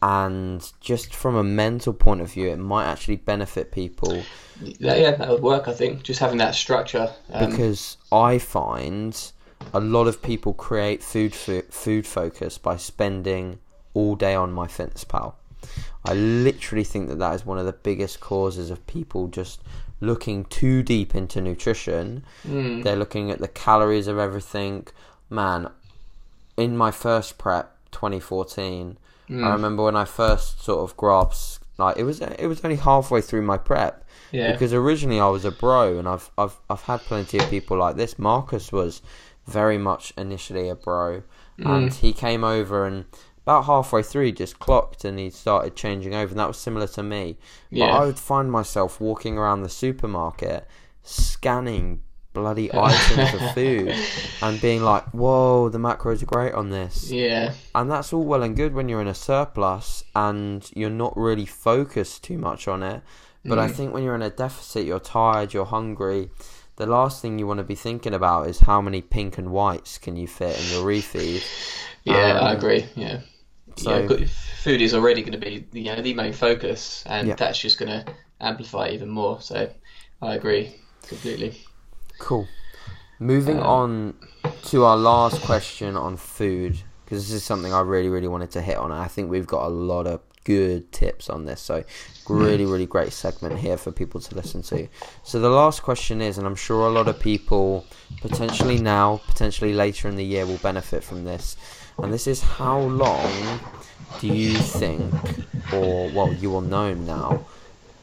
and 0.02 0.72
just 0.82 1.14
from 1.14 1.36
a 1.36 1.44
mental 1.44 1.94
point 1.94 2.22
of 2.22 2.32
view 2.32 2.50
it 2.50 2.58
might 2.58 2.86
actually 2.86 3.18
benefit 3.18 3.72
people 3.72 4.24
yeah, 4.62 4.96
yeah, 4.96 5.12
that 5.12 5.30
would 5.30 5.42
work. 5.42 5.68
I 5.68 5.74
think 5.74 6.04
just 6.04 6.20
having 6.20 6.38
that 6.38 6.56
structure. 6.56 7.12
Um, 7.32 7.50
because 7.50 7.98
I 8.12 8.38
find 8.38 9.32
a 9.74 9.80
lot 9.80 10.08
of 10.08 10.22
people 10.22 10.54
create 10.54 11.04
food 11.04 11.34
food 11.36 12.08
focus 12.08 12.58
by 12.58 12.78
spending 12.78 13.60
all 13.94 14.16
day 14.16 14.36
on 14.36 14.54
MyFitnessPal. 14.54 15.34
I 16.06 16.14
literally 16.14 16.84
think 16.84 17.10
that 17.10 17.20
that 17.20 17.36
is 17.36 17.46
one 17.46 17.58
of 17.58 17.66
the 17.66 17.74
biggest 17.74 18.20
causes 18.20 18.70
of 18.72 18.86
people 18.88 19.28
just 19.28 19.62
looking 20.00 20.46
too 20.46 20.82
deep 20.82 21.14
into 21.14 21.42
nutrition. 21.42 22.24
Mm. 22.48 22.84
They're 22.84 22.96
looking 22.96 23.30
at 23.30 23.40
the 23.40 23.48
calories 23.48 24.08
of 24.08 24.18
everything. 24.18 24.88
Man, 25.30 25.70
in 26.58 26.76
my 26.76 26.92
first 26.92 27.38
prep, 27.38 27.76
2014, 27.92 28.98
mm. 29.30 29.44
I 29.44 29.54
remember 29.54 29.84
when 29.84 29.96
I 29.96 30.06
first 30.06 30.64
sort 30.64 30.90
of 30.90 30.98
grasped 30.98 31.60
like 31.78 31.98
it 31.98 32.04
was 32.04 32.22
it 32.22 32.48
was 32.48 32.64
only 32.64 32.76
halfway 32.76 33.22
through 33.22 33.42
my 33.42 33.58
prep 33.58 34.02
yeah. 34.32 34.54
Because 34.54 34.74
originally 34.74 35.20
I 35.20 35.28
was 35.28 35.46
a 35.46 35.52
bro, 35.52 36.00
and 36.00 36.08
I've 36.08 36.32
I've 36.38 36.58
I've 36.70 36.82
had 36.82 37.02
plenty 37.02 37.38
of 37.38 37.50
people 37.50 37.78
like 37.78 37.96
this. 37.96 38.18
Marcus 38.18 38.72
was 38.72 39.02
very 39.46 39.78
much 39.78 40.14
initially 40.18 40.70
a 40.70 40.76
bro, 40.76 41.24
mm. 41.60 41.66
and 41.66 41.94
he 41.94 42.14
came 42.14 42.44
over 42.44 42.86
and 42.86 43.06
about 43.52 43.66
halfway 43.66 44.02
through 44.02 44.26
he 44.26 44.32
just 44.32 44.60
clocked 44.60 45.04
and 45.04 45.20
he 45.20 45.30
started 45.30 45.76
changing 45.76 46.16
over, 46.16 46.32
and 46.32 46.40
that 46.40 46.48
was 46.48 46.58
similar 46.58 46.88
to 46.88 47.04
me. 47.04 47.38
Yeah. 47.70 47.88
But 47.88 47.92
I 47.92 48.06
would 48.06 48.20
find 48.20 48.52
myself 48.52 49.02
walking 49.02 49.38
around 49.38 49.62
the 49.62 49.70
supermarket 49.70 50.68
scanning 51.04 52.02
bloody 52.34 52.70
items 52.74 53.34
of 53.34 53.54
food 53.54 53.94
and 54.42 54.62
being 54.62 54.82
like, 54.82 55.04
whoa, 55.14 55.68
the 55.68 55.78
macros 55.78 56.24
are 56.24 56.28
great 56.28 56.54
on 56.54 56.70
this. 56.70 57.12
Yeah. 57.12 57.54
And 57.76 57.92
that's 57.92 58.14
all 58.14 58.24
well 58.24 58.44
and 58.44 58.56
good 58.56 58.74
when 58.74 58.88
you're 58.88 59.02
in 59.02 59.08
a 59.08 59.14
surplus 59.14 60.06
and 60.16 60.70
you're 60.74 60.90
not 60.90 61.18
really 61.18 61.46
focused 61.46 62.24
too 62.24 62.38
much 62.38 62.70
on 62.70 62.84
it. 62.84 63.02
But 63.44 63.58
mm. 63.58 63.62
I 63.62 63.68
think 63.68 63.94
when 63.94 64.04
you're 64.04 64.16
in 64.16 64.22
a 64.22 64.30
deficit, 64.30 64.86
you're 64.86 65.00
tired, 65.00 65.54
you're 65.54 65.66
hungry. 65.66 66.30
The 66.78 66.86
last 66.86 67.22
thing 67.22 67.38
you 67.38 67.48
want 67.48 67.58
to 67.58 67.66
be 67.66 67.76
thinking 67.76 68.14
about 68.14 68.48
is 68.48 68.60
how 68.60 68.82
many 68.82 69.02
pink 69.02 69.38
and 69.38 69.52
whites 69.52 69.98
can 69.98 70.16
you 70.16 70.28
fit 70.28 70.58
in 70.58 70.72
your 70.72 70.86
refeed. 70.86 71.44
Yeah, 72.04 72.40
um, 72.40 72.46
I 72.46 72.54
agree. 72.54 72.86
Yeah. 72.96 73.22
So 73.82 74.00
yeah, 74.00 74.26
food 74.62 74.82
is 74.82 74.94
already 74.94 75.22
going 75.22 75.34
to 75.34 75.38
be 75.38 75.66
you 75.72 75.86
know 75.86 76.02
the 76.02 76.14
main 76.14 76.34
focus, 76.34 77.04
and 77.06 77.28
yeah. 77.28 77.36
that's 77.36 77.60
just 77.60 77.80
going 77.80 77.90
to 77.90 78.14
amplify 78.40 78.90
even 78.90 79.10
more. 79.10 79.42
So 79.42 79.72
I 80.22 80.36
agree 80.36 80.76
completely. 81.08 81.62
Cool. 82.20 82.48
Moving 83.20 83.60
um, 83.60 83.66
on 83.66 84.16
to 84.66 84.84
our 84.84 84.98
last 84.98 85.42
question 85.44 85.96
on 85.96 86.18
food, 86.18 86.78
because 87.06 87.28
this 87.28 87.36
is 87.36 87.44
something 87.44 87.74
I 87.74 87.82
really, 87.82 88.10
really 88.10 88.28
wanted 88.28 88.52
to 88.52 88.62
hit 88.62 88.78
on. 88.78 88.92
I 88.92 89.08
think 89.08 89.30
we've 89.30 89.48
got 89.48 89.66
a 89.66 89.70
lot 89.70 90.08
of 90.08 90.22
good 90.44 90.92
tips 90.92 91.30
on 91.30 91.46
this. 91.46 91.62
So, 91.62 91.84
really, 92.28 92.66
really 92.66 92.86
great 92.86 93.14
segment 93.14 93.60
here 93.60 93.78
for 93.78 93.92
people 93.92 94.20
to 94.22 94.36
listen 94.36 94.62
to. 94.64 94.88
So, 95.24 95.40
the 95.40 95.50
last 95.50 95.84
question 95.84 96.22
is, 96.22 96.38
and 96.38 96.48
I'm 96.48 96.56
sure 96.56 96.88
a 96.88 96.92
lot 96.92 97.08
of 97.08 97.20
people, 97.20 97.86
potentially 98.22 98.80
now, 98.80 99.22
potentially 99.28 99.74
later 99.74 100.08
in 100.08 100.16
the 100.16 100.26
year, 100.26 100.46
will 100.46 100.58
benefit 100.58 101.04
from 101.04 101.24
this. 101.24 101.58
And 101.98 102.14
this 102.14 102.28
is 102.28 102.42
how 102.42 102.80
long 102.80 103.60
do 104.20 104.28
you 104.28 104.60
think, 104.60 105.14
or 105.74 106.10
well, 106.10 106.34
you 106.34 106.50
will 106.50 106.62
know 106.62 106.94
now, 106.94 107.46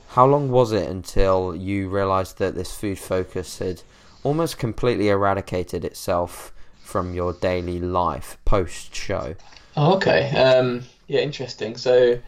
how 0.09 0.27
long 0.27 0.51
was 0.51 0.73
it 0.73 0.89
until 0.89 1.55
you 1.55 1.89
realized 1.89 2.39
that 2.39 2.55
this 2.55 2.75
food 2.75 2.99
focus 2.99 3.59
had 3.59 3.83
almost 4.25 4.59
completely 4.59 5.09
eradicated 5.09 5.85
itself 5.85 6.53
from 6.83 7.15
your 7.15 7.35
daily 7.35 7.79
life 7.79 8.39
post 8.45 8.95
show? 8.95 9.35
Oh, 9.77 9.95
okay. 9.97 10.31
Um, 10.31 10.83
yeah, 11.07 11.21
interesting. 11.21 11.77
So, 11.77 12.19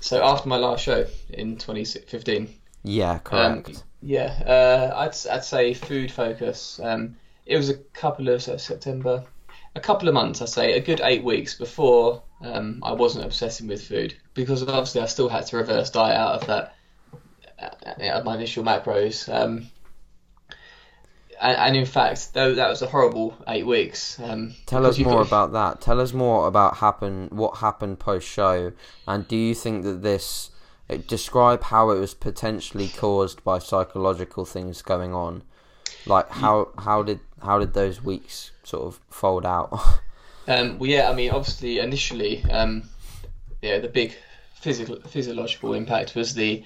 so 0.00 0.24
after 0.24 0.48
my 0.48 0.56
last 0.56 0.84
show 0.84 1.06
in 1.30 1.56
2015. 1.56 2.48
Yeah, 2.82 3.18
correct. 3.18 3.68
Um, 3.68 3.74
yeah, 4.02 4.42
uh, 4.46 4.92
I'd 4.96 5.32
I'd 5.32 5.44
say 5.44 5.74
food 5.74 6.10
focus. 6.10 6.80
Um, 6.82 7.16
it 7.46 7.56
was 7.56 7.68
a 7.68 7.74
couple 7.74 8.28
of 8.28 8.42
so 8.42 8.56
September, 8.56 9.24
a 9.74 9.80
couple 9.80 10.08
of 10.08 10.14
months. 10.14 10.40
I 10.42 10.46
say 10.46 10.72
a 10.72 10.80
good 10.80 11.00
eight 11.02 11.24
weeks 11.24 11.54
before 11.54 12.22
um, 12.40 12.80
I 12.82 12.92
wasn't 12.92 13.24
obsessing 13.24 13.66
with 13.68 13.86
food 13.86 14.14
because 14.34 14.62
obviously 14.62 15.00
I 15.00 15.06
still 15.06 15.28
had 15.28 15.46
to 15.46 15.56
reverse 15.56 15.90
diet 15.90 16.16
out 16.16 16.42
of 16.42 16.46
that, 16.48 16.76
uh, 17.60 18.04
out 18.04 18.20
of 18.20 18.24
my 18.24 18.34
initial 18.36 18.64
macros. 18.64 19.32
Um, 19.32 19.70
and, 21.40 21.56
and 21.56 21.76
in 21.76 21.86
fact, 21.86 22.32
though 22.32 22.54
that 22.54 22.68
was 22.68 22.82
a 22.82 22.86
horrible 22.86 23.36
eight 23.48 23.66
weeks. 23.66 24.18
Um, 24.20 24.54
Tell 24.66 24.86
us 24.86 24.98
more 24.98 25.22
got... 25.22 25.26
about 25.26 25.52
that. 25.52 25.80
Tell 25.80 26.00
us 26.00 26.12
more 26.12 26.46
about 26.46 26.78
happen 26.78 27.28
what 27.30 27.58
happened 27.58 27.98
post 27.98 28.28
show, 28.28 28.72
and 29.06 29.26
do 29.28 29.36
you 29.36 29.54
think 29.54 29.84
that 29.84 30.02
this 30.02 30.50
describe 31.06 31.62
how 31.64 31.90
it 31.90 31.98
was 31.98 32.14
potentially 32.14 32.88
caused 32.88 33.42
by 33.42 33.58
psychological 33.58 34.44
things 34.44 34.82
going 34.82 35.14
on? 35.14 35.42
Like 36.06 36.30
how 36.30 36.68
how 36.78 37.02
did 37.02 37.20
how 37.44 37.58
did 37.58 37.74
those 37.74 38.02
weeks 38.02 38.52
sort 38.62 38.84
of 38.84 39.00
fold 39.10 39.46
out? 39.46 39.72
um, 40.48 40.78
well, 40.78 40.90
yeah, 40.90 41.08
I 41.08 41.14
mean, 41.14 41.30
obviously, 41.30 41.78
initially, 41.78 42.44
um, 42.50 42.88
yeah, 43.62 43.78
the 43.78 43.88
big 43.88 44.14
physical 44.60 45.00
physiological 45.06 45.74
impact 45.74 46.14
was 46.14 46.34
the 46.34 46.64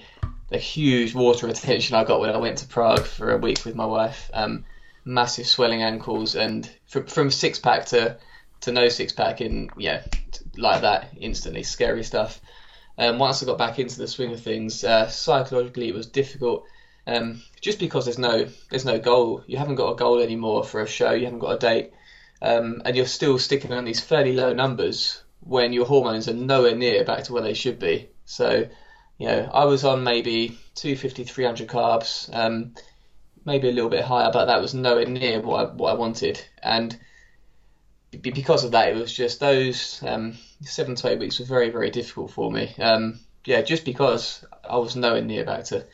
the 0.49 0.57
huge 0.57 1.13
water 1.13 1.47
retention 1.53 1.95
I 1.95 2.03
got 2.03 2.19
when 2.19 2.31
I 2.31 2.37
went 2.37 2.57
to 2.59 2.67
Prague 2.67 3.05
for 3.05 3.31
a 3.31 3.37
week 3.37 3.65
with 3.65 3.75
my 3.75 3.85
wife. 3.85 4.31
Um, 4.33 4.65
massive 5.05 5.47
swelling 5.47 5.81
ankles, 5.81 6.35
and 6.35 6.69
from, 6.87 7.05
from 7.07 7.31
six 7.31 7.59
pack 7.59 7.85
to 7.87 8.17
to 8.61 8.71
no 8.71 8.89
six 8.89 9.13
pack 9.13 9.41
in 9.41 9.69
yeah 9.77 10.03
like 10.57 10.81
that 10.81 11.09
instantly 11.19 11.63
scary 11.63 12.03
stuff. 12.03 12.41
Um, 12.97 13.17
once 13.17 13.41
I 13.41 13.45
got 13.45 13.57
back 13.57 13.79
into 13.79 13.97
the 13.97 14.07
swing 14.07 14.33
of 14.33 14.41
things, 14.41 14.83
uh, 14.83 15.07
psychologically 15.07 15.87
it 15.87 15.95
was 15.95 16.07
difficult. 16.07 16.65
Um, 17.09 17.41
just 17.59 17.79
because 17.79 18.05
there's 18.05 18.19
no 18.19 18.47
there's 18.69 18.85
no 18.85 18.99
goal, 18.99 19.43
you 19.47 19.57
haven't 19.57 19.75
got 19.75 19.91
a 19.91 19.95
goal 19.95 20.19
anymore 20.19 20.63
for 20.63 20.81
a 20.81 20.87
show, 20.87 21.11
you 21.11 21.25
haven't 21.25 21.39
got 21.39 21.55
a 21.55 21.59
date, 21.59 21.91
um, 22.41 22.81
and 22.85 22.95
you're 22.95 23.05
still 23.05 23.39
sticking 23.39 23.73
on 23.73 23.85
these 23.85 23.99
fairly 23.99 24.33
low 24.33 24.53
numbers 24.53 25.23
when 25.39 25.73
your 25.73 25.85
hormones 25.85 26.27
are 26.27 26.33
nowhere 26.33 26.75
near 26.75 27.03
back 27.03 27.23
to 27.23 27.33
where 27.33 27.41
they 27.41 27.53
should 27.53 27.79
be. 27.79 28.09
So 28.25 28.67
you 29.17 29.27
know, 29.27 29.49
I 29.53 29.65
was 29.65 29.83
on 29.83 30.03
maybe 30.03 30.57
250, 30.75 31.25
300 31.25 31.67
carbs, 31.67 32.33
um, 32.33 32.73
maybe 33.43 33.67
a 33.67 33.71
little 33.71 33.89
bit 33.89 34.05
higher, 34.05 34.31
but 34.31 34.45
that 34.45 34.61
was 34.61 34.73
nowhere 34.73 35.05
near 35.05 35.41
what 35.41 35.59
I, 35.59 35.73
what 35.73 35.91
I 35.91 35.95
wanted. 35.95 36.41
And 36.63 36.97
because 38.21 38.63
of 38.63 38.71
that, 38.71 38.89
it 38.89 38.95
was 38.95 39.13
just 39.13 39.39
those 39.39 40.01
um, 40.07 40.37
seven 40.61 40.95
to 40.95 41.09
eight 41.09 41.19
weeks 41.19 41.39
were 41.39 41.45
very, 41.45 41.69
very 41.69 41.89
difficult 41.89 42.31
for 42.31 42.49
me. 42.49 42.73
Um, 42.79 43.19
yeah, 43.45 43.61
just 43.61 43.83
because 43.83 44.45
I 44.63 44.77
was 44.77 44.95
nowhere 44.95 45.21
near 45.21 45.43
back 45.43 45.65
to 45.65 45.85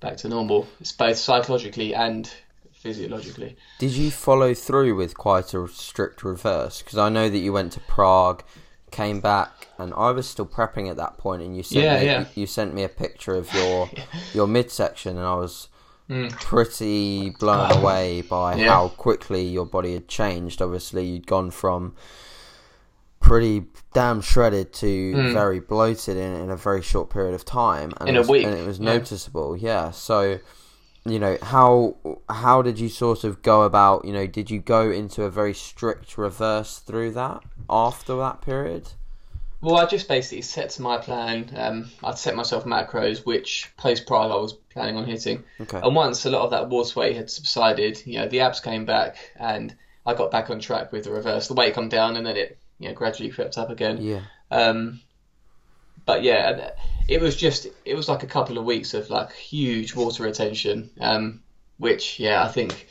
back 0.00 0.16
to 0.18 0.28
normal. 0.28 0.66
It's 0.80 0.92
both 0.92 1.16
psychologically 1.16 1.94
and 1.94 2.30
physiologically. 2.72 3.56
Did 3.78 3.92
you 3.92 4.10
follow 4.10 4.54
through 4.54 4.94
with 4.94 5.16
quite 5.16 5.52
a 5.54 5.66
strict 5.68 6.22
reverse? 6.24 6.82
Because 6.82 6.98
I 6.98 7.08
know 7.08 7.28
that 7.28 7.38
you 7.38 7.52
went 7.52 7.72
to 7.72 7.80
Prague, 7.80 8.42
came 8.90 9.20
back, 9.20 9.68
and 9.78 9.92
I 9.94 10.10
was 10.12 10.28
still 10.28 10.46
prepping 10.46 10.88
at 10.90 10.96
that 10.96 11.18
point, 11.18 11.42
and 11.42 11.56
you 11.56 11.62
sent 11.62 11.84
Yeah, 11.84 11.98
me 12.00 12.06
yeah. 12.06 12.24
you 12.34 12.46
sent 12.46 12.74
me 12.74 12.84
a 12.84 12.88
picture 12.88 13.34
of 13.34 13.52
your 13.52 13.90
your 14.34 14.46
midsection, 14.46 15.16
and 15.16 15.26
I 15.26 15.34
was 15.34 15.68
Mm. 16.08 16.30
pretty 16.30 17.30
blown 17.30 17.72
away 17.72 18.20
by 18.22 18.54
Yeah. 18.54 18.68
how 18.68 18.88
quickly 18.90 19.42
your 19.42 19.66
body 19.66 19.94
had 19.94 20.06
changed. 20.06 20.62
Obviously, 20.62 21.04
you'd 21.04 21.26
gone 21.26 21.50
from 21.50 21.96
pretty 23.26 23.64
damn 23.92 24.20
shredded 24.20 24.72
to 24.72 25.32
very 25.32 25.58
bloated 25.58 26.16
in, 26.16 26.34
in 26.34 26.50
a 26.50 26.56
very 26.56 26.80
short 26.80 27.10
period 27.10 27.34
of 27.34 27.44
time, 27.44 27.92
and. 27.98 28.08
In 28.08 28.14
it 28.14 28.18
a 28.18 28.20
was, 28.20 28.28
week, 28.28 28.46
and 28.46 28.54
it 28.54 28.66
was 28.66 28.78
yeah. 28.78 28.92
noticeable. 28.92 29.56
Yeah, 29.56 29.90
so 29.90 30.38
you 31.04 31.18
know 31.18 31.36
how 31.42 31.96
how 32.28 32.62
did 32.62 32.78
you 32.78 32.88
sort 32.88 33.24
of 33.24 33.42
go 33.42 33.62
about? 33.62 34.04
You 34.04 34.12
know, 34.12 34.26
did 34.26 34.50
you 34.50 34.60
go 34.60 34.90
into 34.90 35.24
a 35.24 35.30
very 35.30 35.54
strict 35.54 36.16
reverse 36.16 36.78
through 36.78 37.12
that 37.12 37.42
after 37.68 38.16
that 38.16 38.42
period? 38.42 38.90
Well, 39.60 39.78
I 39.78 39.86
just 39.86 40.06
basically 40.06 40.42
set 40.42 40.78
my 40.78 40.98
plan. 40.98 41.50
Um, 41.56 41.90
I'd 42.04 42.18
set 42.18 42.36
myself 42.36 42.64
macros, 42.64 43.24
which 43.24 43.72
post 43.76 44.06
Prague 44.06 44.30
I 44.30 44.36
was 44.36 44.52
planning 44.52 44.96
on 44.96 45.06
hitting. 45.06 45.42
Okay. 45.60 45.80
And 45.82 45.96
once 45.96 46.26
a 46.26 46.30
lot 46.30 46.42
of 46.42 46.50
that 46.50 46.68
water 46.68 47.00
weight 47.00 47.16
had 47.16 47.30
subsided, 47.30 48.02
you 48.06 48.20
know, 48.20 48.28
the 48.28 48.40
abs 48.40 48.60
came 48.60 48.84
back, 48.84 49.16
and 49.34 49.74
I 50.04 50.14
got 50.14 50.30
back 50.30 50.50
on 50.50 50.60
track 50.60 50.92
with 50.92 51.04
the 51.04 51.10
reverse. 51.10 51.48
The 51.48 51.54
weight 51.54 51.74
come 51.74 51.88
down, 51.88 52.16
and 52.16 52.26
then 52.26 52.36
it, 52.36 52.58
you 52.78 52.88
know, 52.88 52.94
gradually 52.94 53.30
crept 53.30 53.58
up 53.58 53.70
again. 53.70 54.02
Yeah. 54.02 54.22
Um, 54.50 55.00
but 56.04 56.22
yeah, 56.22 56.70
it 57.08 57.20
was 57.20 57.36
just 57.36 57.66
it 57.84 57.94
was 57.94 58.08
like 58.08 58.22
a 58.22 58.28
couple 58.28 58.58
of 58.58 58.64
weeks 58.64 58.94
of 58.94 59.10
like 59.10 59.32
huge 59.32 59.94
water 59.94 60.22
retention, 60.22 60.90
um, 61.00 61.42
which 61.78 62.20
yeah, 62.20 62.42
I 62.42 62.48
think 62.48 62.88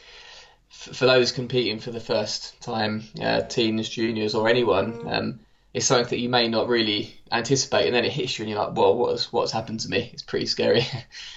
f- 0.69 0.95
for 0.95 1.05
those 1.05 1.31
competing 1.31 1.79
for 1.79 1.91
the 1.91 1.99
first 1.99 2.61
time, 2.61 3.03
uh, 3.21 3.41
teens, 3.41 3.89
juniors, 3.89 4.35
or 4.35 4.49
anyone, 4.49 5.07
um, 5.07 5.39
it's 5.73 5.85
something 5.85 6.09
that 6.09 6.19
you 6.19 6.29
may 6.29 6.47
not 6.47 6.67
really 6.67 7.19
anticipate, 7.31 7.85
and 7.85 7.95
then 7.95 8.05
it 8.05 8.11
hits 8.11 8.37
you, 8.37 8.43
and 8.43 8.49
you're 8.49 8.59
like, 8.59 8.75
"Well, 8.75 8.95
what's 8.97 9.31
what's 9.31 9.51
happened 9.51 9.81
to 9.81 9.89
me?" 9.89 10.09
It's 10.13 10.23
pretty 10.23 10.45
scary. 10.45 10.85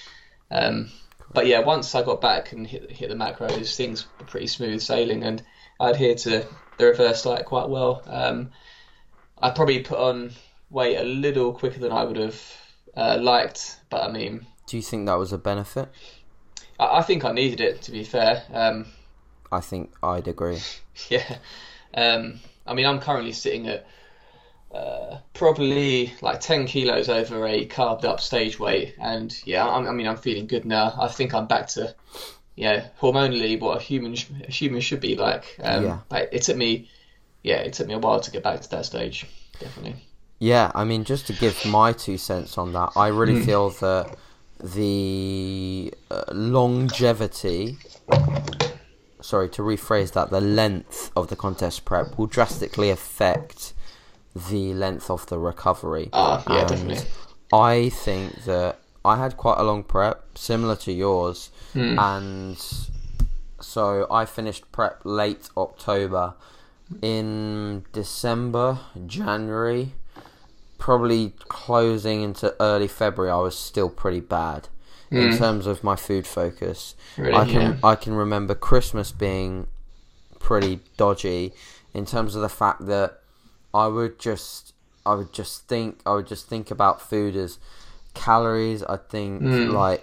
um, 0.50 0.90
but 1.32 1.46
yeah, 1.46 1.60
once 1.60 1.94
I 1.94 2.02
got 2.02 2.20
back 2.20 2.52
and 2.52 2.66
hit 2.66 2.90
hit 2.90 3.08
the 3.08 3.14
macros, 3.14 3.76
things 3.76 4.06
were 4.18 4.26
pretty 4.26 4.46
smooth 4.46 4.80
sailing, 4.80 5.22
and 5.22 5.42
I 5.78 5.90
adhered 5.90 6.18
to 6.18 6.46
the 6.78 6.86
reverse 6.86 7.22
diet 7.22 7.44
quite 7.46 7.68
well. 7.68 8.02
Um, 8.06 8.50
I 9.40 9.50
probably 9.50 9.80
put 9.80 9.98
on 9.98 10.32
weight 10.70 10.96
a 10.96 11.04
little 11.04 11.52
quicker 11.52 11.78
than 11.80 11.92
I 11.92 12.04
would 12.04 12.16
have 12.16 12.40
uh, 12.96 13.18
liked, 13.20 13.80
but 13.90 14.02
I 14.02 14.10
mean, 14.12 14.46
Do 14.66 14.76
you 14.76 14.82
think 14.82 15.06
that 15.06 15.18
was 15.18 15.32
a 15.32 15.38
benefit? 15.38 15.88
I, 16.78 16.98
I 16.98 17.02
think 17.02 17.24
I 17.24 17.32
needed 17.32 17.60
it 17.60 17.82
to 17.82 17.90
be 17.92 18.04
fair. 18.04 18.42
Um, 18.52 18.86
I 19.50 19.60
think 19.60 19.92
I'd 20.02 20.28
agree. 20.28 20.60
yeah, 21.08 21.38
um, 21.94 22.40
I 22.66 22.74
mean, 22.74 22.86
I'm 22.86 23.00
currently 23.00 23.32
sitting 23.32 23.66
at 23.68 23.86
uh, 24.72 25.18
probably 25.32 26.12
like 26.20 26.40
10 26.40 26.66
kilos 26.66 27.08
over 27.08 27.46
a 27.46 27.64
carved 27.66 28.04
up 28.04 28.20
stage 28.20 28.58
weight, 28.58 28.94
and 29.00 29.34
yeah, 29.46 29.66
I'm, 29.66 29.86
I 29.86 29.92
mean, 29.92 30.06
I'm 30.06 30.16
feeling 30.16 30.46
good 30.46 30.64
now. 30.66 30.94
I 31.00 31.08
think 31.08 31.34
I'm 31.34 31.46
back 31.46 31.68
to 31.68 31.94
yeah, 32.58 32.88
hormonally 33.00 33.58
what 33.60 33.78
a 33.78 33.80
human 33.80 34.14
sh- 34.14 34.26
a 34.46 34.50
human 34.50 34.80
should 34.80 35.00
be 35.00 35.16
like. 35.16 35.44
Um, 35.62 35.84
Yeah. 35.84 35.98
but 36.08 36.28
it 36.32 36.42
took 36.42 36.56
me 36.56 36.90
yeah, 37.42 37.58
it 37.58 37.72
took 37.72 37.86
me 37.86 37.94
a 37.94 37.98
while 37.98 38.20
to 38.20 38.30
get 38.30 38.42
back 38.42 38.60
to 38.60 38.70
that 38.70 38.84
stage. 38.84 39.26
Definitely. 39.60 39.96
Yeah, 40.40 40.70
I 40.74 40.84
mean, 40.84 41.04
just 41.04 41.26
to 41.28 41.32
give 41.32 41.64
my 41.66 41.92
two 41.92 42.16
cents 42.18 42.58
on 42.58 42.72
that, 42.72 42.92
I 42.96 43.08
really 43.08 43.40
feel 43.42 43.70
that 43.70 44.16
the 44.62 45.92
uh, 46.10 46.24
longevity, 46.32 47.76
sorry, 49.20 49.48
to 49.50 49.62
rephrase 49.62 50.12
that, 50.12 50.30
the 50.30 50.40
length 50.40 51.10
of 51.16 51.28
the 51.28 51.36
contest 51.36 51.84
prep 51.84 52.18
will 52.18 52.26
drastically 52.26 52.90
affect 52.90 53.72
the 54.48 54.74
length 54.74 55.10
of 55.10 55.26
the 55.26 55.38
recovery. 55.38 56.10
Ah, 56.12 56.44
yeah, 56.48 56.66
definitely. 56.68 57.04
I 57.52 57.88
think 57.88 58.44
that 58.44 58.78
I 59.08 59.16
had 59.16 59.36
quite 59.36 59.58
a 59.58 59.62
long 59.70 59.82
prep, 59.94 60.16
similar 60.38 60.76
to 60.86 60.92
yours, 60.92 61.50
Hmm. 61.72 61.98
and 61.98 62.58
so 63.60 64.06
I 64.10 64.24
finished 64.24 64.70
prep 64.72 65.00
late 65.04 65.44
October. 65.56 66.34
In 67.02 67.84
December, 67.92 68.78
January, 69.06 69.92
probably 70.78 71.34
closing 71.48 72.22
into 72.22 72.54
early 72.60 72.88
February, 72.88 73.30
I 73.30 73.36
was 73.48 73.58
still 73.58 73.90
pretty 73.90 74.20
bad 74.20 74.68
in 75.10 75.36
terms 75.36 75.66
of 75.66 75.82
my 75.82 75.96
food 75.96 76.26
focus. 76.26 76.94
Hmm. 77.16 77.22
Really, 77.22 77.34
I 77.34 77.44
can 77.44 77.60
yeah. 77.60 77.76
I 77.92 77.94
can 77.94 78.14
remember 78.14 78.54
Christmas 78.54 79.10
being 79.12 79.66
pretty 80.38 80.80
dodgy 80.96 81.52
in 81.94 82.04
terms 82.06 82.34
of 82.36 82.42
the 82.42 82.48
fact 82.62 82.86
that 82.86 83.20
I 83.74 83.86
would 83.88 84.18
just 84.18 84.72
I 85.04 85.14
would 85.14 85.32
just 85.32 85.66
think 85.68 86.00
I 86.06 86.14
would 86.14 86.26
just 86.26 86.46
think 86.48 86.70
about 86.70 87.00
food 87.00 87.36
as 87.36 87.58
calories. 88.26 88.82
I 88.82 88.96
think 89.12 89.42
Mm. 89.42 89.72
like 89.82 90.00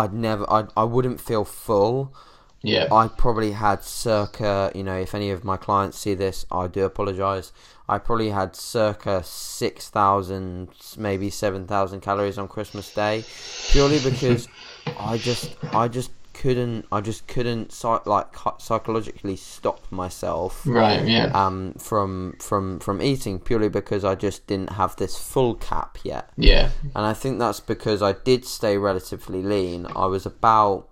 I'd 0.00 0.12
never 0.12 0.44
I 0.50 0.60
I 0.76 0.84
wouldn't 0.84 1.20
feel 1.20 1.44
full. 1.44 2.14
Yeah. 2.62 2.88
I 3.00 3.06
probably 3.06 3.52
had 3.52 3.84
circa, 3.84 4.72
you 4.74 4.82
know, 4.82 4.96
if 5.06 5.14
any 5.14 5.30
of 5.30 5.44
my 5.44 5.56
clients 5.56 5.96
see 5.98 6.14
this, 6.14 6.44
I 6.50 6.66
do 6.66 6.84
apologize. 6.84 7.52
I 7.88 7.98
probably 7.98 8.30
had 8.30 8.56
circa 8.56 9.22
6,000, 9.22 10.68
maybe 10.96 11.30
7,000 11.30 12.00
calories 12.00 12.36
on 12.38 12.48
Christmas 12.48 12.92
Day 12.92 13.24
purely 13.70 13.98
because 14.00 14.48
I 14.98 15.18
just 15.18 15.56
I 15.72 15.88
just 15.88 16.10
couldn't 16.40 16.86
I 16.92 17.00
just 17.00 17.26
couldn't 17.26 17.68
like 18.06 18.28
psychologically 18.58 19.36
stop 19.36 19.80
myself 19.90 20.62
Right. 20.64 21.02
Yeah. 21.06 21.30
um 21.34 21.74
from 21.78 22.36
from 22.48 22.78
from 22.80 23.02
eating 23.02 23.38
purely 23.40 23.68
because 23.68 24.04
I 24.04 24.14
just 24.14 24.46
didn't 24.46 24.72
have 24.80 24.96
this 24.96 25.14
full 25.32 25.54
cap 25.56 25.98
yet. 26.04 26.24
Yeah. 26.36 26.70
And 26.94 27.04
I 27.04 27.14
think 27.20 27.38
that's 27.38 27.60
because 27.60 28.00
I 28.02 28.12
did 28.30 28.44
stay 28.44 28.78
relatively 28.78 29.42
lean. 29.42 29.86
I 29.96 30.06
was 30.06 30.24
about 30.26 30.88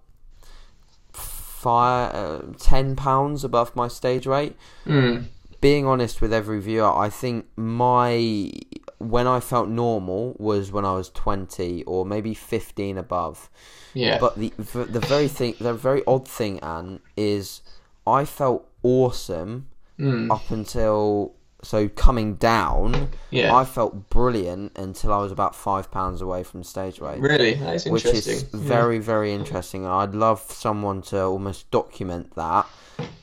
five, 1.13 2.15
uh, 2.15 2.43
10 2.59 2.97
pounds 2.97 3.45
above 3.45 3.75
my 3.75 3.89
stage 3.89 4.27
weight. 4.27 4.57
Mm. 4.87 5.25
Being 5.61 5.87
honest 5.87 6.21
with 6.21 6.33
every 6.33 6.61
viewer, 6.61 6.93
I 7.07 7.09
think 7.09 7.47
my 7.57 8.51
when 8.99 9.27
I 9.27 9.41
felt 9.41 9.69
normal 9.69 10.37
was 10.39 10.73
when 10.73 10.85
I 10.85 10.93
was 10.95 11.11
20 11.11 11.83
or 11.85 12.05
maybe 12.07 12.35
15 12.35 12.97
above. 12.99 13.51
Yeah. 13.97 14.19
But 14.19 14.37
the 14.37 14.53
the 14.59 15.01
very 15.01 15.29
thing, 15.29 15.55
the 15.61 15.75
very 15.75 16.03
odd 16.07 16.27
thing, 16.29 16.61
Ant, 16.61 17.03
is 17.17 17.63
I 18.07 18.25
felt 18.25 18.67
awesome 18.83 19.69
Mm. 19.99 20.31
up 20.31 20.51
until 20.51 21.33
so 21.63 21.89
coming 21.89 22.35
down. 22.35 23.09
Yeah. 23.31 23.57
I 23.57 23.65
felt 23.65 24.11
brilliant 24.11 24.77
until 24.77 25.11
I 25.11 25.19
was 25.23 25.33
about 25.33 25.57
five 25.57 25.91
pounds 25.91 26.21
away 26.21 26.43
from 26.45 26.63
stage 26.63 27.01
weight 27.01 27.19
Really, 27.19 27.55
that 27.55 27.75
is 27.77 27.87
which 27.87 28.05
interesting. 28.05 28.35
Which 28.35 28.45
is 28.45 28.51
Yeah. 28.53 28.61
very 28.77 28.99
very 28.99 29.33
interesting 29.33 29.85
and 29.87 29.93
i'd 29.93 30.15
love 30.15 30.41
someone 30.51 31.01
to 31.11 31.23
almost 31.25 31.71
document 31.71 32.35
that 32.37 32.67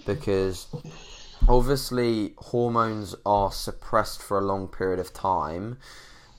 because 0.07 0.65
obviously 1.47 2.33
hormones 2.37 3.15
are 3.25 3.51
suppressed 3.51 4.21
for 4.21 4.37
a 4.37 4.41
long 4.41 4.67
period 4.67 4.99
of 4.99 5.13
time 5.13 5.77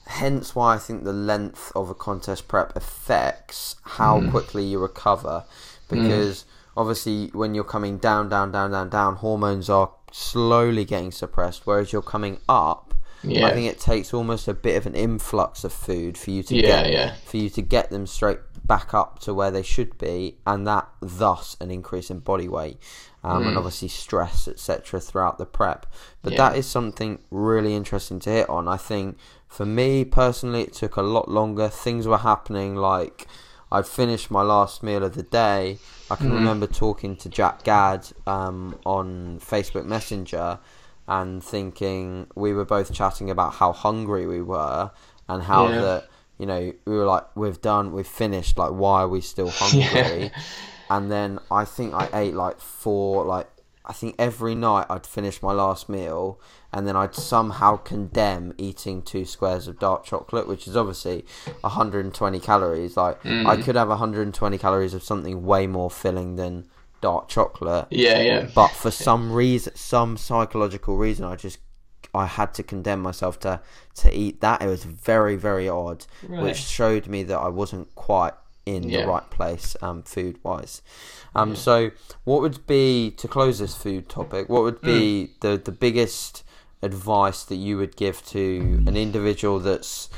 hence 0.07 0.53
why 0.55 0.75
i 0.75 0.77
think 0.77 1.03
the 1.03 1.13
length 1.13 1.71
of 1.75 1.89
a 1.89 1.93
contest 1.95 2.47
prep 2.47 2.75
affects 2.75 3.75
how 3.83 4.19
Mm. 4.19 4.31
quickly 4.31 4.63
you 4.63 4.79
recover 4.79 5.43
because 5.89 6.45
obviously 6.77 7.29
when 7.33 7.55
you're 7.55 7.63
coming 7.63 7.97
down 7.97 8.29
down 8.29 8.51
down 8.51 8.71
down 8.71 8.89
down 8.89 9.15
hormones 9.17 9.69
are 9.69 9.91
slowly 10.11 10.85
getting 10.85 11.11
suppressed 11.11 11.61
whereas 11.65 11.91
you're 11.93 12.01
coming 12.01 12.39
up 12.49 12.93
Yeah. 13.23 13.47
I 13.47 13.53
think 13.53 13.65
it 13.71 13.79
takes 13.79 14.13
almost 14.13 14.47
a 14.47 14.53
bit 14.53 14.75
of 14.77 14.85
an 14.85 14.93
influx 14.93 15.63
of 15.63 15.73
food 15.73 16.15
for 16.17 16.29
you 16.31 16.43
to 16.43 16.55
Yeah, 16.55 16.61
get 16.83 16.91
yeah. 16.93 17.15
for 17.25 17.37
you 17.37 17.49
to 17.49 17.61
get 17.61 17.89
them 17.89 18.05
straight 18.05 18.39
back 18.63 18.93
up 18.93 19.17
to 19.19 19.33
where 19.33 19.49
they 19.51 19.63
should 19.63 19.97
be, 19.97 20.37
and 20.45 20.65
that 20.67 20.87
thus 21.01 21.55
an 21.59 21.69
increase 21.71 22.09
in 22.11 22.19
body 22.19 22.47
weight, 22.47 22.77
um, 23.23 23.45
and 23.47 23.57
obviously 23.57 23.87
stress, 23.87 24.47
etc. 24.47 24.99
throughout 24.99 25.37
the 25.39 25.45
prep. 25.45 25.85
But 26.23 26.33
Mm. 26.33 26.37
That 26.37 26.55
is 26.57 26.65
something 26.67 27.19
really 27.31 27.73
interesting 27.75 28.19
to 28.21 28.29
hit 28.29 28.49
on. 28.49 28.67
I 28.67 28.77
think 28.77 29.17
for 29.47 29.65
me 29.65 30.05
personally, 30.05 30.61
it 30.63 30.73
took 30.73 30.95
a 30.95 31.01
lot 31.01 31.29
longer. 31.29 31.69
Things 31.69 32.07
were 32.07 32.17
happening 32.19 32.75
like. 32.75 33.27
I'd 33.71 33.87
finished 33.87 34.29
my 34.29 34.43
last 34.43 34.83
meal 34.83 35.03
of 35.03 35.15
the 35.15 35.23
day. 35.23 35.79
I 36.09 36.15
can 36.15 36.29
Mm. 36.29 36.33
remember 36.35 36.67
talking 36.67 37.15
to 37.17 37.27
Jack 37.29 37.63
Gadd 37.63 38.07
um, 38.27 38.77
on 38.85 39.39
Facebook 39.43 39.85
Messenger 39.85 40.59
and 41.07 41.43
thinking 41.43 42.27
we 42.35 42.53
were 42.53 42.63
both 42.63 42.93
chatting 42.93 43.29
about 43.29 43.55
how 43.55 43.73
hungry 43.73 44.27
we 44.27 44.41
were 44.41 44.91
and 45.27 45.43
how 45.43 45.67
Yeah. 45.67 45.81
that 45.81 46.09
you 46.37 46.45
know, 46.45 46.73
we 46.85 46.93
were 46.97 47.05
like, 47.05 47.23
we've 47.35 47.61
done, 47.61 47.91
we've 47.93 48.05
finished. 48.07 48.57
Like, 48.57 48.71
why 48.71 49.01
are 49.01 49.07
we 49.07 49.19
still 49.21 49.49
hungry? 49.53 49.81
Yeah. 50.25 50.29
And 50.89 51.11
then 51.11 51.39
I 51.49 51.63
think 51.65 51.93
I 51.93 52.07
ate 52.13 52.33
like 52.35 52.59
four, 52.59 53.25
like 53.25 53.47
I 53.87 53.93
think 53.93 54.15
every 54.19 54.55
night 54.55 54.87
I'd 54.89 55.05
finish 55.05 55.41
my 55.41 55.53
last 55.53 55.87
meal, 55.89 56.39
and 56.73 56.87
then 56.87 56.95
I'd 56.95 57.15
somehow 57.15 57.77
condemn 57.77 58.53
eating 58.57 59.01
two 59.01 59.25
squares 59.25 59.67
of 59.67 59.79
dark 59.79 60.03
chocolate, 60.03 60.47
which 60.47 60.67
is 60.67 60.75
obviously 60.75 61.25
120 61.61 62.39
calories. 62.39 62.97
Like 62.97 63.21
Mm. 63.23 63.45
I 63.45 63.57
could 63.61 63.75
have 63.75 63.89
120 63.89 64.57
calories 64.57 64.93
of 64.93 65.03
something 65.03 65.45
way 65.45 65.67
more 65.67 65.89
filling 65.91 66.35
than 66.35 66.65
dark 67.01 67.27
chocolate, 67.27 67.87
Yeah, 67.91 68.19
yeah. 68.21 68.47
but 68.55 68.69
for 68.69 68.89
some 68.91 69.31
reason, 69.31 69.75
some 69.75 70.17
psychological 70.17 70.97
reason, 70.97 71.25
I 71.25 71.35
just 71.35 71.59
I 72.13 72.25
had 72.27 72.53
to 72.55 72.63
condemn 72.63 73.01
myself 73.01 73.39
to 73.41 73.59
to 73.95 74.15
eat 74.17 74.39
that. 74.41 74.61
It 74.61 74.67
was 74.67 74.83
very 74.85 75.35
very 75.35 75.67
odd, 75.67 76.05
Right. 76.27 76.41
which 76.43 76.57
showed 76.57 77.07
me 77.07 77.23
that 77.23 77.37
I 77.37 77.49
wasn't 77.49 77.93
quite 77.95 78.33
in 78.65 78.89
Yeah. 78.89 79.01
the 79.01 79.07
right 79.07 79.29
place 79.29 79.75
um, 79.81 80.03
food 80.03 80.39
wise. 80.43 80.81
Um, 81.35 81.55
So, 81.55 81.91
what 82.23 82.41
would 82.41 82.65
be 82.65 83.11
to 83.17 83.27
close 83.27 83.59
this 83.59 83.75
food 83.75 84.09
topic? 84.09 84.49
What 84.49 84.63
would 84.63 84.81
be 84.81 85.31
Mm. 85.35 85.39
the 85.41 85.57
the 85.57 85.71
biggest 85.71 86.43
advice 86.81 87.43
that 87.43 87.55
you 87.55 87.77
would 87.77 87.95
give 87.95 88.23
to 88.27 88.81
an 88.87 88.95
individual 88.97 89.59
that's 89.59 90.09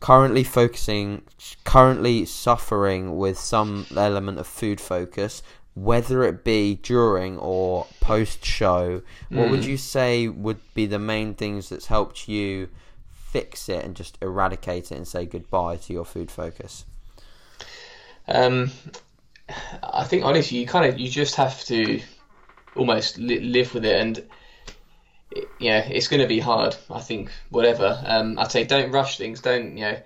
currently 0.00 0.44
focusing, 0.44 1.22
currently 1.64 2.24
suffering 2.24 3.16
with 3.16 3.38
some 3.38 3.86
element 3.96 4.38
of 4.38 4.46
food 4.46 4.80
focus, 4.80 5.42
whether 5.74 6.22
it 6.24 6.44
be 6.44 6.76
during 6.76 7.36
or 7.38 7.86
post 8.00 8.44
show? 8.44 9.02
What 9.30 9.48
would 9.50 9.60
Mm. 9.62 9.68
you 9.68 9.76
say 9.76 10.28
would 10.28 10.60
be 10.74 10.86
the 10.86 10.98
main 10.98 11.34
things 11.34 11.68
that's 11.68 11.86
helped 11.86 12.28
you 12.28 12.68
fix 13.12 13.68
it 13.68 13.84
and 13.84 13.94
just 13.96 14.16
eradicate 14.22 14.90
it 14.92 14.96
and 14.96 15.06
say 15.06 15.26
goodbye 15.26 15.76
to 15.76 15.92
your 15.92 16.04
food 16.04 16.30
focus? 16.30 16.84
Um, 18.28 18.70
I 19.82 20.04
think 20.04 20.24
honestly, 20.24 20.58
you 20.58 20.66
kind 20.66 20.86
of 20.86 20.98
you 20.98 21.08
just 21.08 21.36
have 21.36 21.64
to 21.64 22.00
almost 22.76 23.18
li- 23.18 23.40
live 23.40 23.74
with 23.74 23.84
it, 23.84 24.00
and 24.00 24.18
it, 25.30 25.48
yeah, 25.58 25.80
it's 25.80 26.08
going 26.08 26.20
to 26.20 26.28
be 26.28 26.38
hard. 26.38 26.76
I 26.90 27.00
think 27.00 27.30
whatever. 27.50 28.00
Um, 28.04 28.38
I'd 28.38 28.52
say 28.52 28.64
don't 28.64 28.92
rush 28.92 29.18
things. 29.18 29.40
Don't 29.40 29.76
you 29.76 29.84
know? 29.84 29.98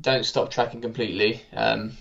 Don't 0.00 0.24
stop 0.24 0.50
tracking 0.50 0.80
completely. 0.80 1.42
Um, 1.52 1.92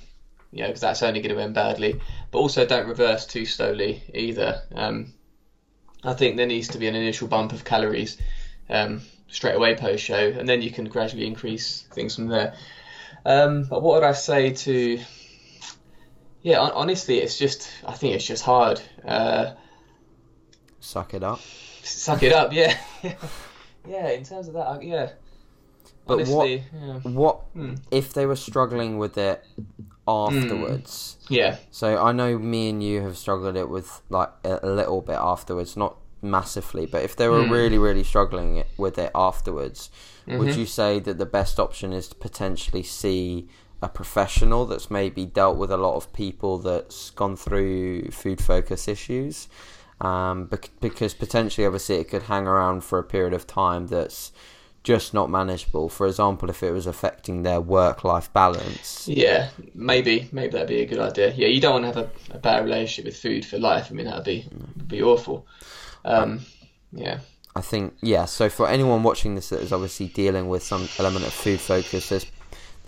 you 0.51 0.61
know, 0.61 0.67
because 0.67 0.81
that's 0.81 1.03
only 1.03 1.21
going 1.21 1.35
to 1.35 1.41
end 1.41 1.53
badly. 1.53 1.99
But 2.31 2.39
also 2.39 2.65
don't 2.65 2.87
reverse 2.87 3.25
too 3.25 3.45
slowly 3.45 4.03
either. 4.13 4.61
Um, 4.73 5.13
I 6.03 6.13
think 6.13 6.37
there 6.37 6.45
needs 6.45 6.69
to 6.69 6.77
be 6.77 6.87
an 6.87 6.95
initial 6.95 7.27
bump 7.27 7.51
of 7.51 7.63
calories 7.63 8.17
um, 8.69 9.01
straight 9.27 9.55
away 9.55 9.75
post 9.75 10.03
show, 10.03 10.15
and 10.15 10.47
then 10.47 10.61
you 10.61 10.71
can 10.71 10.85
gradually 10.85 11.25
increase 11.25 11.81
things 11.93 12.15
from 12.15 12.27
there. 12.27 12.53
Um, 13.25 13.63
but 13.63 13.81
what 13.81 13.95
would 13.95 14.07
I 14.07 14.13
say 14.13 14.51
to? 14.51 14.99
Yeah, 16.41 16.59
honestly, 16.59 17.17
it's 17.19 17.37
just 17.37 17.69
I 17.85 17.93
think 17.93 18.15
it's 18.15 18.25
just 18.25 18.43
hard. 18.43 18.81
Uh, 19.05 19.53
Suck 20.79 21.13
it 21.13 21.23
up. 21.23 21.39
suck 21.83 22.23
it 22.23 22.31
up, 22.31 22.53
yeah, 22.53 22.77
yeah. 23.87 24.09
In 24.09 24.23
terms 24.23 24.47
of 24.47 24.53
that, 24.53 24.67
I- 24.67 24.81
yeah. 24.81 25.09
But 26.07 26.25
what- 26.27 26.49
yeah. 26.49 26.59
What 27.03 27.41
Hmm. 27.53 27.75
if 27.91 28.13
they 28.13 28.25
were 28.25 28.35
struggling 28.37 28.97
with 28.97 29.17
it 29.17 29.43
afterwards? 30.07 31.17
yeah, 31.29 31.57
So 31.71 32.01
I 32.03 32.11
know 32.11 32.37
me 32.39 32.69
and 32.69 32.81
you 32.83 33.01
have 33.01 33.17
struggled 33.17 33.55
it 33.55 33.69
with 33.69 34.01
like 34.09 34.29
a, 34.43 34.65
little 34.67 35.01
bit 35.01 35.17
afterwards, 35.19 35.77
not 35.77 35.97
massively, 36.21 36.85
but 36.85 37.03
if 37.03 37.15
they 37.15 37.27
were 37.27 37.43
Hmm. 37.45 37.51
really, 37.51 37.77
really 37.77 38.03
struggling 38.03 38.57
it, 38.57 38.67
with 38.77 38.97
it 38.97 39.11
afterwards, 39.13 39.89
would 40.27 40.39
Mm-hmm. 40.49 40.59
you 40.59 40.65
say 40.65 40.99
that 40.99 41.17
the 41.17 41.25
best 41.25 41.59
option 41.59 41.93
is 41.93 42.07
to 42.09 42.15
potentially 42.15 42.83
see 42.83 43.47
a 43.81 43.89
professional 43.89 44.65
that's 44.65 44.91
maybe 44.91 45.25
dealt 45.25 45.57
with 45.57 45.71
a 45.71 45.77
lot 45.77 45.95
of 45.95 46.11
people 46.13 46.57
that's 46.57 47.09
gone 47.11 47.35
through 47.35 48.09
food 48.11 48.41
focus 48.41 48.87
issues? 48.87 49.47
Um, 50.01 50.49
because 50.79 51.13
potentially, 51.13 51.65
obviously, 51.65 51.95
it 51.97 52.09
could 52.09 52.23
hang 52.23 52.47
around 52.47 52.83
for 52.83 52.99
a 52.99 53.03
period 53.03 53.33
of 53.33 53.45
time 53.45 53.87
that's 53.87 54.31
just 54.83 55.13
not 55.13 55.29
manageable. 55.29 55.89
For 55.89 56.07
example, 56.07 56.49
if 56.49 56.63
it 56.63 56.71
was 56.71 56.87
affecting 56.87 57.43
their 57.43 57.59
work-life 57.59 58.31
balance. 58.33 59.07
yeah. 59.07 59.49
Maybe, 59.73 60.29
maybe 60.31 60.51
that'd 60.51 60.67
be 60.67 60.81
a 60.81 60.85
good 60.85 60.99
idea. 60.99 61.33
Yeah, 61.33 61.47
you 61.47 61.59
don't 61.59 61.81
want 61.81 61.93
to 61.93 61.99
have 62.01 62.11
a, 62.31 62.35
a 62.35 62.39
bad 62.39 62.63
relationship 62.63 63.05
with 63.05 63.17
food 63.17 63.45
for 63.45 63.59
life. 63.59 63.87
I 63.91 63.93
mean, 63.93 64.05
that'd 64.05 64.23
be 64.23 64.47
be 64.87 65.03
awful. 65.03 65.45
Um, 66.05 66.41
yeah, 66.91 67.19
I 67.55 67.61
think 67.61 67.95
yeah. 68.01 68.25
So 68.25 68.49
for 68.49 68.67
anyone 68.67 69.03
watching 69.03 69.35
this 69.35 69.49
that 69.49 69.61
is 69.61 69.71
obviously 69.71 70.07
dealing 70.07 70.49
with 70.49 70.63
some 70.63 70.87
element 70.97 71.25
of 71.25 71.33
food 71.33 71.59
focus, 71.59 72.09
there's 72.09 72.25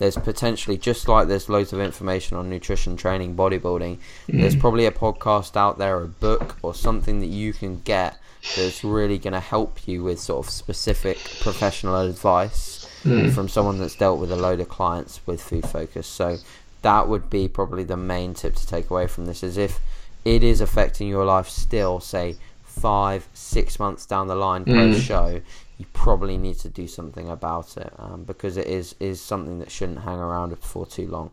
there's 0.02 0.16
potentially 0.16 0.76
just 0.76 1.06
like 1.06 1.28
there's 1.28 1.48
loads 1.48 1.72
of 1.72 1.78
information 1.78 2.36
on 2.36 2.50
nutrition, 2.50 2.96
training, 2.96 3.36
bodybuilding. 3.36 3.98
Hmm. 4.26 4.40
There's 4.40 4.56
probably 4.56 4.84
a 4.84 4.90
podcast 4.90 5.56
out 5.56 5.78
there, 5.78 6.02
a 6.02 6.08
book, 6.08 6.56
or 6.60 6.74
something 6.74 7.20
that 7.20 7.28
you 7.28 7.52
can 7.52 7.80
get 7.82 8.18
that's 8.56 8.82
really 8.82 9.16
going 9.16 9.34
to 9.34 9.40
help 9.40 9.86
you 9.86 10.02
with 10.02 10.18
sort 10.18 10.44
of 10.44 10.50
specific 10.50 11.18
professional 11.40 12.00
advice 12.00 12.90
hmm. 13.04 13.28
from 13.28 13.48
someone 13.48 13.78
that's 13.78 13.94
dealt 13.94 14.18
with 14.18 14.32
a 14.32 14.36
load 14.36 14.58
of 14.58 14.68
clients 14.68 15.24
with 15.24 15.40
food 15.40 15.68
focus. 15.68 16.08
So 16.08 16.38
that 16.82 17.06
would 17.06 17.30
be 17.30 17.46
probably 17.46 17.84
the 17.84 17.96
main 17.96 18.34
tip 18.34 18.56
to 18.56 18.66
take 18.66 18.90
away 18.90 19.06
from 19.06 19.26
this 19.26 19.44
is 19.44 19.56
if 19.56 19.78
it 20.24 20.42
is 20.42 20.60
affecting 20.60 21.06
your 21.06 21.24
life 21.24 21.48
still, 21.48 22.00
say 22.00 22.34
five, 22.64 23.28
six 23.34 23.78
months 23.78 24.04
down 24.04 24.26
the 24.26 24.34
line 24.34 24.64
hmm. 24.64 24.72
post 24.72 25.04
show, 25.04 25.40
you 25.78 25.86
probably 25.92 26.36
need 26.36 26.58
to 26.58 26.68
do 26.68 26.86
something 26.86 27.28
about 27.28 27.76
it 27.76 27.92
um, 27.98 28.24
because 28.24 28.56
it 28.56 28.66
is 28.66 28.94
is 29.00 29.20
something 29.20 29.58
that 29.58 29.70
shouldn't 29.70 30.00
hang 30.00 30.18
around 30.18 30.56
for 30.58 30.86
too 30.86 31.06
long. 31.06 31.30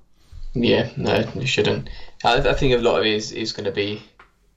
yeah. 0.54 0.90
No, 0.98 1.30
you 1.36 1.46
shouldn't. 1.46 1.90
I, 2.24 2.38
I 2.38 2.54
think 2.54 2.74
a 2.74 2.78
lot 2.78 3.00
of 3.00 3.06
it 3.06 3.14
is 3.14 3.32
is 3.32 3.52
going 3.54 3.66
to 3.66 3.72
be 3.72 4.02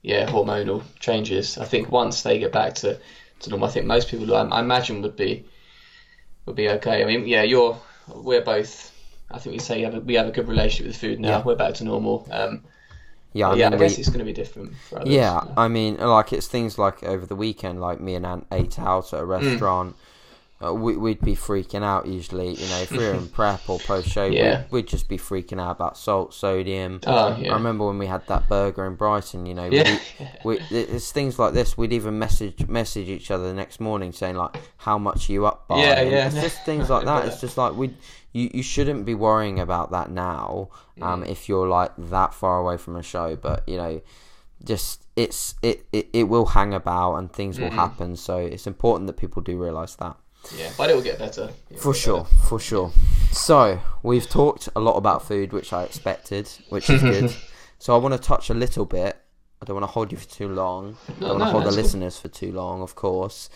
yeah 0.01 0.25
hormonal 0.29 0.83
changes. 0.99 1.57
I 1.57 1.65
think 1.65 1.91
once 1.91 2.23
they 2.23 2.39
get 2.39 2.51
back 2.51 2.75
to 2.75 2.99
to 3.41 3.49
normal, 3.49 3.69
I 3.69 3.71
think 3.71 3.85
most 3.85 4.09
people 4.09 4.33
I, 4.35 4.43
I 4.43 4.59
imagine 4.59 5.01
would 5.01 5.15
be 5.15 5.45
would 6.45 6.55
be 6.55 6.69
okay. 6.69 7.03
I 7.03 7.05
mean, 7.05 7.27
yeah, 7.27 7.43
you're 7.43 7.77
we're 8.07 8.41
both. 8.41 8.91
I 9.31 9.39
think 9.39 9.53
we 9.53 9.59
say 9.59 9.77
we 9.77 9.83
have 9.83 9.95
a, 9.95 9.99
we 9.99 10.13
have 10.15 10.27
a 10.27 10.31
good 10.31 10.47
relationship 10.47 10.87
with 10.87 10.97
food 10.97 11.19
now. 11.19 11.29
Yeah. 11.29 11.43
We're 11.43 11.55
back 11.55 11.75
to 11.75 11.83
normal. 11.83 12.27
Um, 12.31 12.63
Yeah, 13.33 13.49
I 13.49 13.55
yeah, 13.55 13.69
mean, 13.69 13.79
I 13.79 13.83
guess 13.83 13.97
we- 13.97 14.01
it's 14.01 14.09
going 14.09 14.19
to 14.19 14.25
be 14.25 14.33
different 14.33 14.75
for 14.89 14.99
others. 14.99 15.11
Yeah, 15.13 15.41
I 15.57 15.67
mean, 15.67 15.97
like 15.97 16.31
it's 16.33 16.47
things 16.47 16.77
like 16.77 17.03
over 17.03 17.25
the 17.25 17.35
weekend, 17.35 17.81
like 17.81 17.99
me 17.99 18.15
and 18.15 18.25
Ant 18.25 18.45
ate 18.51 18.77
out 18.79 19.05
Mm. 19.05 19.13
at 19.13 19.19
a 19.21 19.25
restaurant. 19.25 19.95
Uh, 20.63 20.73
we, 20.73 20.95
we'd 20.95 21.19
be 21.19 21.35
freaking 21.35 21.83
out 21.83 22.05
usually, 22.07 22.53
you 22.53 22.69
know, 22.69 22.77
if 22.79 22.89
we 22.89 22.99
were 22.99 23.11
in 23.13 23.27
prep 23.39 23.69
or 23.69 23.79
post 23.79 24.07
show, 24.07 24.23
Yeah. 24.23 24.59
we'd, 24.61 24.71
we'd 24.71 24.87
just 24.87 25.09
be 25.09 25.17
freaking 25.17 25.59
out 25.59 25.71
about 25.71 25.97
salt, 25.97 26.33
sodium. 26.33 27.01
Oh 27.05 27.35
yeah. 27.37 27.51
I 27.51 27.55
remember 27.55 27.85
when 27.87 27.97
we 27.97 28.05
had 28.05 28.25
that 28.27 28.47
burger 28.47 28.85
in 28.85 28.95
Brighton, 28.95 29.45
you 29.45 29.55
know, 29.55 29.65
Yeah. 29.65 29.97
we, 30.45 30.59
it's 30.71 31.11
things 31.11 31.37
like 31.37 31.53
this. 31.53 31.77
We'd 31.77 31.91
even 31.91 32.17
message 32.17 32.65
message 32.69 33.09
each 33.09 33.29
other 33.29 33.43
the 33.45 33.53
next 33.53 33.81
morning 33.81 34.13
saying 34.13 34.35
like, 34.37 34.55
"How 34.77 34.97
much 34.97 35.29
are 35.29 35.33
you 35.33 35.45
up 35.47 35.67
by?" 35.67 35.79
Yeah, 35.79 35.99
And 35.99 36.11
yeah. 36.11 36.27
It's 36.27 36.35
just 36.35 36.63
things 36.65 36.89
like 36.89 37.03
that. 37.05 37.25
It's 37.25 37.41
just 37.41 37.57
like 37.57 37.73
we, 37.75 37.89
you, 38.33 38.49
you 38.53 38.63
shouldn't 38.63 39.05
be 39.05 39.13
worrying 39.15 39.59
about 39.59 39.91
that 39.91 40.09
now, 40.11 40.69
um, 41.01 41.23
if 41.23 41.47
you're 41.47 41.67
like 41.67 41.91
that 41.97 42.33
far 42.33 42.59
away 42.59 42.77
from 42.77 42.95
a 42.95 43.03
show. 43.03 43.35
But 43.35 43.67
you 43.67 43.77
know, 43.77 44.01
just 44.65 45.05
it's 45.15 45.55
it 45.61 45.85
it, 45.93 46.09
it 46.13 46.23
will 46.23 46.47
hang 46.47 46.73
about 46.73 47.15
and 47.15 47.31
things 47.31 47.59
will 47.59 47.69
happen. 47.71 48.15
So 48.15 48.37
it's 48.37 48.67
important 48.67 49.07
that 49.07 49.17
people 49.17 49.41
do 49.41 49.57
realize 49.57 49.95
that. 49.97 50.17
yeah, 50.57 50.71
but 50.77 50.89
it 50.89 50.95
will 50.95 51.03
get 51.03 51.19
better. 51.19 51.49
It 51.69 51.75
will 51.75 51.77
For 51.79 51.93
get 51.93 52.01
sure, 52.01 52.25
for 52.49 52.59
sure. 52.59 52.91
So 53.31 53.79
we've 54.01 54.27
talked 54.27 54.67
a 54.75 54.79
lot 54.79 54.97
about 54.97 55.25
food, 55.27 55.53
which 55.53 55.71
I 55.71 55.83
expected, 55.83 56.49
which 56.69 56.89
is 56.89 57.01
good. 57.01 57.35
so 57.79 57.93
I 57.95 57.97
want 57.97 58.13
to 58.13 58.19
touch 58.19 58.49
a 58.49 58.53
little 58.53 58.85
bit. 58.85 59.17
I 59.61 59.65
don't 59.65 59.75
want 59.75 59.83
to 59.83 59.93
hold 59.93 60.11
you 60.11 60.17
for 60.17 60.29
too 60.29 60.49
long. 60.49 60.97
I 61.07 61.11
don't 61.19 61.29
want 61.29 61.39
to 61.39 61.45
no, 61.45 61.51
hold 61.51 61.63
the 61.63 61.69
cool. 61.69 61.77
listeners 61.77 62.17
for 62.19 62.27
too 62.27 62.51
long, 62.51 62.81
of 62.81 62.95
course. 62.95 63.49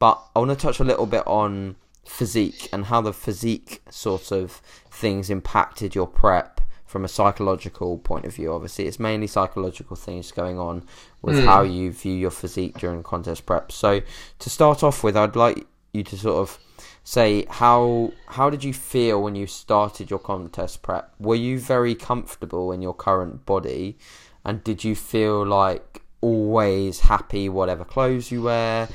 But 0.00 0.20
I 0.34 0.40
want 0.40 0.50
to 0.50 0.56
touch 0.56 0.80
a 0.80 0.84
little 0.84 1.06
bit 1.06 1.22
on 1.26 1.76
physique 2.04 2.68
and 2.72 2.86
how 2.86 3.00
the 3.00 3.12
physique 3.12 3.82
sort 3.90 4.32
of 4.32 4.60
things 4.90 5.30
impacted 5.30 5.94
your 5.94 6.06
prep 6.06 6.60
from 6.86 7.04
a 7.04 7.08
psychological 7.08 7.96
point 7.98 8.26
of 8.26 8.34
view. 8.34 8.52
Obviously, 8.52 8.86
it's 8.86 9.00
mainly 9.00 9.26
psychological 9.26 9.96
things 9.96 10.30
going 10.30 10.58
on 10.58 10.84
with 11.22 11.36
Mm. 11.36 11.44
how 11.46 11.62
you 11.62 11.90
view 11.90 12.12
your 12.14 12.30
physique 12.30 12.76
during 12.78 13.02
contest 13.02 13.46
prep. 13.46 13.72
So 13.72 14.02
to 14.40 14.50
start 14.50 14.82
off 14.82 15.02
with, 15.02 15.16
I'd 15.16 15.34
like 15.36 15.66
you 15.94 16.02
to 16.02 16.16
sort 16.18 16.36
of 16.36 16.58
say 17.04 17.46
how 17.48 18.12
how 18.26 18.48
did 18.50 18.62
you 18.62 18.72
feel 18.72 19.22
when 19.22 19.34
you 19.34 19.46
started 19.46 20.10
your 20.10 20.18
contest 20.18 20.82
prep? 20.82 21.12
Were 21.18 21.34
you 21.34 21.58
very 21.58 21.94
comfortable 21.94 22.72
in 22.72 22.82
your 22.82 22.94
current 22.94 23.46
body, 23.46 23.96
and 24.44 24.62
did 24.62 24.84
you 24.84 24.94
feel 24.94 25.46
like 25.46 26.02
always 26.20 27.00
happy 27.00 27.48
whatever 27.48 27.84
clothes 27.84 28.30
you 28.30 28.42
wear, 28.42 28.88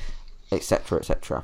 etc., 0.52 1.00
etc. 1.00 1.44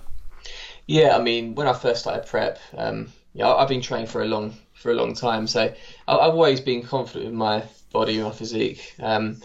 Yeah, 0.88 1.16
I 1.16 1.20
mean, 1.20 1.56
when 1.56 1.68
I 1.68 1.74
first 1.74 2.02
started 2.02 2.26
prep, 2.26 2.60
um, 2.78 3.12
yeah, 3.34 3.48
I've 3.54 3.68
been 3.68 3.82
training 3.82 4.08
for 4.08 4.22
a 4.22 4.26
long 4.26 4.54
for 4.74 4.92
a 4.92 4.96
long 4.96 5.14
time, 5.14 5.48
so 5.48 5.62
I've 6.08 6.34
always 6.34 6.60
been 6.62 6.82
confident 6.84 7.26
with 7.26 7.34
my 7.34 7.64
body, 7.92 8.16
and 8.16 8.26
my 8.26 8.32
physique. 8.32 8.94
Um, 9.00 9.38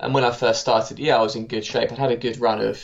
and 0.00 0.14
when 0.14 0.24
I 0.24 0.30
first 0.32 0.60
started, 0.60 0.98
yeah, 0.98 1.16
I 1.18 1.22
was 1.22 1.36
in 1.36 1.46
good 1.46 1.64
shape. 1.64 1.92
I'd 1.92 1.98
had 1.98 2.10
a 2.12 2.16
good 2.16 2.40
run 2.40 2.60
of 2.60 2.80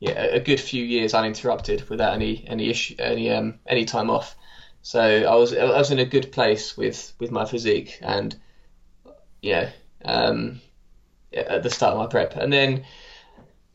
yeah, 0.00 0.12
a- 0.22 0.36
a 0.36 0.40
good 0.40 0.60
few 0.60 0.84
years 0.84 1.14
uninterrupted 1.14 1.88
without 1.90 2.14
any 2.14 2.44
any 2.48 2.68
issue, 2.70 2.94
any 2.98 3.30
um 3.30 3.58
any 3.66 3.84
time 3.86 4.10
off. 4.10 4.36
So 4.82 5.00
I 5.02 5.34
was 5.36 5.54
I 5.54 5.64
was 5.78 5.90
in 5.92 5.98
a 6.00 6.06
good 6.06 6.32
place 6.32 6.76
with 6.76 7.12
with 7.20 7.30
my 7.32 7.44
physique, 7.46 7.98
and 8.02 8.36
you 9.42 9.52
know, 9.52 9.68
um, 10.04 10.60
at 11.34 11.62
the 11.62 11.70
start 11.70 11.92
of 11.94 11.98
my 11.98 12.06
prep, 12.06 12.36
and 12.36 12.52
then 12.52 12.84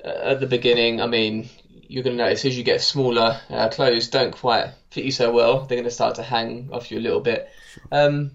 uh, 0.03 0.09
at 0.09 0.39
the 0.39 0.47
beginning, 0.47 1.01
I 1.01 1.05
mean, 1.05 1.49
you're 1.91 2.03
going 2.03 2.17
to 2.17 2.23
notice 2.23 2.45
as 2.45 2.57
you 2.57 2.63
get 2.63 2.81
smaller, 2.81 3.39
uh, 3.49 3.67
clothes 3.69 4.07
don't 4.07 4.31
quite 4.31 4.67
fit 4.91 5.03
you 5.03 5.11
so 5.11 5.31
well. 5.31 5.65
They're 5.65 5.75
going 5.77 5.83
to 5.83 5.91
start 5.91 6.15
to 6.15 6.23
hang 6.23 6.69
off 6.71 6.89
you 6.89 6.97
a 6.99 7.05
little 7.07 7.19
bit. 7.19 7.49
Um, 7.91 8.31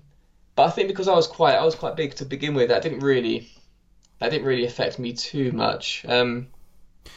but 0.54 0.64
I 0.64 0.70
think 0.70 0.88
because 0.88 1.08
I 1.08 1.14
was 1.14 1.26
quite 1.26 1.54
I 1.54 1.64
was 1.64 1.74
quite 1.74 1.96
big 1.96 2.14
to 2.16 2.24
begin 2.24 2.54
with, 2.54 2.68
that 2.68 2.82
didn't 2.82 3.00
really 3.00 3.48
that 4.18 4.30
didn't 4.30 4.46
really 4.46 4.66
affect 4.66 4.98
me 4.98 5.12
too 5.12 5.52
much. 5.52 6.04
Um, 6.08 6.48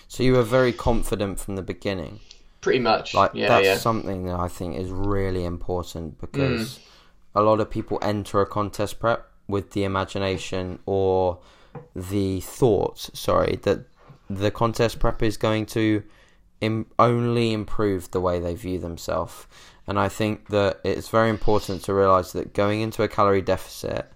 So 0.07 0.23
you 0.23 0.33
were 0.33 0.43
very 0.43 0.71
confident 0.73 1.39
from 1.39 1.55
the 1.55 1.61
beginning. 1.61 2.19
pretty 2.61 2.79
much, 2.79 3.13
Like 3.13 3.31
yeah, 3.33 3.47
that's 3.49 3.65
yeah, 3.65 3.77
something 3.77 4.25
that 4.25 4.39
I 4.39 4.47
think 4.47 4.77
is 4.77 4.89
really 4.91 5.43
important 5.45 6.17
Mm. 6.17 6.21
because 6.21 6.79
a 7.35 7.41
lot 7.41 7.59
of 7.59 7.69
people 7.69 7.97
enter 8.01 8.41
a 8.41 8.45
contest 8.45 8.99
prep 8.99 9.21
with 9.47 9.71
the 9.71 9.83
imagination 9.83 10.79
or 10.85 11.39
the 11.95 12.39
thought, 12.41 12.97
sorry, 13.13 13.59
that 13.63 13.79
the 14.29 14.51
contest 14.51 14.99
prep 14.99 15.23
is 15.23 15.37
going 15.37 15.65
to 15.67 16.03
Im- 16.61 16.87
only 16.97 17.53
improve 17.53 18.11
the 18.11 18.21
way 18.21 18.39
they 18.39 18.55
view 18.55 18.79
themselves. 18.79 19.47
And 19.87 19.99
I 19.99 20.09
think 20.09 20.49
that 20.49 20.79
it's 20.83 21.09
very 21.09 21.29
important 21.29 21.83
to 21.83 21.93
realize 21.93 22.33
that 22.33 22.53
going 22.53 22.81
into 22.81 23.01
a 23.01 23.07
calorie 23.07 23.41
deficit, 23.41 24.11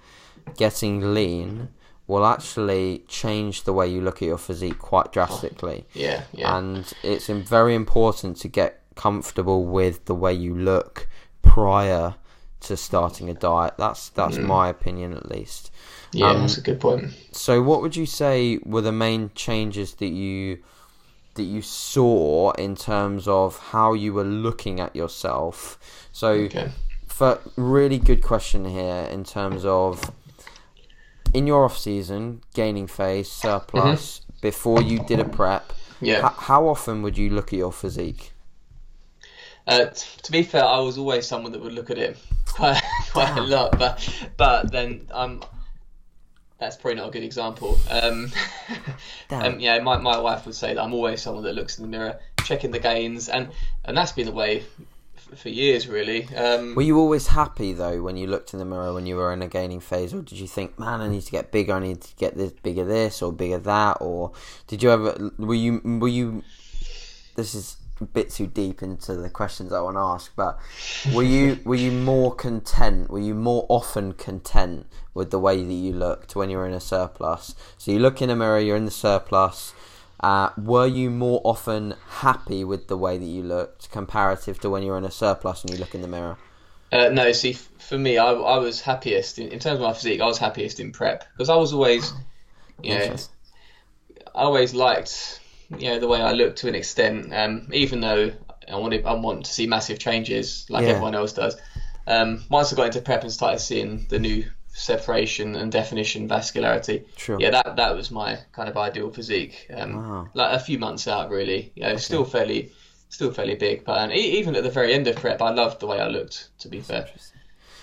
getting 0.56 1.14
lean, 1.14 1.70
will 2.06 2.26
actually 2.26 3.04
change 3.08 3.64
the 3.64 3.74
way 3.74 3.88
you 3.88 4.02
look 4.02 4.22
at 4.22 4.28
your 4.28 4.38
physique 4.38 4.78
quite 4.78 5.14
drastically 5.14 5.86
yeah, 5.94 6.24
yeah. 6.34 6.58
and 6.58 6.94
it's 7.02 7.28
very 7.28 7.74
important 7.74 8.36
to 8.36 8.50
get 8.50 8.82
comfortable 8.96 9.66
with 9.66 10.04
the 10.06 10.14
way 10.14 10.34
you 10.34 10.54
look 10.54 11.08
prior 11.42 12.16
to 12.64 12.78
starting 12.78 13.30
a 13.30 13.34
diet. 13.34 13.76
That's 13.78 14.10
that's 14.10 14.38
my 14.38 14.70
opinion 14.70 15.14
at 15.14 15.30
least. 15.30 15.72
yeah, 16.12 16.32
um, 16.32 16.42
that's 16.42 16.58
a 16.58 16.62
good 16.62 16.80
point. 16.80 17.14
So, 17.32 17.62
what 17.62 17.82
would 17.82 17.96
you 17.96 18.06
say 18.06 18.60
were 18.64 18.82
the 18.82 18.92
main 18.92 19.32
changes 19.36 19.96
that 19.96 20.08
you 20.08 20.64
that 21.36 21.44
you 21.44 21.62
saw 21.62 22.52
in 22.52 22.76
terms 22.76 23.28
of 23.28 23.58
how 23.72 23.94
you 23.94 24.14
were 24.14 24.24
looking 24.24 24.80
at 24.80 24.96
yourself? 24.96 25.80
So, 26.12 26.30
Okay. 26.32 26.72
for 27.08 27.40
really 27.56 27.98
good 28.00 28.22
question 28.24 28.66
here 28.66 29.08
in 29.12 29.24
terms 29.24 29.66
of 29.66 30.12
in 31.34 31.48
your 31.48 31.66
off 31.66 31.78
season 31.78 32.42
gaining 32.54 32.86
phase 32.88 33.32
surplus 33.32 34.22
before 34.42 34.82
you 34.82 35.00
did 35.00 35.20
a 35.20 35.26
prep. 35.26 35.74
Yeah. 36.02 36.28
H- 36.28 36.34
how 36.38 36.68
often 36.68 37.02
would 37.02 37.18
you 37.18 37.30
look 37.30 37.54
at 37.54 37.58
your 37.60 37.72
physique? 37.72 38.34
Uh, 39.66 39.86
t- 39.86 40.06
to 40.22 40.32
be 40.32 40.44
fair, 40.44 40.66
I 40.66 40.80
was 40.80 40.98
always 40.98 41.26
someone 41.26 41.52
that 41.54 41.62
would 41.62 41.74
look 41.74 41.90
at 41.90 41.98
it 41.98 42.18
quite 42.46 42.82
quite 43.12 43.36
a 43.38 43.42
lot, 43.42 43.80
but 43.80 43.98
but 44.38 44.72
then 44.72 45.08
um, 45.12 45.42
that's 46.64 46.78
probably 46.78 46.96
not 46.96 47.10
a 47.10 47.12
good 47.12 47.24
example. 47.24 47.78
Um, 47.90 48.32
um, 49.30 49.60
yeah, 49.60 49.80
my 49.80 49.98
my 49.98 50.18
wife 50.18 50.46
would 50.46 50.56
say 50.56 50.74
that 50.74 50.82
I'm 50.82 50.94
always 50.94 51.22
someone 51.22 51.44
that 51.44 51.54
looks 51.54 51.78
in 51.78 51.84
the 51.84 51.90
mirror, 51.90 52.20
checking 52.46 52.72
the 52.72 52.80
gains, 52.80 53.30
and 53.30 53.50
and 53.86 53.98
that's 53.98 54.14
been 54.14 54.26
the 54.26 54.32
way 54.32 54.62
f- 54.62 55.38
for 55.40 55.50
years, 55.50 55.88
really. 55.88 56.34
Um, 56.36 56.76
Were 56.76 56.82
you 56.82 56.98
always 56.98 57.28
happy 57.28 57.74
though 57.74 58.02
when 58.02 58.18
you 58.18 58.28
looked 58.28 58.54
in 58.54 58.60
the 58.60 58.66
mirror 58.66 58.94
when 58.94 59.06
you 59.06 59.18
were 59.18 59.34
in 59.34 59.42
a 59.42 59.48
gaining 59.48 59.82
phase, 59.82 60.14
or 60.14 60.22
did 60.22 60.40
you 60.40 60.48
think, 60.48 60.80
"Man, 60.80 61.02
I 61.02 61.10
need 61.10 61.24
to 61.24 61.32
get 61.32 61.52
bigger. 61.52 61.74
I 61.74 61.80
need 61.80 62.02
to 62.02 62.16
get 62.16 62.38
this 62.38 62.52
bigger 62.52 62.86
this 62.86 63.22
or 63.22 63.34
bigger 63.34 63.60
that"? 63.60 63.98
Or 64.00 64.32
did 64.68 64.82
you 64.82 64.90
ever? 64.90 65.32
Were 65.38 65.56
you? 65.56 65.82
Were 65.84 66.08
you? 66.08 66.44
This 67.36 67.56
is 67.56 67.78
a 68.04 68.08
bit 68.08 68.30
too 68.30 68.48
deep 68.48 68.82
into 68.84 69.16
the 69.16 69.30
questions 69.30 69.74
I 69.74 69.82
want 69.82 69.96
to 69.98 70.02
ask, 70.02 70.32
but 70.36 70.60
were 71.14 71.24
you? 71.24 71.60
Were 71.66 71.76
you 71.76 71.92
more 71.92 72.34
content? 72.34 73.10
Were 73.10 73.20
you 73.20 73.36
more 73.36 73.66
often 73.70 74.14
content 74.14 74.88
with 75.14 75.32
the 75.32 75.40
way 75.40 75.64
that 75.64 75.74
you 75.74 75.94
looked 75.94 76.36
when 76.36 76.50
you 76.50 76.58
were 76.58 76.68
in 76.68 76.74
a 76.74 76.80
surplus? 76.80 77.56
So 77.78 77.92
you 77.92 78.00
look 78.00 78.22
in 78.22 78.30
a 78.30 78.36
mirror, 78.36 78.60
you're 78.60 78.78
in 78.78 78.86
the 78.86 78.92
surplus. 78.92 79.74
Uh, 80.20 80.52
were 80.58 80.88
you 80.88 81.10
more 81.10 81.42
often 81.44 81.96
happy 82.08 82.64
with 82.64 82.88
the 82.88 82.98
way 82.98 83.18
that 83.18 83.26
you 83.26 83.44
looked 83.44 83.92
comparative 83.92 84.58
to 84.62 84.70
when 84.70 84.82
you 84.82 84.92
were 84.92 84.98
in 84.98 85.04
a 85.04 85.12
surplus 85.12 85.64
and 85.64 85.72
you 85.72 85.78
look 85.78 85.94
in 85.94 86.02
the 86.02 86.08
mirror? 86.08 86.38
Uh, 86.94 87.10
no, 87.10 87.32
see, 87.32 87.52
f- 87.52 87.70
for 87.80 87.98
me, 87.98 88.18
I, 88.18 88.32
I 88.32 88.58
was 88.60 88.80
happiest 88.80 89.40
in, 89.40 89.50
in 89.50 89.60
terms 89.60 89.76
of 89.76 89.82
my 89.82 89.94
physique. 89.94 90.22
I 90.22 90.26
was 90.26 90.38
happiest 90.38 90.80
in 90.80 90.92
prep 90.92 91.26
because 91.34 91.50
I 91.50 91.56
was 91.56 91.74
always, 91.74 92.14
you 92.82 92.94
know, 92.94 93.16
I 94.36 94.42
always 94.44 94.74
liked, 94.74 95.42
you 95.78 95.90
know, 95.90 96.00
the 96.00 96.08
way 96.08 96.22
I 96.22 96.32
looked 96.34 96.58
to 96.60 96.68
an 96.68 96.76
extent. 96.76 97.34
Um, 97.34 97.68
even 97.74 98.02
though 98.02 98.32
I 98.72 98.76
wanted, 98.76 99.06
I 99.06 99.14
want 99.14 99.46
to 99.46 99.52
see 99.54 99.68
massive 99.68 100.00
changes 100.00 100.66
like 100.70 100.84
Yeah. 100.84 100.90
everyone 100.92 101.16
else 101.16 101.34
does. 101.34 101.56
Um, 102.08 102.44
once 102.50 102.72
I 102.72 102.76
got 102.76 102.88
into 102.88 103.02
prep 103.02 103.22
and 103.24 103.32
started 103.32 103.60
seeing 103.60 104.06
the 104.10 104.20
new 104.20 104.46
separation 104.68 105.56
and 105.56 105.72
definition, 105.72 106.28
vascularity, 106.28 107.06
Sure. 107.18 107.38
yeah, 107.40 107.52
that 107.52 107.76
that 107.76 107.96
was 107.96 108.12
my 108.12 108.40
kind 108.52 108.68
of 108.70 108.76
ideal 108.78 109.10
physique. 109.12 109.68
Um, 109.74 109.96
Wow. 109.96 110.28
like 110.34 110.54
a 110.54 110.60
few 110.60 110.80
months 110.80 111.08
out, 111.08 111.30
really. 111.30 111.72
You 111.76 111.84
know, 111.84 111.98
still 111.98 112.26
fairly, 112.26 112.72
still 113.10 113.32
fairly 113.32 113.56
big, 113.56 113.86
but 113.86 114.00
and 114.00 114.12
e- 114.12 114.38
even 114.40 114.56
at 114.56 114.64
the 114.64 114.70
very 114.72 114.94
end 114.94 115.08
of 115.08 115.16
prep, 115.16 115.42
I 115.42 115.52
loved 115.52 115.80
the 115.80 115.88
way 115.88 116.00
I 116.00 116.08
looked. 116.08 116.50
To 116.60 116.68
be 116.70 116.82
fair. 116.82 117.08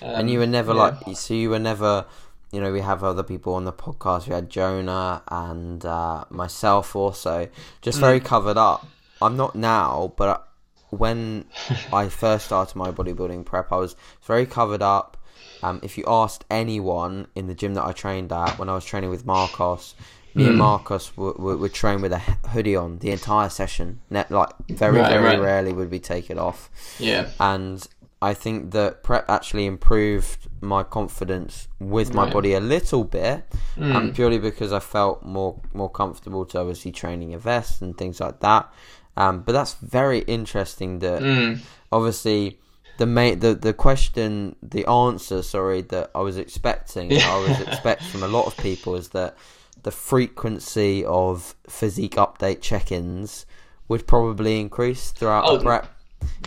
Um, 0.03 0.15
and 0.21 0.31
you 0.31 0.39
were 0.39 0.47
never 0.47 0.73
yeah. 0.75 0.81
like 1.07 1.17
so 1.17 1.35
you 1.35 1.51
were 1.51 1.59
never 1.59 2.07
you 2.53 2.61
know 2.61 2.73
we 2.73 2.81
have 2.81 3.05
other 3.05 3.23
people 3.23 3.55
on 3.55 3.65
the 3.65 3.73
podcast 3.73 4.27
we 4.27 4.35
had 4.35 4.51
jonah 4.51 5.23
and 5.29 5.85
uh, 5.85 6.25
myself 6.31 6.97
also 6.97 7.49
just 7.83 7.99
Mm. 7.99 8.01
very 8.03 8.21
covered 8.21 8.57
up 8.57 8.87
i'm 9.23 9.37
not 9.37 9.55
now 9.55 10.13
but 10.17 10.49
when 10.91 11.45
i 11.93 12.09
first 12.09 12.47
started 12.47 12.75
my 12.77 12.91
bodybuilding 12.91 13.45
prep 13.45 13.71
i 13.73 13.77
was 13.77 13.95
very 14.23 14.47
covered 14.47 14.83
up 14.83 15.17
um, 15.63 15.79
if 15.83 15.97
you 15.99 16.05
asked 16.09 16.45
anyone 16.51 17.27
in 17.35 17.47
the 17.47 17.55
gym 17.55 17.75
that 17.75 17.85
i 17.85 17.93
trained 17.93 18.33
at 18.33 18.59
when 18.59 18.69
i 18.69 18.75
was 18.75 18.85
training 18.85 19.11
with 19.11 19.25
marcos 19.27 19.95
me 20.33 20.45
Mm. 20.45 20.49
and 20.51 20.59
Marcos 20.59 21.17
would, 21.17 21.39
would, 21.39 21.59
would 21.59 21.75
train 21.75 22.01
with 22.03 22.13
a 22.13 22.21
hoodie 22.21 22.77
on 22.77 22.99
the 23.01 23.11
entire 23.11 23.49
session. 23.49 23.99
Net, 24.11 24.31
like 24.31 24.51
very, 24.69 24.99
Right, 25.01 25.11
very 25.11 25.25
right. 25.25 25.41
rarely 25.41 25.73
would 25.73 25.91
we 25.91 25.99
take 25.99 26.31
it 26.31 26.39
off 26.39 26.71
Yeah. 27.01 27.31
and 27.41 27.85
I 28.23 28.35
think 28.35 28.73
that 28.73 29.03
prep 29.03 29.25
actually 29.31 29.65
improved 29.67 30.49
my 30.61 30.83
confidence 30.83 31.69
with 31.79 32.13
my 32.13 32.25
Right. 32.25 32.33
body 32.33 32.53
a 32.53 32.61
little 32.61 33.05
bit, 33.05 33.45
Mm. 33.79 33.95
um, 33.95 34.13
purely 34.13 34.39
because 34.39 34.73
I 34.73 34.79
felt 34.81 35.23
more 35.25 35.61
more 35.73 35.89
comfortable 35.91 36.45
to 36.47 36.59
obviously 36.61 36.93
training 36.93 37.33
a 37.35 37.39
vest 37.39 37.81
and 37.83 37.97
things 37.97 38.21
like 38.21 38.41
that. 38.41 38.71
Um, 39.17 39.41
but 39.41 39.53
that's 39.53 39.75
very 39.75 40.21
interesting 40.21 40.99
that 41.01 41.23
Mm. 41.23 41.61
obviously 41.91 42.59
the 42.99 43.07
main 43.07 43.39
the, 43.41 43.55
the 43.55 43.73
question 43.73 44.55
the 44.63 44.85
answer 44.87 45.43
sorry 45.43 45.81
that 45.83 46.11
I 46.15 46.21
was 46.21 46.37
expecting 46.37 47.13
I 47.17 47.39
was 47.39 47.59
expecting 47.67 48.09
from 48.09 48.23
a 48.23 48.29
lot 48.29 48.47
of 48.47 48.57
people 48.59 48.95
is 48.97 49.09
that 49.11 49.35
the 49.83 49.91
frequency 49.91 51.05
of 51.07 51.55
physique 51.69 52.17
update 52.17 52.61
check-ins 52.61 53.47
would 53.89 54.07
probably 54.07 54.61
increase 54.61 55.11
throughout 55.11 55.45
Oh, 55.47 55.57
the 55.57 55.65
prep. 55.65 55.89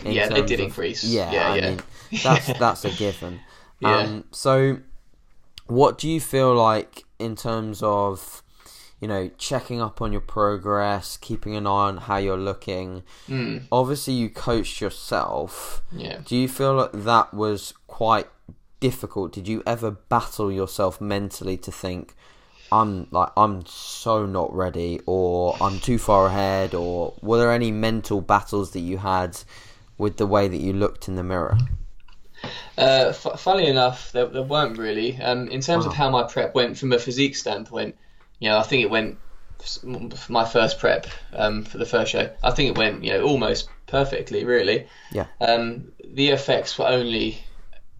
Yeah, 0.04 0.28
they 0.28 0.42
did 0.42 0.60
of- 0.60 0.66
increase. 0.66 1.04
Yeah, 1.04 1.32
Yeah, 1.32 1.50
I 1.52 1.56
yeah. 1.56 1.70
mean 1.70 1.80
that's 2.22 2.46
that's 2.58 2.84
a 2.84 2.90
given. 2.90 3.40
Yeah. 3.80 3.96
Um, 3.98 4.24
so, 4.30 4.78
what 5.66 5.98
do 5.98 6.08
you 6.08 6.20
feel 6.20 6.54
like 6.54 7.04
in 7.18 7.34
terms 7.36 7.82
of 7.82 8.42
you 9.00 9.08
know 9.08 9.30
checking 9.38 9.80
up 9.80 10.00
on 10.00 10.12
your 10.12 10.20
progress, 10.20 11.16
keeping 11.16 11.56
an 11.56 11.66
eye 11.66 11.88
on 11.88 11.96
how 11.98 12.16
you're 12.18 12.36
looking? 12.36 13.02
Mm. 13.28 13.62
Obviously, 13.72 14.14
you 14.14 14.30
coached 14.30 14.80
yourself. 14.80 15.82
Yeah. 15.92 16.20
Do 16.24 16.36
you 16.36 16.48
feel 16.48 16.74
like 16.74 16.92
that 16.92 17.34
was 17.34 17.74
quite 17.86 18.28
difficult? 18.80 19.32
Did 19.32 19.48
you 19.48 19.62
ever 19.66 19.90
battle 19.90 20.52
yourself 20.52 21.00
mentally 21.00 21.56
to 21.58 21.72
think, 21.72 22.14
I'm 22.74 23.06
like 23.12 23.30
I'm 23.36 23.64
so 23.66 24.26
not 24.26 24.52
ready, 24.54 25.00
or 25.06 25.56
I'm 25.60 25.78
too 25.78 25.98
far 25.98 26.26
ahead, 26.26 26.74
or 26.74 27.14
were 27.22 27.38
there 27.38 27.52
any 27.52 27.70
mental 27.70 28.20
battles 28.20 28.72
that 28.72 28.80
you 28.80 28.98
had 28.98 29.38
with 29.96 30.16
the 30.16 30.26
way 30.26 30.48
that 30.48 30.56
you 30.56 30.72
looked 30.72 31.06
in 31.06 31.14
the 31.14 31.22
mirror? 31.22 31.56
Uh, 32.76 33.06
f- 33.10 33.38
funnily 33.38 33.68
enough, 33.68 34.10
there, 34.10 34.26
there 34.26 34.42
weren't 34.42 34.76
really. 34.76 35.16
Um, 35.22 35.48
in 35.48 35.60
terms 35.60 35.86
of 35.86 35.94
how 35.94 36.10
my 36.10 36.24
prep 36.24 36.54
went 36.54 36.76
from 36.76 36.92
a 36.92 36.98
physique 36.98 37.36
standpoint, 37.36 37.96
you 38.40 38.48
know, 38.48 38.58
I 38.58 38.64
think 38.64 38.82
it 38.82 38.90
went 38.90 39.18
for 39.62 40.32
my 40.32 40.44
first 40.44 40.80
prep 40.80 41.06
um, 41.32 41.62
for 41.62 41.78
the 41.78 41.86
first 41.86 42.10
show. 42.10 42.28
I 42.42 42.50
think 42.50 42.70
it 42.70 42.78
went, 42.78 43.04
you 43.04 43.12
know, 43.12 43.22
almost 43.22 43.68
perfectly, 43.86 44.44
really. 44.44 44.88
Yeah. 45.12 45.26
Um, 45.40 45.92
the 46.04 46.30
effects 46.30 46.76
were 46.76 46.86
only, 46.86 47.38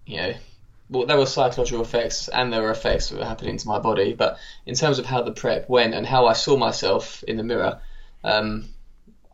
you 0.05 0.17
know, 0.17 0.35
well, 0.91 1.07
there 1.07 1.17
were 1.17 1.27
psychological 1.27 1.83
effects 1.83 2.29
and 2.29 2.53
there 2.53 2.63
were 2.63 2.71
effects 2.71 3.09
that 3.09 3.19
were 3.19 3.25
happening 3.25 3.57
to 3.57 3.69
my 3.69 3.79
body. 3.79 4.13
But 4.13 4.39
in 4.67 4.75
terms 4.75 4.99
of 4.99 5.07
how 5.07 5.23
the 5.23 5.33
prep 5.33 5.69
went 5.69 5.95
and 5.95 6.07
how 6.07 6.27
I 6.27 6.35
saw 6.35 6.57
myself 6.57 7.23
in 7.25 7.37
the 7.37 7.43
mirror, 7.43 7.81
um, 8.23 8.67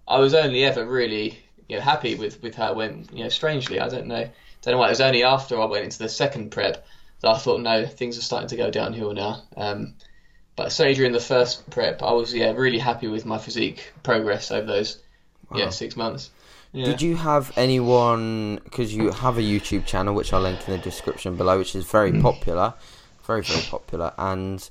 I 0.06 0.18
was 0.18 0.34
only 0.34 0.64
ever 0.64 0.84
really, 0.84 1.38
you 1.68 1.76
know, 1.76 1.82
happy 1.82 2.14
with, 2.14 2.42
with 2.42 2.54
how 2.54 2.70
it 2.70 2.76
went. 2.76 3.12
You 3.12 3.24
know, 3.24 3.28
strangely, 3.28 3.80
I 3.80 3.88
don't 3.88 4.06
know, 4.06 4.28
don't 4.62 4.72
know 4.72 4.78
why. 4.78 4.86
It 4.86 4.90
was 4.90 5.00
only 5.00 5.24
after 5.24 5.60
I 5.60 5.64
went 5.64 5.84
into 5.84 5.98
the 5.98 6.08
second 6.08 6.50
prep 6.50 6.86
that 7.20 7.30
I 7.30 7.38
thought, 7.38 7.60
no, 7.60 7.86
things 7.86 8.16
are 8.18 8.22
starting 8.22 8.48
to 8.48 8.56
go 8.56 8.70
downhill 8.70 9.12
now. 9.12 9.42
Um, 9.56 9.94
but 10.56 10.72
certainly 10.72 10.94
during 10.94 11.12
the 11.12 11.20
first 11.20 11.68
prep, 11.70 12.02
I 12.02 12.12
was 12.12 12.34
yeah 12.34 12.52
really 12.52 12.78
happy 12.78 13.08
with 13.08 13.24
my 13.24 13.38
physique 13.38 13.92
progress 14.02 14.50
over 14.50 14.66
those 14.66 14.98
yeah 15.54 15.70
six 15.70 15.96
months. 15.96 16.30
Yeah. 16.72 16.86
Did 16.86 17.02
you 17.02 17.16
have 17.16 17.52
anyone? 17.56 18.60
Because 18.64 18.94
you 18.94 19.10
have 19.10 19.38
a 19.38 19.42
YouTube 19.42 19.86
channel, 19.86 20.14
which 20.14 20.32
I'll 20.32 20.40
link 20.42 20.60
in 20.68 20.72
the 20.72 20.78
description 20.78 21.36
below, 21.36 21.58
which 21.58 21.74
is 21.74 21.84
very 21.84 22.12
Mm. 22.12 22.22
popular, 22.22 22.74
very 23.26 23.42
very 23.42 23.62
popular. 23.62 24.12
And 24.16 24.68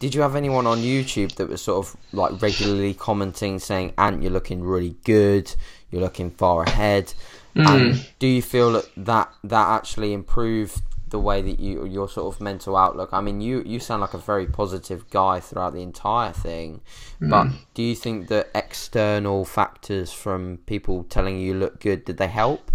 did 0.00 0.14
you 0.14 0.22
have 0.22 0.34
anyone 0.34 0.66
on 0.66 0.78
YouTube 0.78 1.36
that 1.36 1.48
was 1.48 1.62
sort 1.62 1.86
of 1.86 1.96
like 2.12 2.42
regularly 2.42 2.94
commenting, 2.94 3.58
saying, 3.60 3.92
"Ant, 3.96 4.22
you're 4.22 4.32
looking 4.32 4.62
really 4.64 4.96
good. 5.04 5.54
You're 5.90 6.02
looking 6.02 6.30
far 6.32 6.64
ahead." 6.64 7.14
Mm. 7.54 7.66
And 7.68 8.06
do 8.18 8.26
you 8.26 8.42
feel 8.42 8.72
that 8.72 8.88
that, 8.96 9.32
that 9.44 9.68
actually 9.68 10.12
improved 10.12 10.82
the 11.08 11.18
way 11.20 11.42
that 11.42 11.60
you 11.60 11.84
your 11.86 12.08
sort 12.08 12.34
of 12.34 12.40
mental 12.40 12.76
outlook? 12.76 13.10
I 13.12 13.20
mean, 13.20 13.40
you 13.40 13.62
you 13.66 13.80
sound 13.80 14.00
like 14.02 14.14
a 14.14 14.18
very 14.18 14.46
positive 14.46 15.08
guy 15.10 15.40
throughout 15.40 15.72
the 15.74 15.82
entire 15.82 16.32
thing, 16.32 16.80
but 17.28 17.52
do 17.74 17.82
you 17.82 17.94
think 17.94 18.28
that 18.28 18.50
external 18.54 19.44
factors 19.44 20.12
from 20.12 20.58
people 20.66 21.04
telling 21.04 21.38
you 21.38 21.54
look 21.54 21.80
good 21.80 22.04
did 22.04 22.16
they 22.18 22.28
help? 22.28 22.70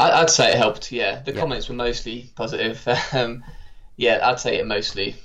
I'd 0.00 0.30
say 0.30 0.50
it 0.50 0.56
helped. 0.56 0.90
Yeah, 0.92 1.20
the 1.22 1.32
Yeah. 1.32 1.40
comments 1.40 1.68
were 1.68 1.74
mostly 1.76 2.32
positive. 2.34 2.86
Um, 3.12 3.44
yeah, 3.96 4.20
I'd 4.28 4.40
say 4.40 4.56
it 4.58 4.66
mostly 4.66 5.16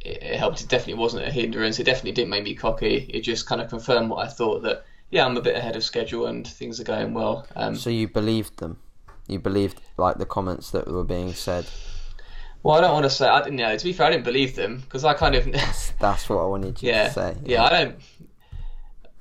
it, 0.00 0.22
it 0.22 0.38
helped. 0.38 0.62
It 0.62 0.68
definitely 0.68 0.94
wasn't 1.02 1.26
a 1.26 1.32
hindrance. 1.32 1.78
It 1.80 1.84
definitely 1.84 2.12
didn't 2.12 2.30
make 2.30 2.44
me 2.44 2.54
cocky. 2.54 2.96
It 3.12 3.22
just 3.22 3.46
kind 3.46 3.60
of 3.62 3.70
confirmed 3.70 4.10
what 4.10 4.26
I 4.26 4.30
thought 4.30 4.62
that 4.64 4.84
yeah, 5.10 5.26
I'm 5.26 5.36
a 5.38 5.42
bit 5.42 5.56
ahead 5.56 5.76
of 5.76 5.84
schedule 5.84 6.26
and 6.26 6.46
things 6.46 6.80
are 6.80 6.84
going 6.84 7.14
well. 7.14 7.46
Um, 7.56 7.84
So 7.84 7.88
you 7.88 8.08
believed 8.08 8.58
them? 8.58 8.78
You 9.28 9.38
believed 9.38 9.80
like 9.96 10.18
the 10.18 10.26
comments 10.26 10.70
that 10.72 10.88
were 10.88 11.04
being 11.04 11.32
said? 11.34 11.66
well, 12.62 12.76
I 12.76 12.80
don't 12.80 12.92
want 12.92 13.04
to 13.04 13.10
say 13.10 13.28
I 13.28 13.42
didn't. 13.42 13.58
You 13.58 13.66
know, 13.66 13.76
to 13.76 13.84
be 13.84 13.92
fair, 13.92 14.06
I 14.06 14.10
didn't 14.10 14.24
believe 14.24 14.56
them 14.56 14.80
because 14.80 15.04
I 15.04 15.14
kind 15.14 15.34
of 15.34 15.44
That's 16.00 16.28
what 16.28 16.38
I 16.38 16.46
wanted 16.46 16.82
you 16.82 16.90
yeah 16.90 17.08
to 17.08 17.12
say. 17.14 17.36
yeah 17.44 17.52
yeah. 17.54 17.64
I 17.64 17.70
don't. 17.70 17.96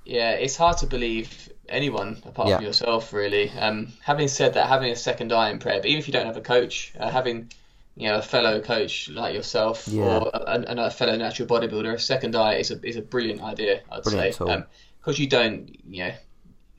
Yeah, 0.05 0.31
it's 0.31 0.55
hard 0.55 0.77
to 0.79 0.87
believe 0.87 1.49
anyone 1.69 2.21
apart 2.25 2.47
Yeah. 2.47 2.57
from 2.57 2.65
yourself, 2.65 3.11
really. 3.11 3.49
Um, 3.51 3.91
having 4.01 4.27
said 4.29 4.53
that, 4.53 4.67
having 4.67 4.91
a 4.91 4.95
second 4.95 5.33
eye 5.33 5.49
in 5.49 5.59
prep, 5.59 5.85
even 5.85 5.99
if 5.99 6.07
you 6.07 6.13
don't 6.13 6.25
have 6.25 6.37
a 6.37 6.41
coach, 6.41 6.93
uh, 6.99 7.09
having 7.09 7.51
you 7.95 8.07
know 8.07 8.17
a 8.19 8.21
fellow 8.21 8.61
coach 8.61 9.09
like 9.09 9.33
yourself 9.33 9.87
Yeah. 9.87 10.19
or 10.19 10.31
a, 10.33 10.63
a, 10.85 10.91
fellow 10.91 11.15
natural 11.17 11.47
bodybuilder, 11.47 11.93
a 11.93 11.99
second 11.99 12.35
eye 12.35 12.55
is 12.55 12.71
a 12.71 12.79
is 12.87 12.95
a 12.95 13.01
brilliant 13.01 13.41
idea. 13.41 13.81
I'd 13.91 14.03
Brilliant 14.03 14.35
say 14.35 14.63
because 14.99 15.19
you 15.19 15.27
don't 15.27 15.75
you 15.89 16.05
know 16.05 16.13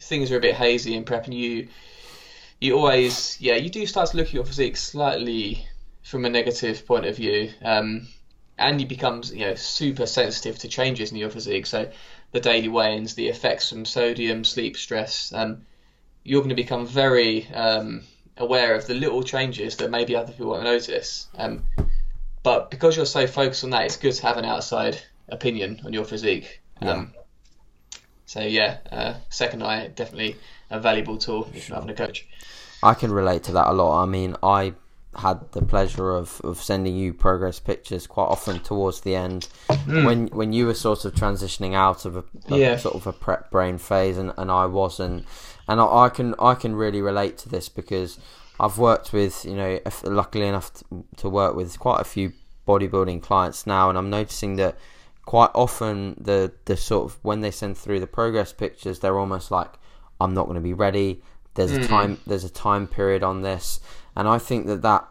things 0.00 0.30
are 0.30 0.36
a 0.36 0.40
bit 0.40 0.54
hazy 0.54 0.94
in 0.94 1.04
prep, 1.04 1.24
and 1.26 1.34
you 1.34 1.68
you 2.60 2.76
always 2.76 3.40
yeah 3.40 3.54
you 3.54 3.70
do 3.70 3.86
start 3.86 4.10
to 4.10 4.16
look 4.16 4.26
at 4.26 4.32
your 4.32 4.44
physique 4.44 4.76
slightly 4.76 5.66
from 6.08 6.24
a 6.24 6.30
negative 6.30 6.86
point 6.86 7.04
of 7.04 7.16
view. 7.16 7.50
Um, 7.62 8.08
and 8.58 8.80
you 8.80 8.86
become 8.86 9.22
you 9.32 9.46
know 9.46 9.54
super 9.54 10.06
sensitive 10.06 10.58
to 10.60 10.68
changes 10.68 11.12
in 11.12 11.18
your 11.18 11.30
physique. 11.30 11.66
So 11.66 11.90
the 12.32 12.40
daily 12.40 12.68
weigh-ins, 12.68 13.14
the 13.14 13.28
effects 13.28 13.68
from 13.68 13.84
sodium, 13.84 14.44
sleep, 14.44 14.76
stress, 14.76 15.32
um, 15.32 15.66
you're 16.24 16.40
going 16.40 16.48
to 16.48 16.54
become 16.54 16.86
very 16.86 17.46
um, 17.48 18.02
aware 18.36 18.74
of 18.74 18.86
the 18.86 18.94
little 18.94 19.22
changes 19.22 19.76
that 19.76 19.90
maybe 19.90 20.16
other 20.16 20.32
people 20.32 20.50
won't 20.50 20.64
notice. 20.64 21.28
Um, 21.36 21.64
but 22.42 22.70
because 22.70 22.96
you're 22.96 23.06
so 23.06 23.26
focused 23.26 23.64
on 23.64 23.70
that, 23.70 23.84
it's 23.84 23.96
good 23.96 24.14
to 24.14 24.26
have 24.26 24.36
an 24.36 24.44
outside 24.44 24.98
opinion 25.28 25.80
on 25.84 25.92
your 25.92 26.04
physique. 26.04 26.60
Um, 26.80 27.12
so 28.26 28.40
yeah, 28.40 28.78
uh, 28.90 29.14
second 29.30 29.62
eye 29.62 29.88
definitely 29.88 30.36
a 30.70 30.80
valuable 30.80 31.16
tool 31.16 31.48
if 31.54 31.68
you're 31.68 31.76
having 31.76 31.90
a 31.90 31.94
coach. 31.94 32.26
I 32.82 32.94
can 32.94 33.12
relate 33.12 33.42
to 33.44 33.52
that 33.52 33.66
a 33.68 33.72
lot. 33.72 34.02
I 34.02 34.06
mean, 34.06 34.36
I 34.42 34.74
had 35.16 35.50
the 35.52 35.62
pleasure 35.62 36.10
of, 36.10 36.40
of 36.44 36.58
sending 36.62 36.96
you 36.96 37.12
progress 37.12 37.58
pictures 37.58 38.06
quite 38.06 38.26
often 38.26 38.60
towards 38.60 39.00
the 39.00 39.16
end 39.16 39.48
hmm. 39.70 40.04
when 40.04 40.26
when 40.28 40.52
you 40.52 40.66
were 40.66 40.74
sort 40.74 41.04
of 41.04 41.14
transitioning 41.14 41.74
out 41.74 42.04
of 42.04 42.16
a, 42.16 42.24
a 42.50 42.58
Yeah. 42.58 42.76
sort 42.76 42.94
of 42.94 43.06
a 43.06 43.12
prep 43.12 43.50
brain 43.50 43.78
phase 43.78 44.16
and, 44.18 44.32
and 44.36 44.50
I 44.50 44.66
wasn't 44.66 45.26
and 45.66 45.80
I, 45.80 45.84
I 45.84 46.08
can 46.08 46.34
I 46.38 46.54
can 46.54 46.74
really 46.74 47.00
relate 47.00 47.36
to 47.38 47.48
this 47.48 47.68
because 47.68 48.18
I've 48.60 48.78
worked 48.78 49.12
with 49.12 49.44
you 49.44 49.56
know 49.56 49.80
if- 49.84 50.04
luckily 50.04 50.46
enough 50.46 50.72
to, 50.74 51.04
to 51.16 51.28
work 51.28 51.56
with 51.56 51.78
quite 51.80 52.00
a 52.00 52.04
few 52.04 52.32
bodybuilding 52.66 53.22
clients 53.22 53.66
now 53.66 53.88
and 53.88 53.98
I'm 53.98 54.10
noticing 54.10 54.56
that 54.56 54.76
quite 55.24 55.50
often 55.54 56.16
the 56.20 56.52
the 56.66 56.76
sort 56.76 57.10
of 57.10 57.18
when 57.22 57.40
they 57.40 57.50
send 57.50 57.76
through 57.76 58.00
the 58.00 58.06
progress 58.06 58.52
pictures 58.52 59.00
they're 59.00 59.18
almost 59.18 59.50
like 59.50 59.72
I'm 60.20 60.34
not 60.34 60.44
going 60.44 60.56
to 60.56 60.60
be 60.60 60.74
ready. 60.74 61.22
There's 61.54 61.72
a 61.72 61.80
hmm. 61.80 61.86
time 61.86 62.20
there's 62.26 62.44
a 62.44 62.50
time 62.50 62.86
period 62.86 63.22
on 63.22 63.42
this. 63.42 63.80
And 64.14 64.28
I 64.28 64.38
think 64.38 64.66
that 64.66 64.82
that 64.82 65.08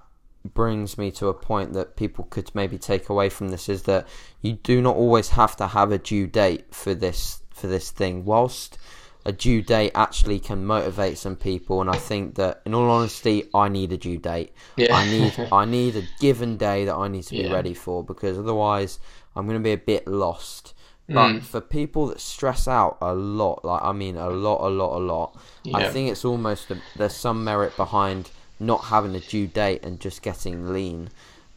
brings 0.54 0.98
me 0.98 1.12
to 1.12 1.28
a 1.28 1.34
point 1.34 1.74
that 1.74 1.96
people 1.96 2.26
could 2.30 2.54
maybe 2.54 2.78
take 2.78 3.10
away 3.10 3.30
from 3.30 3.50
this 3.50 3.68
is 3.68 3.84
that 3.84 4.08
you 4.42 4.54
do 4.54 4.82
not 4.82 4.96
always 4.96 5.30
have 5.30 5.56
to 5.58 5.68
have 5.68 5.92
a 5.92 5.98
due 5.98 6.28
date 6.28 6.74
for 6.74 6.94
this 6.94 7.42
for 7.50 7.68
this 7.68 7.92
thing. 7.92 8.26
Whilst 8.26 8.78
a 9.26 9.32
due 9.34 9.62
date 9.62 9.92
actually 9.94 10.40
can 10.40 10.66
motivate 10.66 11.18
some 11.18 11.36
people 11.36 11.82
and 11.82 11.90
I 11.90 11.98
think 11.98 12.36
that 12.36 12.62
in 12.66 12.74
all 12.74 12.90
honesty 12.90 13.44
I 13.54 13.68
need 13.68 13.92
a 13.92 13.98
due 13.98 14.18
date. 14.18 14.54
Yeah. 14.78 14.96
I 14.96 15.10
need 15.10 15.48
I 15.52 15.66
need 15.66 15.96
a 15.98 16.04
given 16.20 16.56
day 16.58 16.86
that 16.86 16.96
I 16.96 17.08
need 17.08 17.24
to 17.24 17.32
be 17.32 17.42
Yeah. 17.42 17.54
ready 17.54 17.74
for 17.74 18.04
because 18.04 18.38
otherwise 18.38 19.00
I'm 19.36 19.46
going 19.48 19.60
to 19.60 19.64
be 19.64 19.74
a 19.74 19.78
bit 19.78 20.08
lost 20.08 20.74
but 21.10 21.28
Mm. 21.36 21.42
for 21.42 21.62
people 21.62 22.08
that 22.08 22.20
stress 22.20 22.68
out 22.68 22.98
a 23.02 23.14
lot 23.14 23.64
like 23.64 23.82
I 23.82 23.94
mean 23.94 24.18
a 24.18 24.30
lot 24.30 24.60
a 24.68 24.70
lot 24.70 24.98
a 24.98 25.04
lot 25.04 25.36
I 25.74 25.84
think 25.94 26.12
it's 26.12 26.26
almost 26.26 26.70
a, 26.72 26.78
there's 26.98 27.16
some 27.16 27.44
merit 27.44 27.76
behind 27.78 28.30
not 28.60 28.86
having 28.86 29.16
a 29.16 29.20
due 29.20 29.48
date 29.48 29.84
and 29.84 30.00
just 30.00 30.22
getting 30.22 30.74
lean. 30.74 31.10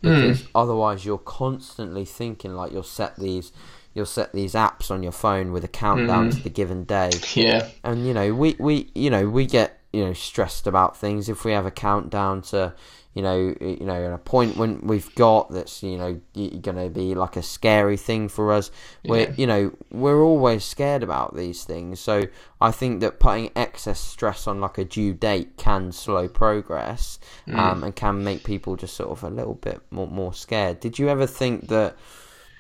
Because 0.02 0.44
otherwise 0.54 1.04
you're 1.04 1.18
constantly 1.18 2.04
thinking 2.04 2.54
like 2.54 2.72
you'll 2.72 2.82
set 2.82 3.16
these 3.16 3.52
you'll 3.94 4.06
set 4.06 4.32
these 4.32 4.54
apps 4.54 4.90
on 4.90 5.02
your 5.02 5.12
phone 5.12 5.52
with 5.52 5.64
a 5.64 5.68
countdown 5.68 6.30
to 6.30 6.40
the 6.42 6.48
given 6.50 6.84
day. 6.84 7.10
Yeah, 7.34 7.68
and 7.84 8.06
you 8.06 8.14
know 8.14 8.32
we 8.34 8.56
we 8.58 8.90
you 8.94 9.10
know 9.10 9.28
we 9.28 9.46
get 9.46 9.78
you 9.92 10.04
know 10.04 10.12
stressed 10.12 10.66
about 10.66 10.96
things. 10.96 11.28
If 11.28 11.44
we 11.44 11.52
have 11.52 11.66
a 11.66 11.70
countdown 11.70 12.42
to 12.42 12.72
you 13.14 13.22
know 13.22 13.54
you 13.60 13.84
know 13.84 13.94
an 13.94 14.12
appointment 14.12 14.84
we've 14.84 15.12
got 15.16 15.50
that's 15.50 15.82
you 15.82 15.98
know 15.98 16.20
going 16.34 16.76
to 16.76 16.88
be 16.88 17.14
like 17.14 17.36
a 17.36 17.42
scary 17.42 17.96
thing 17.96 18.28
for 18.28 18.52
us 18.52 18.70
we're 19.04 19.22
Yeah. 19.28 19.34
you 19.36 19.46
know 19.48 19.72
we're 19.90 20.22
always 20.22 20.64
scared 20.64 21.02
about 21.02 21.34
these 21.34 21.64
things 21.64 21.98
so 21.98 22.28
i 22.60 22.70
think 22.70 23.00
that 23.00 23.18
putting 23.18 23.50
excess 23.56 23.98
stress 23.98 24.46
on 24.46 24.60
like 24.60 24.78
a 24.78 24.84
due 24.84 25.12
date 25.12 25.56
can 25.56 25.90
slow 25.90 26.28
progress 26.28 27.18
um, 27.48 27.82
and 27.82 27.96
can 27.96 28.22
make 28.22 28.44
people 28.44 28.76
just 28.76 28.94
sort 28.94 29.10
of 29.10 29.24
a 29.24 29.30
little 29.30 29.54
bit 29.54 29.80
more 29.90 30.06
more 30.06 30.32
scared 30.32 30.78
did 30.78 30.98
you 30.98 31.08
ever 31.08 31.26
think 31.26 31.66
that 31.68 31.96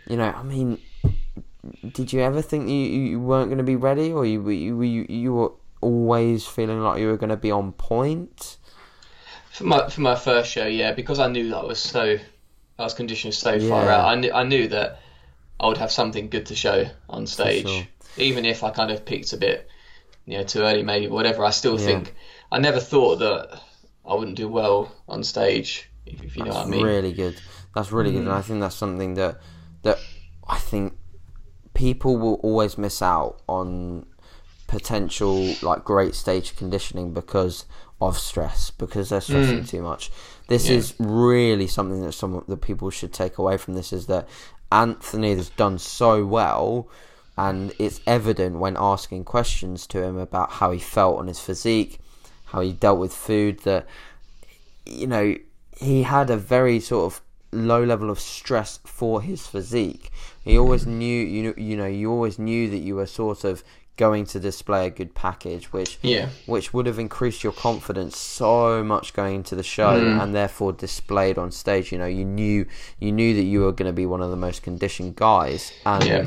you 0.08 0.16
know 0.16 0.32
i 0.36 0.42
mean 0.42 0.78
did 1.92 2.12
you 2.12 2.20
ever 2.22 2.40
think 2.42 2.68
you, 2.68 2.74
you 2.74 3.20
weren't 3.20 3.48
going 3.48 3.58
to 3.58 3.64
be 3.64 3.76
ready, 3.76 4.10
or 4.12 4.24
you 4.24 4.48
you 4.48 4.80
you, 4.82 5.06
you 5.08 5.32
were 5.34 5.52
always 5.82 6.46
feeling 6.46 6.80
like 6.80 6.98
you 6.98 7.06
were 7.06 7.18
going 7.18 7.28
to 7.30 7.36
be 7.36 7.50
on 7.50 7.72
point? 7.72 8.56
For 9.60 9.66
my 9.66 9.90
for 9.90 10.00
my 10.00 10.14
first 10.14 10.50
show, 10.50 10.66
yeah, 10.66 10.92
because 10.92 11.18
I 11.18 11.28
knew 11.28 11.50
that 11.50 11.58
I 11.58 11.64
was 11.64 11.78
so 11.78 12.16
I 12.78 12.82
was 12.82 12.94
conditioned 12.94 13.34
so 13.34 13.60
far 13.60 13.90
out. 13.90 14.06
I 14.06 14.14
knew 14.14 14.32
I 14.32 14.42
knew 14.42 14.68
that 14.68 15.00
I 15.60 15.66
would 15.66 15.76
have 15.76 15.92
something 15.92 16.30
good 16.30 16.46
to 16.46 16.54
show 16.54 16.86
on 17.10 17.26
stage, 17.26 17.68
sure. 17.68 17.86
even 18.16 18.46
if 18.46 18.64
I 18.64 18.70
kind 18.70 18.90
of 18.90 19.04
peaked 19.04 19.34
a 19.34 19.36
bit, 19.36 19.68
you 20.24 20.38
know, 20.38 20.44
too 20.44 20.60
early 20.60 20.82
maybe, 20.82 21.08
whatever. 21.08 21.44
I 21.44 21.50
still 21.50 21.78
Yeah. 21.78 21.86
think 21.86 22.14
I 22.50 22.58
never 22.58 22.80
thought 22.80 23.16
that 23.16 23.60
I 24.06 24.14
wouldn't 24.14 24.38
do 24.38 24.48
well 24.48 24.90
on 25.06 25.22
stage, 25.24 25.90
if, 26.06 26.22
if 26.22 26.38
you 26.38 26.44
know 26.44 26.52
That's 26.52 26.64
what 26.64 26.66
I 26.66 26.70
mean. 26.70 26.86
really 26.86 27.12
good. 27.12 27.38
That's 27.74 27.92
really 27.92 28.12
good, 28.12 28.22
and 28.22 28.32
I 28.32 28.40
mm. 28.40 28.44
think 28.44 28.60
that's 28.60 28.76
something 28.76 29.12
that 29.14 29.40
that 29.82 29.98
I 30.48 30.56
think 30.56 30.94
people 31.74 32.16
will 32.16 32.40
always 32.42 32.78
miss 32.78 33.02
out 33.02 33.42
on 33.46 34.06
potential 34.68 35.54
like 35.60 35.84
great 35.84 36.14
stage 36.14 36.56
conditioning 36.56 37.12
because 37.12 37.66
of 38.00 38.18
stress 38.18 38.70
because 38.70 39.10
they're 39.10 39.20
stressing 39.20 39.60
mm. 39.60 39.68
too 39.68 39.82
much. 39.82 40.10
This 40.48 40.68
Yeah. 40.68 40.76
is 40.76 40.94
really 40.98 41.66
something 41.66 42.02
that 42.02 42.12
some 42.12 42.34
of 42.34 42.46
the 42.46 42.56
people 42.56 42.90
should 42.90 43.12
take 43.12 43.38
away 43.38 43.56
from 43.56 43.74
this 43.74 43.92
is 43.92 44.06
that 44.06 44.28
Anthony 44.72 45.34
has 45.34 45.50
done 45.50 45.78
so 45.78 46.24
well 46.24 46.88
and 47.36 47.72
it's 47.78 48.00
evident 48.06 48.58
when 48.58 48.76
asking 48.78 49.24
questions 49.24 49.86
to 49.88 50.02
him 50.02 50.16
about 50.16 50.52
how 50.52 50.70
he 50.70 50.78
felt 50.78 51.18
on 51.18 51.26
his 51.26 51.40
physique, 51.40 51.98
how 52.46 52.60
he 52.60 52.72
dealt 52.72 52.98
with 52.98 53.12
food 53.12 53.60
that 53.60 53.86
you 54.86 55.06
know, 55.06 55.36
he 55.76 56.02
had 56.02 56.30
a 56.30 56.36
very 56.36 56.80
sort 56.80 57.12
of 57.12 57.20
low 57.52 57.82
level 57.82 58.10
of 58.10 58.20
stress 58.20 58.80
for 58.84 59.22
his 59.22 59.46
physique. 59.46 60.10
He 60.42 60.58
always 60.58 60.84
mm. 60.84 60.98
knew, 60.98 61.24
you 61.24 61.42
know, 61.42 61.54
you 61.56 61.76
know, 61.76 61.86
you 61.86 62.10
always 62.10 62.38
knew 62.38 62.70
that 62.70 62.78
you 62.78 62.96
were 62.96 63.06
sort 63.06 63.44
of 63.44 63.64
going 64.06 64.24
to 64.32 64.38
display 64.40 64.82
a 64.86 64.90
good 64.90 65.12
package, 65.14 65.64
which 65.76 65.98
Yeah. 66.02 66.26
which 66.46 66.66
would 66.74 66.86
have 66.86 66.98
increased 66.98 67.44
your 67.44 67.52
confidence 67.52 68.16
so 68.16 68.82
much 68.92 69.06
going 69.12 69.34
into 69.40 69.54
the 69.60 69.62
show 69.76 69.92
Mm. 70.00 70.20
and 70.22 70.28
therefore 70.34 70.72
displayed 70.72 71.36
on 71.38 71.50
stage. 71.52 71.92
You 71.92 71.98
know, 72.02 72.06
you 72.20 72.24
knew 72.24 72.64
you 72.98 73.12
knew 73.12 73.34
that 73.38 73.48
you 73.52 73.60
were 73.60 73.72
going 73.78 73.90
to 73.94 73.98
be 74.02 74.06
one 74.06 74.22
of 74.26 74.30
the 74.30 74.42
most 74.48 74.62
conditioned 74.62 75.16
guys, 75.16 75.62
and 75.84 76.04
Yeah. 76.04 76.26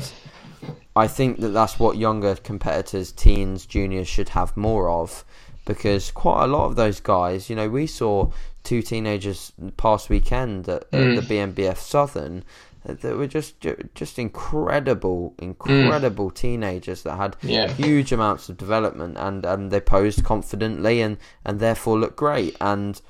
I 0.96 1.06
think 1.08 1.40
that 1.40 1.48
that's 1.58 1.78
what 1.82 1.96
younger 1.96 2.34
competitors, 2.36 3.10
teens, 3.12 3.66
juniors 3.66 4.08
should 4.08 4.30
have 4.30 4.56
more 4.56 4.88
of, 4.88 5.24
because 5.66 6.10
quite 6.12 6.44
a 6.44 6.46
lot 6.46 6.66
of 6.66 6.76
those 6.76 7.00
guys, 7.00 7.50
you 7.50 7.56
know, 7.56 7.68
we 7.68 7.86
saw 7.86 8.30
two 8.62 8.80
teenagers 8.80 9.52
past 9.76 10.08
weekend 10.08 10.68
at, 10.68 10.82
at 10.92 11.00
Mm. 11.00 11.16
the 11.16 11.22
BNBF 11.30 11.78
Southern, 11.78 12.44
that 12.84 13.16
were 13.16 13.26
just 13.26 13.64
just 13.94 14.18
incredible, 14.18 15.34
incredible 15.38 16.30
mm. 16.30 16.34
teenagers 16.34 17.02
that 17.02 17.16
had 17.16 17.36
yeah. 17.42 17.68
huge 17.72 18.12
amounts 18.12 18.48
of 18.48 18.56
development 18.56 19.16
and, 19.18 19.44
and 19.44 19.70
they 19.70 19.80
posed 19.80 20.24
confidently 20.24 21.00
and, 21.00 21.16
and 21.44 21.60
therefore 21.60 21.98
looked 21.98 22.16
great. 22.16 22.56
And 22.60 23.00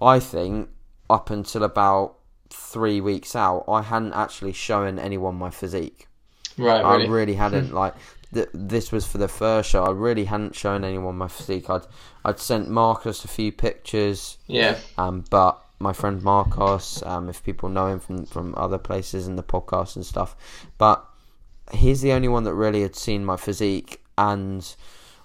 I 0.00 0.20
think 0.20 0.70
up 1.10 1.30
until 1.30 1.64
about 1.64 2.16
three 2.50 3.00
weeks 3.00 3.34
out, 3.34 3.64
I 3.68 3.82
hadn't 3.82 4.12
actually 4.12 4.52
shown 4.52 4.98
anyone 4.98 5.34
my 5.34 5.50
physique. 5.50 6.08
Right, 6.56 6.84
really? 6.84 7.06
I 7.06 7.08
really 7.08 7.34
hadn't. 7.34 7.74
like 7.74 7.94
th- 8.32 8.48
this 8.54 8.92
was 8.92 9.06
for 9.06 9.18
the 9.18 9.28
first 9.28 9.70
show. 9.70 9.84
I 9.84 9.90
really 9.90 10.26
hadn't 10.26 10.54
shown 10.54 10.84
anyone 10.84 11.16
my 11.16 11.28
physique. 11.28 11.68
I'd 11.68 11.86
I'd 12.24 12.38
sent 12.38 12.68
Marcus 12.68 13.24
a 13.24 13.28
few 13.28 13.50
pictures. 13.50 14.38
Yeah. 14.46 14.78
Um, 14.96 15.24
but 15.30 15.63
my 15.78 15.92
friend 15.92 16.22
Marcos, 16.22 17.02
um, 17.04 17.28
if 17.28 17.42
people 17.42 17.68
know 17.68 17.88
him 17.88 18.00
from 18.00 18.26
from 18.26 18.54
other 18.56 18.78
places 18.78 19.26
in 19.26 19.36
the 19.36 19.42
podcast 19.42 19.96
and 19.96 20.06
stuff, 20.06 20.36
but 20.78 21.04
he's 21.72 22.00
the 22.00 22.12
only 22.12 22.28
one 22.28 22.44
that 22.44 22.54
really 22.54 22.82
had 22.82 22.96
seen 22.96 23.24
my 23.24 23.36
physique, 23.36 24.02
and 24.16 24.74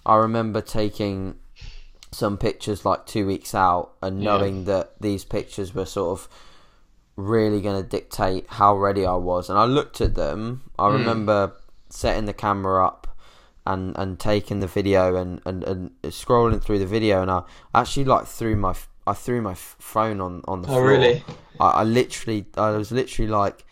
I 0.05 0.15
remember 0.15 0.61
taking 0.61 1.35
some 2.11 2.37
pictures 2.37 2.85
like 2.85 3.05
two 3.05 3.25
weeks 3.25 3.53
out 3.53 3.91
and 4.01 4.19
knowing 4.19 4.59
yeah. 4.59 4.63
that 4.63 4.93
these 4.99 5.23
pictures 5.23 5.75
were 5.75 5.85
sort 5.85 6.19
of 6.19 6.27
really 7.15 7.61
going 7.61 7.81
to 7.81 7.87
dictate 7.87 8.45
how 8.47 8.75
ready 8.75 9.05
I 9.05 9.15
was. 9.15 9.49
And 9.49 9.59
I 9.59 9.65
looked 9.65 10.01
at 10.01 10.15
them. 10.15 10.63
I 10.79 10.87
mm. 10.87 10.93
remember 10.93 11.53
setting 11.89 12.25
the 12.25 12.33
camera 12.33 12.85
up 12.85 13.07
and, 13.65 13.95
and 13.97 14.19
taking 14.19 14.59
the 14.59 14.67
video 14.67 15.15
and, 15.15 15.41
and, 15.45 15.63
and 15.63 15.91
scrolling 16.03 16.63
through 16.63 16.79
the 16.79 16.85
video, 16.85 17.21
and 17.21 17.29
I 17.29 17.43
actually 17.75 18.05
like 18.05 18.25
threw 18.25 18.55
my 18.55 18.73
I 19.09 19.13
threw 19.13 19.41
my 19.41 19.55
phone 19.55 20.21
on 20.21 20.43
on 20.47 20.61
the 20.61 20.67
oh, 20.67 20.73
floor. 20.73 20.87
really? 20.87 21.23
I, 21.59 21.69
I 21.69 21.83
literally 21.83 22.45
I 22.55 22.71
was 22.71 22.91
literally 22.91 23.29
like 23.29 23.65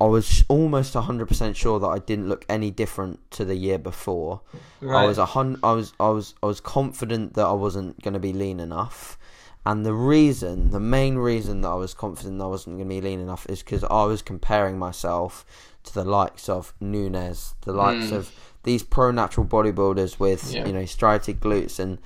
I 0.00 0.04
was 0.04 0.44
almost 0.48 0.94
hundred 0.94 1.26
percent 1.26 1.56
sure 1.56 1.78
that 1.80 1.86
I 1.86 1.98
didn't 1.98 2.28
look 2.28 2.44
any 2.48 2.70
different 2.70 3.30
to 3.32 3.44
the 3.44 3.54
year 3.54 3.78
before. 3.78 4.40
Right. 4.80 5.04
I 5.04 5.06
was 5.06 5.18
a 5.18 5.26
hun- 5.26 5.58
I 5.62 5.72
was 5.72 5.92
I 6.00 6.08
was 6.08 6.34
I 6.42 6.46
was 6.46 6.60
confident 6.60 7.34
that 7.34 7.46
I 7.46 7.52
wasn't 7.52 8.02
going 8.02 8.14
to 8.14 8.20
be 8.20 8.32
lean 8.32 8.60
enough. 8.60 9.18
And 9.64 9.84
the 9.84 9.94
reason, 9.94 10.70
the 10.70 10.78
main 10.78 11.16
reason 11.16 11.62
that 11.62 11.68
I 11.68 11.74
was 11.74 11.92
confident 11.92 12.40
I 12.40 12.46
wasn't 12.46 12.76
going 12.76 12.88
to 12.88 12.94
be 12.94 13.00
lean 13.00 13.18
enough 13.18 13.46
is 13.48 13.64
because 13.64 13.82
I 13.82 14.04
was 14.04 14.22
comparing 14.22 14.78
myself 14.78 15.44
to 15.84 15.94
the 15.94 16.04
likes 16.04 16.48
of 16.48 16.72
Nunes, 16.80 17.54
the 17.62 17.72
likes 17.72 18.06
mm. 18.06 18.12
of 18.12 18.32
these 18.62 18.84
pro 18.84 19.10
natural 19.10 19.44
bodybuilders 19.46 20.20
with 20.20 20.52
yeah. 20.52 20.66
you 20.66 20.72
know 20.72 20.84
striated 20.84 21.40
glutes, 21.40 21.78
and 21.78 21.98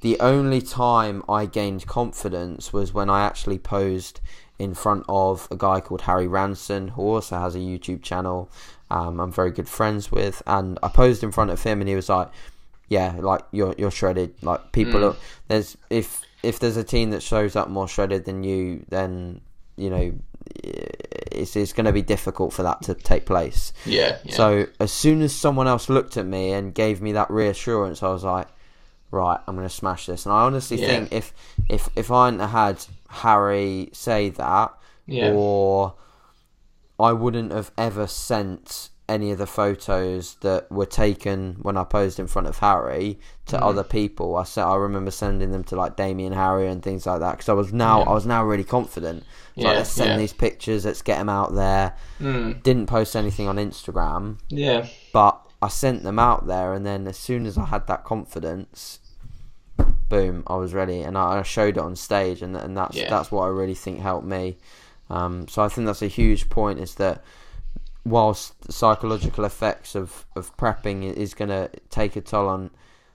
the 0.00 0.18
only 0.20 0.62
time 0.62 1.22
I 1.28 1.46
gained 1.46 1.86
confidence 1.86 2.72
was 2.72 2.94
when 2.94 3.10
I 3.10 3.24
actually 3.24 3.58
posed 3.58 4.20
in 4.58 4.74
front 4.74 5.04
of 5.08 5.48
a 5.50 5.56
guy 5.56 5.80
called 5.80 6.02
Harry 6.02 6.26
Ranson, 6.26 6.88
who 6.88 7.02
also 7.02 7.38
has 7.38 7.54
a 7.54 7.58
YouTube 7.58 8.02
channel. 8.02 8.50
Um, 8.90 9.20
I'm 9.20 9.32
very 9.32 9.50
good 9.50 9.68
friends 9.68 10.10
with, 10.10 10.42
and 10.46 10.78
I 10.82 10.88
posed 10.88 11.22
in 11.22 11.32
front 11.32 11.50
of 11.50 11.62
him, 11.62 11.80
and 11.80 11.88
he 11.88 11.94
was 11.94 12.08
like, 12.08 12.30
"Yeah, 12.88 13.16
like 13.20 13.42
you're 13.52 13.74
you're 13.78 13.90
shredded. 13.90 14.34
Like 14.42 14.72
people, 14.72 15.00
mm. 15.00 15.12
are, 15.12 15.16
there's 15.48 15.76
if 15.90 16.22
if 16.42 16.58
there's 16.58 16.76
a 16.76 16.84
team 16.84 17.10
that 17.10 17.22
shows 17.22 17.54
up 17.54 17.68
more 17.68 17.88
shredded 17.88 18.24
than 18.24 18.42
you, 18.42 18.84
then 18.88 19.40
you 19.76 19.90
know 19.90 20.12
it's, 20.54 21.56
it's 21.56 21.72
going 21.72 21.86
to 21.86 21.92
be 21.92 22.02
difficult 22.02 22.52
for 22.52 22.62
that 22.62 22.82
to 22.82 22.94
take 22.94 23.26
place. 23.26 23.72
Yeah, 23.86 24.18
yeah, 24.24 24.34
So 24.34 24.66
as 24.78 24.92
soon 24.92 25.22
as 25.22 25.34
someone 25.34 25.68
else 25.68 25.88
looked 25.88 26.16
at 26.16 26.26
me 26.26 26.52
and 26.52 26.74
gave 26.74 27.00
me 27.00 27.12
that 27.12 27.30
reassurance, 27.30 28.02
I 28.02 28.08
was 28.08 28.24
like, 28.24 28.48
right, 29.10 29.40
I'm 29.46 29.56
going 29.56 29.68
to 29.68 29.74
smash 29.74 30.06
this. 30.06 30.26
And 30.26 30.32
I 30.32 30.42
honestly 30.42 30.80
yeah. 30.80 30.86
think 30.86 31.12
if 31.12 31.32
if 31.68 31.88
if 31.96 32.10
I 32.10 32.26
hadn't 32.26 32.48
had 32.48 32.84
Harry 33.08 33.90
say 33.92 34.30
that, 34.30 34.74
yeah. 35.06 35.32
or 35.32 35.94
I 36.98 37.12
wouldn't 37.12 37.52
have 37.52 37.72
ever 37.76 38.06
sent 38.06 38.90
any 39.10 39.32
of 39.32 39.38
the 39.38 39.46
photos 39.46 40.36
that 40.36 40.70
were 40.70 40.86
taken 40.86 41.56
when 41.62 41.76
I 41.76 41.82
posed 41.82 42.20
in 42.20 42.28
front 42.28 42.46
of 42.46 42.58
Harry 42.58 43.18
to 43.46 43.56
mm. 43.56 43.62
other 43.62 43.82
people. 43.82 44.36
I 44.36 44.44
said 44.44 44.62
I 44.62 44.76
remember 44.76 45.10
sending 45.10 45.50
them 45.50 45.64
to 45.64 45.76
like 45.76 45.96
Damien 45.96 46.32
Harry 46.32 46.68
and 46.68 46.80
things 46.80 47.06
like 47.06 47.18
that 47.18 47.32
because 47.32 47.48
I 47.48 47.54
was 47.54 47.72
now 47.72 48.00
yeah. 48.00 48.10
I 48.10 48.12
was 48.12 48.24
now 48.24 48.44
really 48.44 48.64
confident. 48.64 49.24
Yeah, 49.56 49.68
like, 49.68 49.76
let's 49.78 49.90
send 49.90 50.10
yeah. 50.10 50.16
these 50.16 50.32
pictures. 50.32 50.84
Let's 50.84 51.02
get 51.02 51.18
them 51.18 51.28
out 51.28 51.54
there. 51.54 51.96
Mm. 52.20 52.62
Didn't 52.62 52.86
post 52.86 53.16
anything 53.16 53.48
on 53.48 53.56
Instagram. 53.56 54.38
Yeah, 54.48 54.86
but 55.12 55.44
I 55.62 55.68
sent 55.68 56.02
them 56.02 56.18
out 56.18 56.46
there, 56.46 56.72
and 56.72 56.86
then 56.86 57.06
as 57.06 57.16
soon 57.16 57.46
as 57.46 57.58
I 57.58 57.66
had 57.66 57.86
that 57.86 58.04
confidence, 58.04 58.98
boom, 60.08 60.42
I 60.46 60.56
was 60.56 60.72
ready, 60.72 61.00
and 61.00 61.18
I, 61.18 61.38
I 61.38 61.42
showed 61.42 61.76
it 61.76 61.82
on 61.82 61.96
stage, 61.96 62.42
and 62.42 62.56
and 62.56 62.76
that's 62.76 62.96
that's 62.96 63.30
what 63.30 63.42
I 63.42 63.48
really 63.48 63.74
think 63.74 64.00
helped 64.00 64.26
me. 64.26 64.56
Um, 65.10 65.48
so 65.48 65.62
I 65.62 65.68
think 65.68 65.86
that's 65.86 66.02
a 66.02 66.08
huge 66.08 66.48
point. 66.48 66.78
Is 66.78 66.94
that 66.96 67.22
whilst 68.04 68.60
the 68.62 68.72
psychological 68.72 69.44
effects 69.44 69.94
of, 69.94 70.24
of 70.34 70.56
prepping 70.56 71.12
is 71.12 71.34
going 71.34 71.50
to 71.50 71.70
take 71.90 72.16
a 72.16 72.20
toll 72.20 72.48
on 72.48 72.70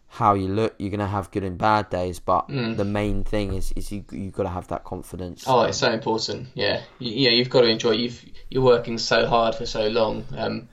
how 0.07 0.33
you 0.33 0.47
look, 0.47 0.75
you're 0.77 0.91
going 0.91 0.99
to 0.99 1.07
have 1.07 1.31
good 1.31 1.43
and 1.43 1.57
bad 1.57 1.89
days. 1.89 2.19
But 2.19 2.47
mm. 2.47 2.77
the 2.77 2.85
main 2.85 3.23
thing 3.23 3.53
is 3.53 3.71
is 3.75 3.91
you 3.91 4.05
you've 4.11 4.33
got 4.33 4.43
to 4.43 4.49
have 4.49 4.67
that 4.69 4.83
confidence. 4.83 5.45
Oh, 5.47 5.63
it's 5.63 5.77
so 5.77 5.91
important. 5.91 6.49
Yeah, 6.53 6.81
you, 6.99 7.11
yeah, 7.11 7.29
you've 7.31 7.49
got 7.49 7.61
to 7.61 7.67
enjoy. 7.67 7.91
It. 7.91 7.99
You've 7.99 8.25
you're 8.49 8.63
working 8.63 8.97
so 8.97 9.25
hard 9.25 9.55
for 9.55 9.65
so 9.65 9.87
long. 9.87 10.25
Um, 10.37 10.69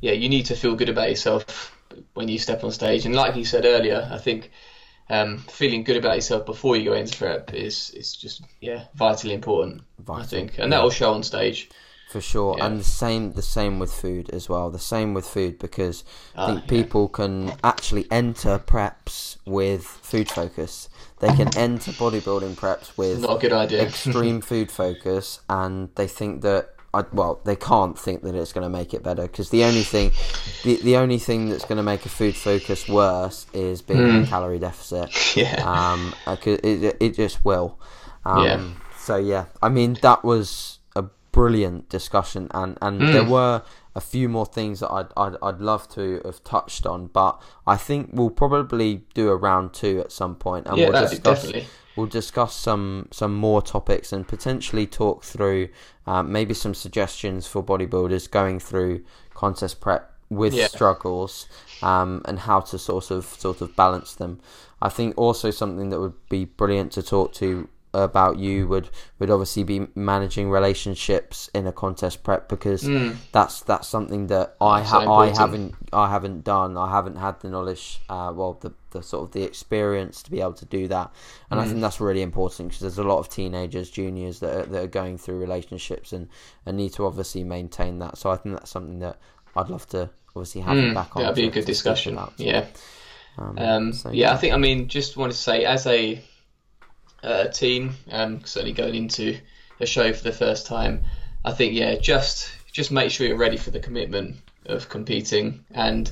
yeah, 0.00 0.12
you 0.12 0.28
need 0.28 0.46
to 0.46 0.56
feel 0.56 0.74
good 0.74 0.88
about 0.88 1.10
yourself 1.10 1.74
when 2.14 2.28
you 2.28 2.38
step 2.38 2.64
on 2.64 2.70
stage. 2.70 3.06
And 3.06 3.14
like 3.14 3.36
you 3.36 3.44
said 3.44 3.64
earlier, 3.64 4.08
I 4.10 4.18
think. 4.18 4.50
Um, 5.10 5.38
feeling 5.38 5.84
good 5.84 5.96
about 5.96 6.16
yourself 6.16 6.44
before 6.44 6.76
you 6.76 6.90
go 6.90 6.92
into 6.92 7.16
prep 7.16 7.54
is 7.54 7.88
is 7.92 8.14
just 8.14 8.42
yeah 8.60 8.84
vitally 8.94 9.32
important. 9.32 9.80
Vital. 10.00 10.22
I 10.22 10.26
think, 10.26 10.58
and 10.58 10.70
that 10.70 10.82
will 10.82 10.90
show 10.90 11.14
on 11.14 11.22
stage 11.22 11.70
for 12.08 12.20
sure. 12.20 12.56
Yeah. 12.56 12.66
And 12.66 12.80
the 12.80 12.84
same 12.84 13.32
the 13.32 13.42
same 13.42 13.78
with 13.78 13.92
food 13.92 14.30
as 14.30 14.48
well. 14.48 14.70
The 14.70 14.78
same 14.78 15.14
with 15.14 15.26
food 15.26 15.58
because 15.58 16.04
I 16.34 16.46
think 16.46 16.60
ah, 16.64 16.66
people 16.66 17.08
can 17.08 17.52
actually 17.62 18.06
enter 18.10 18.58
preps 18.58 19.36
with 19.44 19.84
food 19.84 20.30
focus. 20.30 20.88
They 21.20 21.28
can 21.28 21.56
enter 21.56 21.92
bodybuilding 21.92 22.54
preps 22.54 22.96
with 22.96 23.20
not 23.20 23.36
a 23.36 23.40
good 23.40 23.52
idea. 23.52 23.82
extreme 23.86 24.40
food 24.40 24.70
focus, 24.70 25.40
and 25.48 25.94
they 25.94 26.06
think 26.06 26.42
that. 26.42 26.70
I, 26.94 27.04
well, 27.12 27.40
they 27.44 27.56
can't 27.56 27.98
think 27.98 28.22
that 28.22 28.34
it's 28.34 28.52
going 28.52 28.64
to 28.64 28.70
make 28.70 28.94
it 28.94 29.02
better 29.02 29.22
because 29.22 29.50
the 29.50 29.64
only 29.64 29.82
thing, 29.82 30.12
the, 30.64 30.76
the 30.76 30.96
only 30.96 31.18
thing 31.18 31.50
that's 31.50 31.64
going 31.64 31.76
to 31.76 31.82
make 31.82 32.06
a 32.06 32.08
food 32.08 32.34
focus 32.34 32.88
worse 32.88 33.46
is 33.52 33.82
being 33.82 34.00
mm. 34.00 34.08
in 34.08 34.24
a 34.24 34.26
calorie 34.26 34.58
deficit. 34.58 35.14
Yeah. 35.36 35.62
Um, 35.62 36.14
it, 36.26 36.96
it 37.00 37.14
just 37.14 37.44
will. 37.44 37.78
Um, 38.24 38.44
yeah. 38.44 38.68
So 38.98 39.16
yeah, 39.16 39.46
I 39.62 39.68
mean 39.68 39.96
that 40.02 40.24
was 40.24 40.80
a 40.96 41.04
brilliant 41.32 41.88
discussion, 41.88 42.48
and 42.52 42.76
and 42.82 43.00
mm. 43.00 43.12
there 43.12 43.24
were 43.24 43.62
a 43.94 44.00
few 44.00 44.28
more 44.28 44.46
things 44.46 44.80
that 44.80 44.90
I'd, 44.90 45.06
I'd 45.16 45.36
I'd 45.42 45.60
love 45.60 45.88
to 45.94 46.20
have 46.24 46.44
touched 46.44 46.84
on, 46.86 47.06
but 47.06 47.40
I 47.66 47.76
think 47.76 48.10
we'll 48.12 48.30
probably 48.30 49.04
do 49.14 49.30
a 49.30 49.36
round 49.36 49.72
two 49.72 50.00
at 50.00 50.12
some 50.12 50.34
point, 50.34 50.66
and 50.66 50.76
yeah, 50.76 50.90
we'll 50.90 51.02
discuss 51.08 51.42
definitely. 51.42 51.68
We'll 51.98 52.06
discuss 52.06 52.54
some 52.54 53.08
some 53.10 53.34
more 53.34 53.60
topics 53.60 54.12
and 54.12 54.26
potentially 54.26 54.86
talk 54.86 55.24
through 55.24 55.68
um, 56.06 56.30
maybe 56.30 56.54
some 56.54 56.72
suggestions 56.72 57.46
for 57.46 57.62
bodybuilders 57.62 58.30
going 58.30 58.60
through 58.60 59.04
contest 59.34 59.80
prep 59.80 60.14
with 60.30 60.54
yeah. 60.54 60.68
struggles 60.68 61.48
um, 61.82 62.22
and 62.26 62.38
how 62.40 62.60
to 62.60 62.78
sort 62.78 63.10
of 63.10 63.24
sort 63.24 63.60
of 63.60 63.74
balance 63.74 64.14
them. 64.14 64.40
I 64.80 64.88
think 64.88 65.18
also 65.18 65.50
something 65.50 65.88
that 65.90 65.98
would 65.98 66.28
be 66.28 66.44
brilliant 66.44 66.92
to 66.92 67.02
talk 67.02 67.32
to 67.34 67.68
about 67.94 68.38
you 68.38 68.68
would 68.68 68.90
would 69.18 69.30
obviously 69.30 69.64
be 69.64 69.86
managing 69.94 70.50
relationships 70.50 71.48
in 71.54 71.66
a 71.66 71.72
contest 71.72 72.22
prep 72.22 72.48
because 72.48 72.84
mm. 72.84 73.16
that's 73.32 73.62
that's 73.62 73.88
something 73.88 74.26
that 74.26 74.56
I 74.60 74.82
ha- 74.82 75.04
so 75.04 75.12
I 75.12 75.28
haven't 75.28 75.74
I 75.92 76.10
haven't 76.10 76.44
done. 76.44 76.76
I 76.76 76.90
haven't 76.90 77.16
had 77.16 77.40
the 77.40 77.48
knowledge 77.48 78.00
uh, 78.08 78.32
well 78.34 78.58
the, 78.60 78.72
the 78.90 79.02
sort 79.02 79.24
of 79.24 79.32
the 79.32 79.42
experience 79.42 80.22
to 80.22 80.30
be 80.30 80.40
able 80.40 80.52
to 80.54 80.66
do 80.66 80.88
that. 80.88 81.12
And 81.50 81.58
mm. 81.58 81.62
I 81.62 81.66
think 81.66 81.80
that's 81.80 82.00
really 82.00 82.22
important 82.22 82.68
because 82.68 82.80
there's 82.80 82.98
a 82.98 83.08
lot 83.08 83.18
of 83.18 83.28
teenagers 83.28 83.90
juniors 83.90 84.40
that 84.40 84.54
are, 84.54 84.66
that 84.66 84.84
are 84.84 84.88
going 84.88 85.18
through 85.18 85.38
relationships 85.38 86.12
and, 86.12 86.28
and 86.66 86.76
need 86.76 86.92
to 86.94 87.06
obviously 87.06 87.44
maintain 87.44 87.98
that. 88.00 88.18
So 88.18 88.30
I 88.30 88.36
think 88.36 88.56
that's 88.56 88.70
something 88.70 88.98
that 89.00 89.18
I'd 89.56 89.70
love 89.70 89.86
to 89.88 90.10
obviously 90.36 90.60
have 90.62 90.76
mm. 90.76 90.94
back 90.94 91.16
on 91.16 91.22
that'd 91.22 91.36
be 91.36 91.46
a 91.46 91.50
good 91.50 91.64
discussion. 91.64 92.14
about, 92.14 92.34
yeah. 92.36 92.66
Um, 93.38 93.58
um, 93.58 93.92
so, 93.92 94.10
yeah, 94.10 94.28
yeah. 94.28 94.34
I 94.34 94.36
think 94.36 94.54
I 94.54 94.56
mean 94.56 94.88
just 94.88 95.16
wanted 95.16 95.32
to 95.32 95.38
say 95.38 95.64
as 95.64 95.86
a 95.86 96.22
uh, 97.22 97.48
team. 97.48 97.94
Um, 98.10 98.44
certainly 98.44 98.72
going 98.72 98.94
into 98.94 99.38
a 99.80 99.86
show 99.86 100.12
for 100.12 100.24
the 100.24 100.32
first 100.32 100.66
time, 100.66 101.04
I 101.44 101.52
think 101.52 101.74
yeah, 101.74 101.96
just 101.96 102.50
just 102.72 102.90
make 102.90 103.10
sure 103.10 103.26
you're 103.26 103.36
ready 103.36 103.56
for 103.56 103.70
the 103.70 103.80
commitment 103.80 104.36
of 104.66 104.88
competing 104.88 105.64
and 105.72 106.10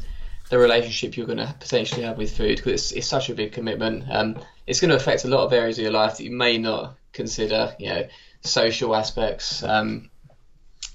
the 0.48 0.58
relationship 0.58 1.16
you're 1.16 1.26
going 1.26 1.38
to 1.38 1.54
potentially 1.58 2.02
have 2.02 2.16
with 2.16 2.36
food 2.36 2.56
because 2.56 2.72
it's, 2.72 2.92
it's 2.92 3.06
such 3.06 3.28
a 3.28 3.34
big 3.34 3.52
commitment. 3.52 4.04
Um, 4.08 4.38
it's 4.66 4.80
going 4.80 4.90
to 4.90 4.96
affect 4.96 5.24
a 5.24 5.28
lot 5.28 5.44
of 5.44 5.52
areas 5.52 5.78
of 5.78 5.82
your 5.82 5.92
life 5.92 6.16
that 6.16 6.24
you 6.24 6.30
may 6.30 6.58
not 6.58 6.96
consider. 7.12 7.74
You 7.78 7.88
know, 7.88 8.08
social 8.42 8.94
aspects. 8.94 9.62
Um, 9.62 10.10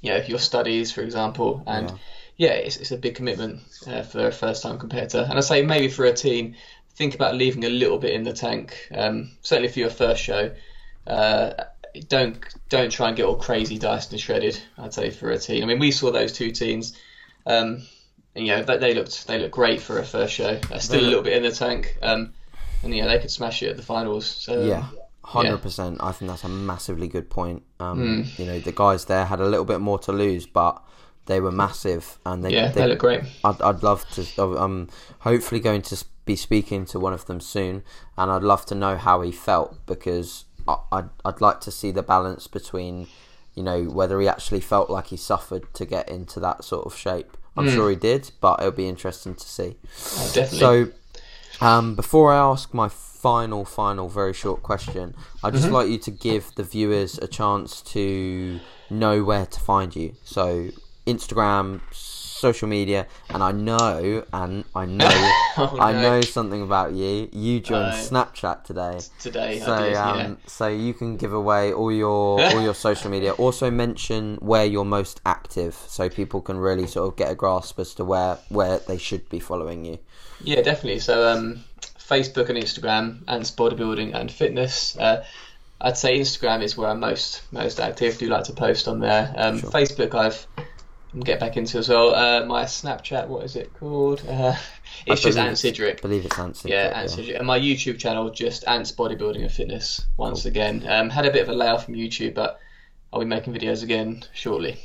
you 0.02 0.12
know, 0.12 0.18
your 0.18 0.40
studies, 0.40 0.92
for 0.92 1.02
example, 1.02 1.64
and 1.68 1.90
yeah, 2.38 2.48
yeah 2.48 2.54
it's, 2.54 2.78
it's 2.78 2.92
a 2.92 2.98
big 2.98 3.16
commitment 3.16 3.62
uh, 3.86 4.02
for 4.02 4.28
a 4.28 4.32
first 4.32 4.64
time 4.64 4.80
competitor. 4.80 5.26
And 5.30 5.38
I 5.38 5.42
say 5.42 5.62
maybe 5.62 5.90
for 5.90 6.06
a 6.06 6.14
team 6.14 6.56
think 7.02 7.16
about 7.16 7.34
leaving 7.34 7.66
a 7.66 7.70
little 7.70 7.98
bit 7.98 8.14
in 8.14 8.22
the 8.22 8.32
tank. 8.32 8.88
Um, 8.96 9.32
certainly 9.42 9.70
for 9.70 9.80
your 9.80 9.90
first 9.90 10.22
show, 10.22 10.52
uh, 11.08 11.54
don't 12.08 12.38
don't 12.70 12.92
try 12.92 13.08
and 13.08 13.18
get 13.18 13.26
all 13.26 13.36
crazy 13.36 13.80
diced 13.80 14.12
and 14.12 14.22
shredded. 14.22 14.62
I'd 14.78 14.94
say 14.94 15.10
for 15.10 15.32
a 15.32 15.40
team. 15.40 15.64
I 15.64 15.66
mean, 15.66 15.80
we 15.80 15.90
saw 15.92 16.12
those 16.12 16.32
two 16.32 16.52
teams. 16.52 16.96
Um, 17.48 17.82
and, 18.36 18.46
you 18.46 18.56
know, 18.56 18.62
they, 18.62 18.78
they 18.78 18.94
looked 18.94 19.26
they 19.26 19.40
looked 19.40 19.56
great 19.56 19.82
for 19.82 19.98
a 19.98 20.06
first 20.06 20.36
show. 20.36 20.58
They're 20.70 20.80
still 20.80 21.02
a 21.02 21.10
little 21.10 21.24
bit 21.24 21.34
in 21.34 21.42
the 21.42 21.52
tank. 21.52 21.98
Um, 22.04 22.34
and 22.84 22.96
yeah, 22.96 23.08
they 23.08 23.18
could 23.18 23.32
smash 23.32 23.64
it 23.64 23.70
at 23.70 23.78
the 23.78 23.84
finals. 23.84 24.28
So 24.28 24.62
Yeah, 24.62 24.86
hundred 25.24 25.58
percent. 25.64 25.98
I 26.02 26.12
think 26.12 26.30
that's 26.30 26.44
a 26.44 26.50
massively 26.50 27.08
good 27.08 27.32
point. 27.32 27.64
Um, 27.80 28.28
You 28.38 28.46
know, 28.46 28.60
the 28.60 28.72
guys 28.72 29.06
there 29.06 29.26
had 29.26 29.40
a 29.40 29.46
little 29.46 29.66
bit 29.66 29.82
more 29.82 29.98
to 30.00 30.12
lose, 30.12 30.46
but 30.46 30.84
they 31.26 31.40
were 31.40 31.52
massive, 31.52 32.20
and 32.26 32.44
they, 32.44 32.52
yeah, 32.52 32.72
they, 32.72 32.82
they 32.82 32.88
look 32.88 33.00
great. 33.00 33.24
I'd, 33.44 33.60
I'd 33.62 33.82
love 33.82 34.08
to. 34.12 34.22
I'm 34.58 34.90
hopefully 35.20 35.62
going 35.62 35.82
to 35.84 35.96
be 36.26 36.36
speaking 36.36 36.86
to 36.86 37.00
one 37.00 37.14
of 37.14 37.26
them 37.26 37.40
soon, 37.42 37.84
and 38.18 38.32
I'd 38.32 38.44
love 38.44 38.66
to 38.68 38.76
know 38.76 38.98
how 38.98 39.22
he 39.22 39.32
felt 39.32 39.86
because 39.86 40.46
I, 40.68 40.78
I'd 40.92 41.10
I'd 41.26 41.42
like 41.42 41.62
to 41.62 41.72
see 41.72 41.92
the 41.92 42.04
balance 42.04 42.48
between, 42.48 43.08
you 43.56 43.64
know, 43.64 43.84
whether 43.84 44.20
he 44.22 44.28
actually 44.28 44.62
felt 44.62 44.90
like 44.90 45.08
he 45.08 45.18
suffered 45.18 45.74
to 45.74 45.86
get 45.86 46.10
into 46.10 46.40
that 46.40 46.64
sort 46.64 46.86
of 46.86 46.96
shape. 46.96 47.38
I'm 47.58 47.70
sure 47.70 47.90
he 47.90 47.98
did, 47.98 48.32
but 48.40 48.60
it'll 48.60 48.72
be 48.72 48.88
interesting 48.88 49.36
to 49.36 49.46
see. 49.46 49.76
Oh, 50.18 50.32
definitely. 50.34 50.60
So, 50.60 50.92
um, 51.60 51.96
before 51.96 52.32
I 52.32 52.38
ask 52.38 52.74
my 52.74 52.88
final, 52.88 53.66
final, 53.66 54.08
very 54.08 54.34
short 54.34 54.64
question, 54.64 55.16
I'd 55.44 55.54
just 55.54 55.70
like 55.70 55.90
you 55.90 55.98
to 56.00 56.12
give 56.12 56.56
the 56.56 56.64
viewers 56.64 57.18
a 57.18 57.28
chance 57.28 57.82
to 57.82 58.60
know 58.90 59.24
where 59.24 59.46
to 59.46 59.60
find 59.60 59.94
you. 59.96 60.16
So, 60.24 60.70
Instagram, 61.06 61.82
social 62.42 62.68
media, 62.68 63.06
and 63.30 63.42
I 63.44 63.52
know, 63.52 64.24
and 64.34 64.64
I 64.76 64.86
know, 64.86 65.08
Oh, 65.58 65.78
I 65.80 65.92
no. 65.94 66.02
know 66.02 66.22
something 66.22 66.62
about 66.62 66.94
you. 66.94 67.30
You 67.32 67.60
joined 67.60 67.94
Uh, 67.94 68.04
Snapchat 68.10 68.64
today. 68.64 69.00
Today, 69.20 69.60
So, 69.60 69.74
I 69.74 69.82
did. 69.90 69.96
um, 69.96 70.18
yeah. 70.20 70.36
so 70.48 70.68
you 70.68 70.94
can 70.94 71.18
give 71.18 71.34
away 71.34 71.72
all 71.74 71.92
your 71.92 72.42
all 72.42 72.62
your 72.62 72.74
social 72.88 73.10
media. 73.12 73.32
Also 73.46 73.70
mention 73.72 74.24
where 74.52 74.66
you're 74.66 74.86
most 75.00 75.22
active, 75.26 75.74
so 75.88 76.10
people 76.10 76.42
can 76.42 76.58
really 76.58 76.88
sort 76.88 77.06
of 77.10 77.16
get 77.18 77.30
a 77.32 77.36
grasp 77.36 77.80
as 77.80 77.94
to 77.96 78.04
where 78.06 78.38
where 78.50 78.80
they 78.90 78.98
should 78.98 79.26
be 79.30 79.40
following 79.40 79.86
you. 79.86 79.98
Yeah, 80.44 80.62
definitely. 80.62 81.00
So 81.00 81.16
um, 81.32 81.64
Facebook 82.00 82.50
and 82.50 82.58
Instagram, 82.58 83.06
and 83.28 83.44
bodybuilding 83.44 84.14
and 84.20 84.32
fitness. 84.32 84.98
Uh, 84.98 85.24
I'd 85.84 85.98
say 85.98 86.20
Instagram 86.20 86.62
is 86.62 86.78
where 86.78 86.90
I'm 86.92 87.00
most 87.00 87.42
most 87.52 87.80
active. 87.80 88.18
Do 88.20 88.28
like 88.28 88.44
to 88.46 88.54
post 88.54 88.88
on 88.88 89.00
there. 89.00 89.34
Um, 89.36 89.60
Sure. 89.60 89.72
Facebook, 89.72 90.14
I've 90.14 90.46
get 91.20 91.40
back 91.40 91.58
into 91.58 91.78
as 91.78 91.90
well. 91.90 92.16
Uh, 92.16 92.46
my 92.46 92.64
Snapchat, 92.64 93.28
what 93.28 93.44
is 93.44 93.56
it 93.56 93.74
called? 93.74 94.24
Uh, 94.28 94.56
it's 95.06 95.22
just 95.22 95.38
Ant. 95.38 95.64
I 95.64 95.94
believe 96.02 96.26
it's 96.26 96.38
Nancy. 96.38 96.70
Yeah, 96.70 96.92
Ant 96.96 97.10
Sydric. 97.10 97.38
And 97.38 97.48
my 97.48 97.60
YouTube 97.60 98.00
channel, 98.00 98.30
just 98.30 98.66
Ant's 98.68 98.92
Bodybuilding 98.92 99.42
and 99.42 99.52
Fitness. 99.52 100.06
Once 100.18 100.46
again, 100.46 100.86
um, 100.88 101.10
had 101.10 101.26
a 101.26 101.32
bit 101.32 101.44
of 101.44 101.50
a 101.50 101.54
layoff 101.54 101.86
from 101.86 101.96
YouTube, 101.96 102.34
but 102.34 102.60
I'll 103.12 103.20
be 103.20 103.26
making 103.26 103.54
videos 103.54 103.84
again 103.84 104.24
shortly. 104.34 104.78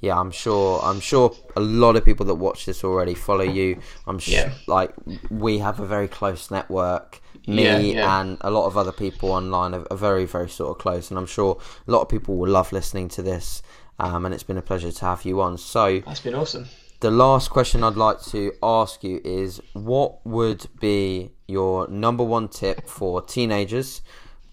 Yeah, 0.00 0.18
I'm 0.18 0.30
sure. 0.30 0.80
I'm 0.82 1.00
sure 1.00 1.34
a 1.56 1.60
lot 1.60 1.96
of 1.96 2.04
people 2.04 2.24
that 2.26 2.36
watch 2.36 2.64
this 2.66 2.84
already 2.84 3.14
follow 3.14 3.44
you. 3.44 3.80
I'm 4.06 4.18
sure. 4.18 4.34
Yeah. 4.34 4.52
Like 4.66 4.94
we 5.30 5.58
have 5.58 5.78
a 5.78 5.86
very 5.86 6.08
close 6.08 6.50
network. 6.50 7.20
Me 7.46 7.64
Yeah, 7.64 7.78
yeah. 7.78 8.20
and 8.20 8.38
a 8.42 8.50
lot 8.50 8.66
of 8.66 8.76
other 8.76 8.92
people 8.92 9.32
online 9.32 9.74
are 9.74 9.96
very, 9.96 10.24
very 10.26 10.48
sort 10.48 10.70
of 10.70 10.78
close, 10.78 11.10
and 11.10 11.18
I'm 11.18 11.26
sure 11.26 11.58
a 11.86 11.90
lot 11.90 12.02
of 12.02 12.08
people 12.08 12.36
will 12.36 12.50
love 12.50 12.72
listening 12.72 13.08
to 13.10 13.22
this. 13.22 13.62
Um, 14.00 14.24
and 14.24 14.34
it's 14.34 14.42
been 14.42 14.56
a 14.56 14.62
pleasure 14.62 14.90
to 14.90 15.04
have 15.04 15.24
you 15.26 15.40
on. 15.42 15.58
So, 15.58 16.00
That's 16.00 16.20
been 16.20 16.34
awesome. 16.34 16.66
the 17.00 17.10
last 17.10 17.50
question 17.50 17.84
I'd 17.84 17.96
like 17.96 18.20
to 18.26 18.52
ask 18.62 19.04
you 19.04 19.20
is 19.24 19.60
what 19.74 20.24
would 20.26 20.66
be 20.80 21.32
your 21.46 21.86
number 21.88 22.24
one 22.24 22.48
tip 22.48 22.88
for 22.88 23.20
teenagers, 23.20 24.00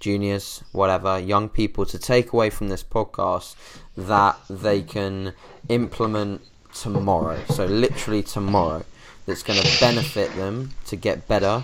juniors, 0.01 0.63
whatever, 0.73 1.17
young 1.17 1.47
people 1.47 1.85
to 1.85 1.97
take 1.97 2.33
away 2.33 2.49
from 2.49 2.67
this 2.67 2.83
podcast 2.83 3.55
that 3.95 4.37
they 4.49 4.81
can 4.81 5.31
implement 5.69 6.41
tomorrow? 6.73 7.39
So, 7.49 7.65
literally 7.65 8.23
tomorrow, 8.23 8.83
that's 9.27 9.43
going 9.43 9.61
to 9.61 9.79
benefit 9.79 10.35
them 10.35 10.71
to 10.87 10.95
get 10.95 11.27
better, 11.27 11.63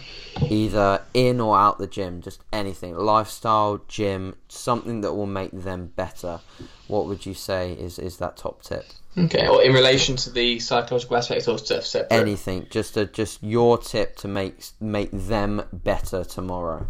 either 0.49 1.01
in 1.13 1.39
or 1.39 1.57
out 1.57 1.79
the 1.79 1.87
gym, 1.87 2.21
just 2.21 2.41
anything 2.51 2.95
lifestyle, 2.95 3.81
gym, 3.87 4.35
something 4.49 5.01
that 5.01 5.13
will 5.13 5.25
make 5.25 5.51
them 5.51 5.87
better. 5.95 6.41
What 6.87 7.07
would 7.07 7.25
you 7.25 7.33
say 7.33 7.73
is, 7.73 7.97
is 7.97 8.17
that 8.17 8.37
top 8.37 8.61
tip? 8.61 8.85
Okay. 9.17 9.47
Or 9.47 9.63
in 9.63 9.73
relation 9.73 10.15
to 10.17 10.29
the 10.29 10.59
psychological 10.59 11.17
aspects 11.17 11.47
or 11.47 11.57
stuff 11.57 11.85
separate? 11.85 12.19
anything 12.19 12.67
just 12.69 12.97
a, 12.97 13.05
just 13.05 13.41
your 13.43 13.77
tip 13.77 14.15
to 14.17 14.27
make 14.27 14.55
make 14.79 15.11
them 15.11 15.61
better 15.71 16.23
tomorrow 16.23 16.87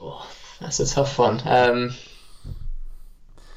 Oh, 0.00 0.28
that's 0.60 0.80
a 0.80 0.86
tough 0.86 1.18
one. 1.18 1.40
Um, 1.44 1.92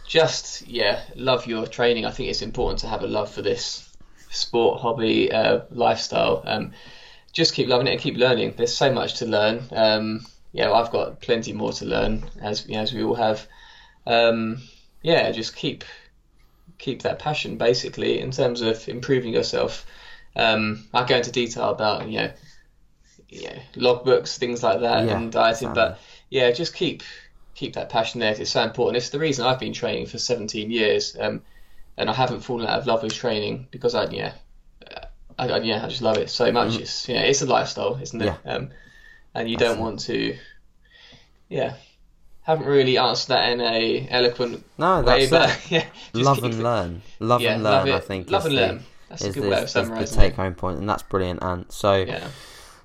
just 0.07 0.67
yeah, 0.67 1.01
love 1.15 1.45
your 1.45 1.67
training. 1.67 2.05
I 2.05 2.11
think 2.11 2.29
it's 2.29 2.41
important 2.41 2.79
to 2.79 2.87
have 2.87 3.03
a 3.03 3.07
love 3.07 3.31
for 3.31 3.41
this 3.41 3.88
sport, 4.29 4.81
hobby, 4.81 5.31
uh, 5.31 5.61
lifestyle. 5.71 6.43
Um, 6.45 6.71
just 7.31 7.53
keep 7.53 7.67
loving 7.67 7.87
it 7.87 7.91
and 7.91 7.99
keep 7.99 8.17
learning. 8.17 8.53
There's 8.57 8.75
so 8.75 8.91
much 8.91 9.15
to 9.15 9.25
learn. 9.25 9.63
Um, 9.71 10.25
yeah, 10.51 10.71
I've 10.71 10.91
got 10.91 11.21
plenty 11.21 11.53
more 11.53 11.71
to 11.73 11.85
learn 11.85 12.23
as 12.41 12.67
you 12.67 12.75
know, 12.75 12.81
as 12.81 12.93
we 12.93 13.03
all 13.03 13.15
have. 13.15 13.47
Um, 14.07 14.61
yeah, 15.03 15.31
just 15.31 15.55
keep 15.55 15.83
keep 16.77 17.01
that 17.03 17.19
passion 17.19 17.57
basically 17.57 18.19
in 18.19 18.31
terms 18.31 18.61
of 18.61 18.87
improving 18.87 19.33
yourself. 19.33 19.85
Um, 20.35 20.87
I 20.93 21.05
go 21.05 21.17
into 21.17 21.31
detail 21.31 21.69
about 21.69 22.09
you 22.09 22.19
know, 22.19 22.31
you 23.29 23.43
know 23.43 23.59
logbooks, 23.75 24.37
things 24.37 24.63
like 24.63 24.81
that, 24.81 25.05
Yeah, 25.05 25.17
and 25.17 25.31
dieting, 25.31 25.73
but 25.73 25.99
yeah, 26.29 26.51
just 26.51 26.73
keep 26.73 27.03
keep 27.55 27.73
that 27.73 27.89
passion 27.89 28.21
there. 28.21 28.33
It's 28.39 28.51
so 28.51 28.63
important. 28.63 28.97
It's 28.97 29.09
the 29.09 29.19
reason 29.19 29.45
I've 29.45 29.59
been 29.59 29.73
training 29.73 30.05
for 30.05 30.17
17 30.17 30.71
years, 30.71 31.15
um, 31.19 31.41
and 31.99 32.09
I 32.09 32.13
haven't 32.13 32.39
fallen 32.41 32.65
out 32.67 32.79
of 32.79 32.87
love 32.87 33.03
with 33.03 33.13
training 33.13 33.67
because 33.71 33.93
I 33.93 34.05
yeah, 34.09 34.33
I, 35.37 35.49
I 35.49 35.57
yeah 35.59 35.85
I 35.85 35.87
just 35.89 36.01
love 36.01 36.17
it 36.17 36.29
so 36.29 36.51
much. 36.51 36.77
It's 36.77 37.07
yeah, 37.07 37.21
it's 37.21 37.41
a 37.41 37.45
lifestyle, 37.45 37.99
isn't 38.01 38.21
it? 38.21 38.25
Mm-hmm. 38.25 38.47
Yeah. 38.47 38.55
Um, 38.55 38.69
and 39.35 39.49
you 39.49 39.57
That's 39.57 39.69
don't 39.71 39.79
it. 39.79 39.81
want 39.81 39.99
to, 40.01 40.35
yeah. 41.49 41.75
Haven't 42.41 42.65
really 42.65 42.97
answered 42.97 43.27
that 43.29 43.49
in 43.51 43.61
a 43.61 44.07
eloquent 44.09 44.65
no 44.79 45.01
way, 45.01 45.27
that's 45.27 45.61
but 45.61 45.71
yeah, 45.71 45.85
love 46.13 46.43
and 46.43 46.63
learn 46.63 47.01
love 47.19 47.41
yeah, 47.41 47.53
and 47.53 47.63
learn 47.63 47.87
it. 47.87 47.93
i 47.93 47.99
think 47.99 48.31
love 48.31 48.41
is 48.41 48.45
and 48.47 48.57
the, 48.57 48.61
learn. 48.61 48.83
That's 49.09 49.23
a 49.23 49.31
good 49.31 49.43
way 49.43 49.57
of 49.57 49.63
is 49.65 49.73
the 49.73 50.05
take-home 50.15 50.55
point 50.55 50.79
and 50.79 50.89
that's 50.89 51.03
brilliant 51.03 51.43
and 51.43 51.65
so 51.71 51.93
Yeah. 51.95 52.27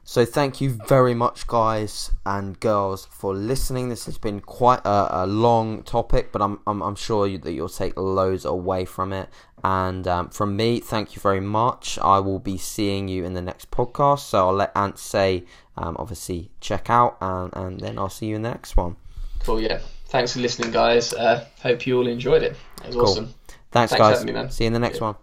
So 0.07 0.25
thank 0.25 0.61
you 0.61 0.71
very 0.87 1.15
much 1.15 1.47
guys 1.47 2.11
and 2.27 2.61
girls 2.61 3.07
for 3.11 3.35
listening 3.35 3.89
this 3.89 4.05
has 4.07 4.19
been 4.19 4.39
quite 4.41 4.81
a, 4.85 5.25
a 5.25 5.27
long 5.27 5.83
topic 5.83 6.31
but 6.31 6.43
i'm 6.43 6.61
i'm, 6.67 6.83
I'm 6.83 6.95
sure 6.95 7.27
you, 7.27 7.39
that 7.39 7.53
you'll 7.53 7.69
take 7.69 7.97
loads 7.97 8.45
away 8.45 8.85
from 8.85 9.13
it 9.13 9.29
and 9.65 10.07
um, 10.07 10.29
from 10.29 10.57
me 10.57 10.79
thank 10.81 11.17
you 11.17 11.21
very 11.23 11.41
much 11.41 11.99
i 12.01 12.19
will 12.19 12.39
be 12.39 12.59
seeing 12.59 13.09
you 13.09 13.25
in 13.25 13.33
the 13.33 13.41
next 13.43 13.71
podcast 13.71 14.21
so 14.21 14.49
i'll 14.49 14.55
let 14.55 14.73
ant 14.77 14.99
say 14.99 15.45
um, 15.79 15.97
obviously 15.99 16.51
check 16.61 16.91
out 16.91 17.17
and, 17.23 17.51
and 17.57 17.81
then 17.81 17.99
i'll 17.99 18.11
see 18.11 18.27
you 18.27 18.37
in 18.37 18.43
the 18.43 18.51
next 18.51 18.77
one 18.77 18.97
Cool. 19.41 19.61
Yeah. 19.61 19.81
Thanks 20.07 20.33
for 20.33 20.39
listening, 20.41 20.71
guys. 20.71 21.13
Uh, 21.13 21.45
hope 21.63 21.87
you 21.87 21.99
all 21.99 22.07
enjoyed 22.07 22.43
it. 22.43 22.57
It 22.83 22.87
was 22.87 22.95
Cool. 22.97 23.05
awesome. 23.05 23.35
thanks, 23.73 23.91
Thanks 23.91 23.93
for 23.93 23.99
guys 23.99 24.19
having 24.21 24.35
me, 24.35 24.41
man. 24.41 24.51
see 24.51 24.65
you 24.65 24.69
in 24.69 24.73
the 24.73 24.79
next 24.79 25.01
Yeah. 25.01 25.05
one 25.05 25.17